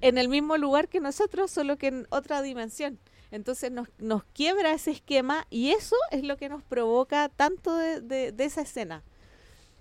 en 0.02 0.18
el 0.20 0.30
mismo 0.30 0.58
lugar 0.58 0.88
que 0.90 1.00
nosotros, 1.00 1.50
solo 1.50 1.78
que 1.78 1.88
en 1.88 2.08
otra 2.12 2.42
dimensión. 2.44 3.00
Entonces 3.32 3.72
nos, 3.72 3.90
nos 3.98 4.24
quiebra 4.26 4.72
ese 4.72 4.92
esquema 4.92 5.46
y 5.50 5.72
eso 5.72 5.96
es 6.12 6.24
lo 6.24 6.38
que 6.38 6.48
nos 6.50 6.64
provoca 6.64 7.28
tanto 7.30 7.76
de, 7.76 8.00
de- 8.00 8.32
de 8.32 8.46
esa 8.46 8.62
escena. 8.62 9.04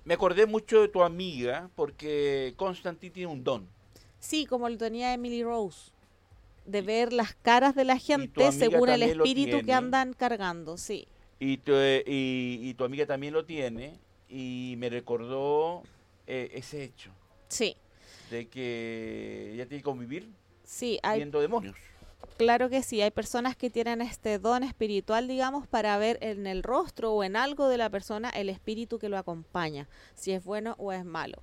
Me 0.07 0.15
acordé 0.15 0.47
mucho 0.47 0.83
de 0.83 0.89
tu 0.89 1.03
amiga 1.03 1.69
porque 1.75 2.55
Constantine 2.57 3.13
tiene 3.13 3.33
un 3.33 3.43
don. 3.43 3.69
Sí, 4.21 4.47
como 4.47 4.69
lo 4.69 4.79
tenía 4.79 5.13
Emily 5.13 5.43
Rose, 5.43 5.91
de 6.65 6.81
ver 6.81 7.13
las 7.13 7.35
caras 7.35 7.75
de 7.75 7.85
la 7.85 7.99
gente 7.99 8.53
según 8.53 8.89
el 8.89 9.03
espíritu 9.03 9.63
que 9.67 9.73
andan 9.73 10.13
cargando, 10.13 10.79
sí. 10.79 11.09
Y 11.41 11.57
tu, 11.57 11.73
y, 11.73 12.61
y 12.63 12.75
tu 12.75 12.85
amiga 12.85 13.05
también 13.05 13.35
lo 13.35 13.45
tiene 13.45 13.99
y 14.29 14.77
me 14.79 14.91
recordó 14.91 15.83
eh, 16.29 16.51
ese 16.55 16.85
hecho 16.85 17.11
Sí, 17.49 17.77
de 18.31 18.47
que 18.49 19.51
ella 19.55 19.67
tiene 19.67 19.81
que 19.81 19.85
convivir 19.85 20.29
sí, 20.65 21.01
hay, 21.03 21.19
viendo 21.19 21.41
demonios. 21.41 21.77
Claro 22.37 22.69
que 22.69 22.83
sí, 22.83 23.01
hay 23.03 23.11
personas 23.11 23.57
que 23.57 23.71
tienen 23.71 24.01
este 24.03 24.39
don 24.39 24.63
espiritual, 24.63 25.29
digamos, 25.29 25.67
para 25.67 25.97
ver 25.99 26.19
en 26.21 26.47
el 26.47 26.63
rostro 26.63 27.13
o 27.13 27.25
en 27.25 27.37
algo 27.37 27.69
de 27.69 27.79
la 27.79 27.91
persona 27.91 28.31
el 28.31 28.49
espíritu 28.49 28.99
que 28.99 29.09
lo 29.09 29.19
acompaña, 29.19 29.89
si 30.15 30.33
es 30.33 30.45
bueno 30.45 30.75
o 30.79 30.93
es 30.93 31.05
malo. 31.05 31.39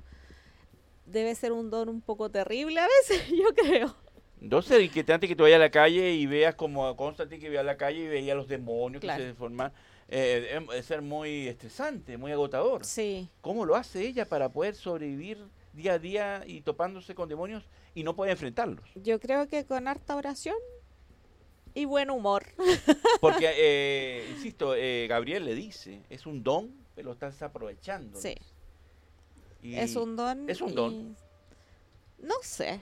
Debe 1.06 1.36
ser 1.36 1.52
un 1.52 1.70
don 1.70 1.90
un 1.90 2.02
poco 2.02 2.30
terrible 2.30 2.80
a 2.80 2.88
veces, 2.88 3.28
yo 3.30 3.54
creo. 3.56 3.96
Entonces, 4.42 4.78
es 4.80 4.84
inquietante 4.86 5.28
que 5.28 5.36
tú 5.36 5.44
vayas 5.44 5.56
a 5.58 5.60
la 5.60 5.70
calle 5.72 6.14
y 6.14 6.26
veas 6.26 6.56
como 6.56 6.86
a 6.88 6.98
Constantine 6.98 7.40
que 7.40 7.48
veía 7.50 7.62
a 7.62 7.64
la 7.64 7.78
calle 7.78 8.00
y 8.00 8.08
veía 8.08 8.34
a 8.34 8.36
los 8.36 8.48
demonios 8.48 9.00
Claro. 9.02 9.22
que 9.24 9.30
se 9.30 9.34
forman. 9.36 9.72
Eh, 10.10 10.60
es 10.76 10.86
ser 10.86 11.02
muy 11.02 11.48
estresante, 11.48 12.18
muy 12.18 12.32
agotador. 12.34 12.84
Sí. 12.84 13.30
¿Cómo 13.42 13.66
lo 13.66 13.76
hace 13.76 14.06
ella 14.06 14.26
para 14.26 14.50
poder 14.50 14.76
sobrevivir 14.76 15.44
día 15.72 15.94
a 15.94 16.00
día 16.00 16.44
y 16.46 16.62
topándose 16.62 17.16
con 17.16 17.30
demonios 17.30 17.64
y 17.94 18.04
no 18.04 18.16
poder 18.16 18.32
enfrentarlos? 18.32 18.90
Yo 18.96 19.20
creo 19.20 19.48
que 19.48 19.66
con 19.66 19.88
harta 19.88 20.16
oración 20.16 20.56
y 21.74 21.86
buen 21.86 22.10
humor. 22.10 22.46
Porque, 23.22 23.52
eh, 23.56 24.28
insisto, 24.32 24.76
eh, 24.76 25.08
Gabriel 25.08 25.46
le 25.46 25.56
dice, 25.56 26.02
es 26.10 26.26
un 26.26 26.44
don, 26.44 26.72
pero 26.96 27.08
lo 27.08 27.14
estás 27.14 27.42
aprovechando. 27.42 28.20
Sí. 28.20 28.36
Y 29.62 29.76
es 29.76 29.96
un 29.96 30.16
don. 30.16 30.50
Es 30.50 30.62
un 30.62 30.72
y- 30.72 30.76
don. 30.76 31.18
No 32.20 32.36
sé, 32.42 32.80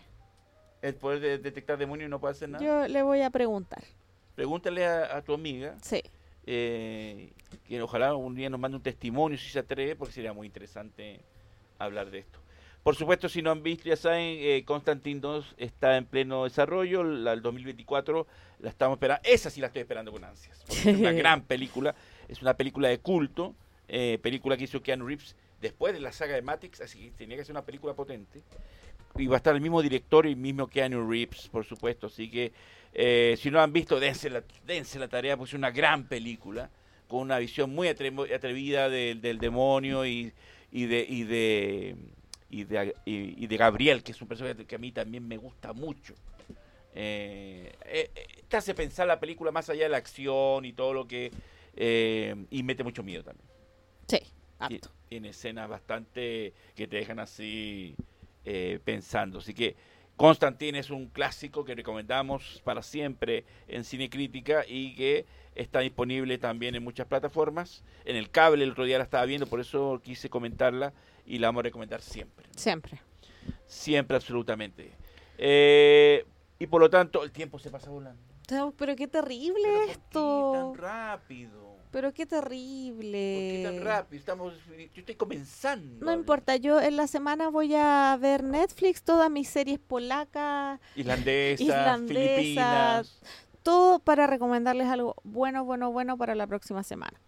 El 0.84 0.94
poder 0.96 1.20
de 1.20 1.38
detectar 1.40 1.78
demonios 1.78 2.08
y 2.08 2.12
no 2.12 2.20
puede 2.20 2.34
hacer 2.34 2.50
nada. 2.50 2.64
yo 2.64 2.88
le 2.88 3.02
voy 3.02 3.22
a 3.22 3.30
preguntar. 3.32 3.84
Pregúntale 4.36 4.86
a, 4.86 5.18
a 5.18 5.22
tu 5.24 5.34
amiga. 5.34 5.76
Sí. 5.82 6.02
eh, 6.46 7.32
que 7.68 7.82
ojalá 7.82 8.16
un 8.16 8.34
día 8.36 8.50
nos 8.50 8.60
mande 8.60 8.78
un 8.78 8.84
testimonio 8.84 9.38
si 9.38 9.50
se 9.50 9.60
atreve, 9.60 9.96
porque 9.96 10.14
sería 10.14 10.32
muy 10.34 10.48
interesante 10.48 11.20
hablar 11.80 12.10
de 12.12 12.20
esto. 12.20 12.40
Por 12.84 12.96
supuesto, 12.96 13.30
si 13.30 13.44
no 13.44 13.52
han 13.52 13.62
visto, 13.62 13.88
ya 13.90 13.96
saben, 13.96 14.38
eh, 14.40 14.64
Constantine 14.66 15.20
2 15.20 15.56
está 15.58 15.98
en 15.98 16.06
pleno 16.06 16.46
desarrollo, 16.46 17.04
la 17.04 17.32
del 17.32 17.42
2024 17.44 18.26
la 18.60 18.70
estamos 18.70 18.96
esperando, 18.96 19.22
esa 19.24 19.52
sí 19.52 19.62
la 19.62 19.68
estoy 19.68 19.84
esperando 19.84 20.12
con 20.12 20.24
ansias, 20.24 20.64
porque 20.68 20.90
es 20.92 20.98
una 21.00 21.12
gran 21.12 21.44
película, 21.44 21.94
es 22.28 22.42
una 22.42 22.56
película 22.56 22.90
de 22.90 22.98
culto, 23.00 23.54
eh, 23.88 24.18
película 24.24 24.58
que 24.58 24.64
hizo 24.64 24.82
Keanu 24.82 25.06
Reeves 25.06 25.36
después 25.62 25.94
de 25.94 26.00
la 26.00 26.12
saga 26.12 26.34
de 26.34 26.42
Matrix, 26.42 26.82
así 26.82 27.00
que 27.00 27.12
tenía 27.12 27.38
que 27.38 27.44
ser 27.46 27.54
una 27.54 27.64
película 27.66 27.94
potente. 27.94 28.42
Y 29.16 29.28
va 29.28 29.36
a 29.36 29.38
estar 29.38 29.54
el 29.54 29.62
mismo 29.62 29.82
director 29.84 30.26
y 30.26 30.30
el 30.30 30.38
mismo 30.38 30.66
Keanu 30.68 31.08
Reeves, 31.08 31.50
por 31.50 31.66
supuesto, 31.66 32.08
así 32.08 32.32
que 32.32 32.52
eh, 32.94 33.36
si 33.40 33.52
no 33.52 33.62
han 33.62 33.74
visto, 33.74 34.00
dense 34.00 34.28
la, 34.32 34.44
dense 34.66 34.98
la 34.98 35.08
tarea, 35.08 35.38
pues 35.38 35.52
es 35.52 35.54
una 35.54 35.70
gran 35.70 36.06
película, 36.08 36.72
con 37.08 37.20
una 37.20 37.38
visión 37.38 37.70
muy 37.76 37.90
atre- 37.90 38.34
atrevida 38.34 38.90
del, 38.90 39.22
del 39.22 39.38
demonio 39.38 40.04
y, 40.04 40.34
y 40.72 40.86
de... 40.88 41.06
Y 41.08 41.24
de 41.26 41.96
y 42.52 42.64
de, 42.66 42.94
y, 43.06 43.44
y 43.44 43.48
de 43.48 43.58
Gabriel, 43.58 44.04
que 44.04 44.12
es 44.12 44.22
un 44.22 44.28
personaje 44.28 44.66
que 44.66 44.76
a 44.76 44.78
mí 44.78 44.92
también 44.92 45.28
me 45.28 45.38
gusta 45.38 45.74
mucho. 45.74 46.14
Eh, 46.94 47.72
eh, 47.86 48.10
te 48.48 48.58
hace 48.58 48.74
pensar 48.74 49.08
la 49.08 49.20
película 49.20 49.52
más 49.52 49.70
allá 49.70 49.84
de 49.84 49.90
la 49.90 49.98
acción 49.98 50.66
y 50.66 50.74
todo 50.74 50.94
lo 50.94 51.08
que... 51.08 51.32
eh, 51.76 52.36
y 52.50 52.64
mete 52.64 52.84
mucho 52.84 53.02
miedo 53.04 53.24
también. 53.24 53.48
Sí, 54.08 54.20
Ti- 54.68 54.82
Tiene 55.10 55.30
escenas 55.30 55.70
bastante 55.70 56.54
que 56.76 56.88
te 56.88 56.98
dejan 56.98 57.20
así 57.20 57.96
eh, 58.46 58.80
pensando. 58.84 59.40
Así 59.40 59.54
que 59.54 59.76
Constantine 60.18 60.78
es 60.80 60.90
un 60.90 61.08
clásico 61.08 61.64
que 61.64 61.74
recomendamos 61.76 62.62
para 62.64 62.84
siempre 62.84 63.46
en 63.68 63.84
Cine 63.84 64.10
Crítica 64.10 64.66
y 64.68 64.94
que 64.96 65.26
Está 65.54 65.82
disponible 65.82 66.38
también 66.38 66.76
en 66.76 66.84
muchas 66.84 67.08
plataformas. 67.08 67.84
En 68.06 68.16
el 68.16 68.30
cable 68.30 68.64
el 68.64 68.72
otro 68.72 68.86
día 68.86 68.98
la 68.98 69.04
estaba 69.04 69.26
viendo, 69.26 69.48
por 69.48 69.60
eso 69.60 70.00
quise 70.02 70.30
comentarla 70.30 70.94
y 71.26 71.40
la 71.40 71.48
vamos 71.48 71.62
a 71.62 71.64
recomendar 71.64 72.02
siempre. 72.02 72.48
Siempre. 72.56 73.02
Siempre, 73.66 74.18
absolutamente. 74.18 74.92
Eh, 75.38 76.26
y 76.60 76.68
por 76.68 76.82
lo 76.82 76.90
tanto, 76.90 77.24
el 77.24 77.32
tiempo 77.32 77.58
se 77.60 77.70
pasa 77.70 77.90
volando. 77.90 78.22
No, 78.52 78.72
Pero 78.74 78.96
qué 78.96 79.08
terrible 79.08 79.86
esto. 79.90 80.74
Tan 80.76 80.82
rápido. 80.82 81.72
Pero 81.92 82.14
qué 82.14 82.26
¿Por 82.26 82.36
qué 82.36 82.42
terrible. 82.42 83.64
tan 83.64 83.84
rápido? 83.84 84.20
Estamos, 84.20 84.54
yo 84.68 85.02
estoy 85.02 85.16
comenzando. 85.16 86.06
No 86.06 86.14
importa, 86.14 86.56
yo 86.56 86.80
en 86.80 86.96
la 86.96 87.08
semana 87.08 87.50
voy 87.50 87.76
a 87.76 88.18
ver 88.20 88.44
Netflix, 88.44 89.04
todas 89.04 89.30
mis 89.30 89.50
series 89.50 89.78
polacas, 89.80 90.80
Islandesas, 90.96 91.62
islandesas, 91.62 92.38
Filipinas. 92.38 93.22
todo 93.62 94.00
para 94.00 94.26
recomendarles 94.28 94.88
algo 94.88 95.16
bueno, 95.24 95.66
bueno, 95.66 95.92
bueno 95.92 96.18
para 96.18 96.34
la 96.34 96.48
próxima 96.48 96.84
semana. 96.84 97.20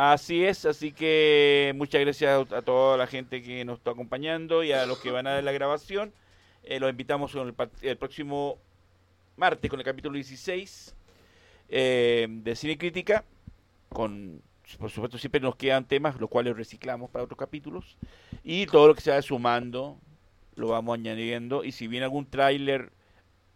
Así 0.00 0.44
es, 0.44 0.64
así 0.64 0.92
que 0.92 1.72
muchas 1.74 2.00
gracias 2.00 2.52
a 2.52 2.62
toda 2.62 2.96
la 2.96 3.08
gente 3.08 3.42
que 3.42 3.64
nos 3.64 3.78
está 3.78 3.90
acompañando 3.90 4.62
y 4.62 4.70
a 4.70 4.86
los 4.86 5.00
que 5.00 5.10
van 5.10 5.26
a 5.26 5.34
ver 5.34 5.42
la 5.42 5.50
grabación. 5.50 6.12
Eh, 6.62 6.78
los 6.78 6.88
invitamos 6.88 7.34
el, 7.34 7.52
el 7.82 7.96
próximo 7.96 8.58
martes 9.36 9.68
con 9.68 9.80
el 9.80 9.84
capítulo 9.84 10.14
16 10.14 10.94
eh, 11.68 12.28
de 12.30 12.54
Cine 12.54 12.78
Crítica. 12.78 13.24
Con, 13.88 14.40
por 14.78 14.88
supuesto, 14.88 15.18
siempre 15.18 15.40
nos 15.40 15.56
quedan 15.56 15.84
temas, 15.84 16.20
los 16.20 16.30
cuales 16.30 16.56
reciclamos 16.56 17.10
para 17.10 17.24
otros 17.24 17.36
capítulos. 17.36 17.96
Y 18.44 18.66
todo 18.66 18.86
lo 18.86 18.94
que 18.94 19.00
se 19.00 19.10
va 19.10 19.20
sumando 19.20 19.98
lo 20.54 20.68
vamos 20.68 20.94
añadiendo. 20.94 21.64
Y 21.64 21.72
si 21.72 21.88
viene 21.88 22.04
algún 22.04 22.26
tráiler 22.26 22.92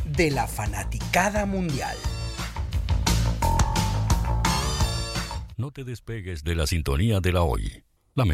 de 0.04 0.30
la 0.30 0.46
fanaticada 0.46 1.44
mundial. 1.46 1.96
No 5.56 5.72
te 5.72 5.84
despegues 5.84 6.44
de 6.44 6.54
la 6.54 6.66
sintonía 6.66 7.20
de 7.20 7.32
la 7.32 7.42
hoy. 7.42 7.82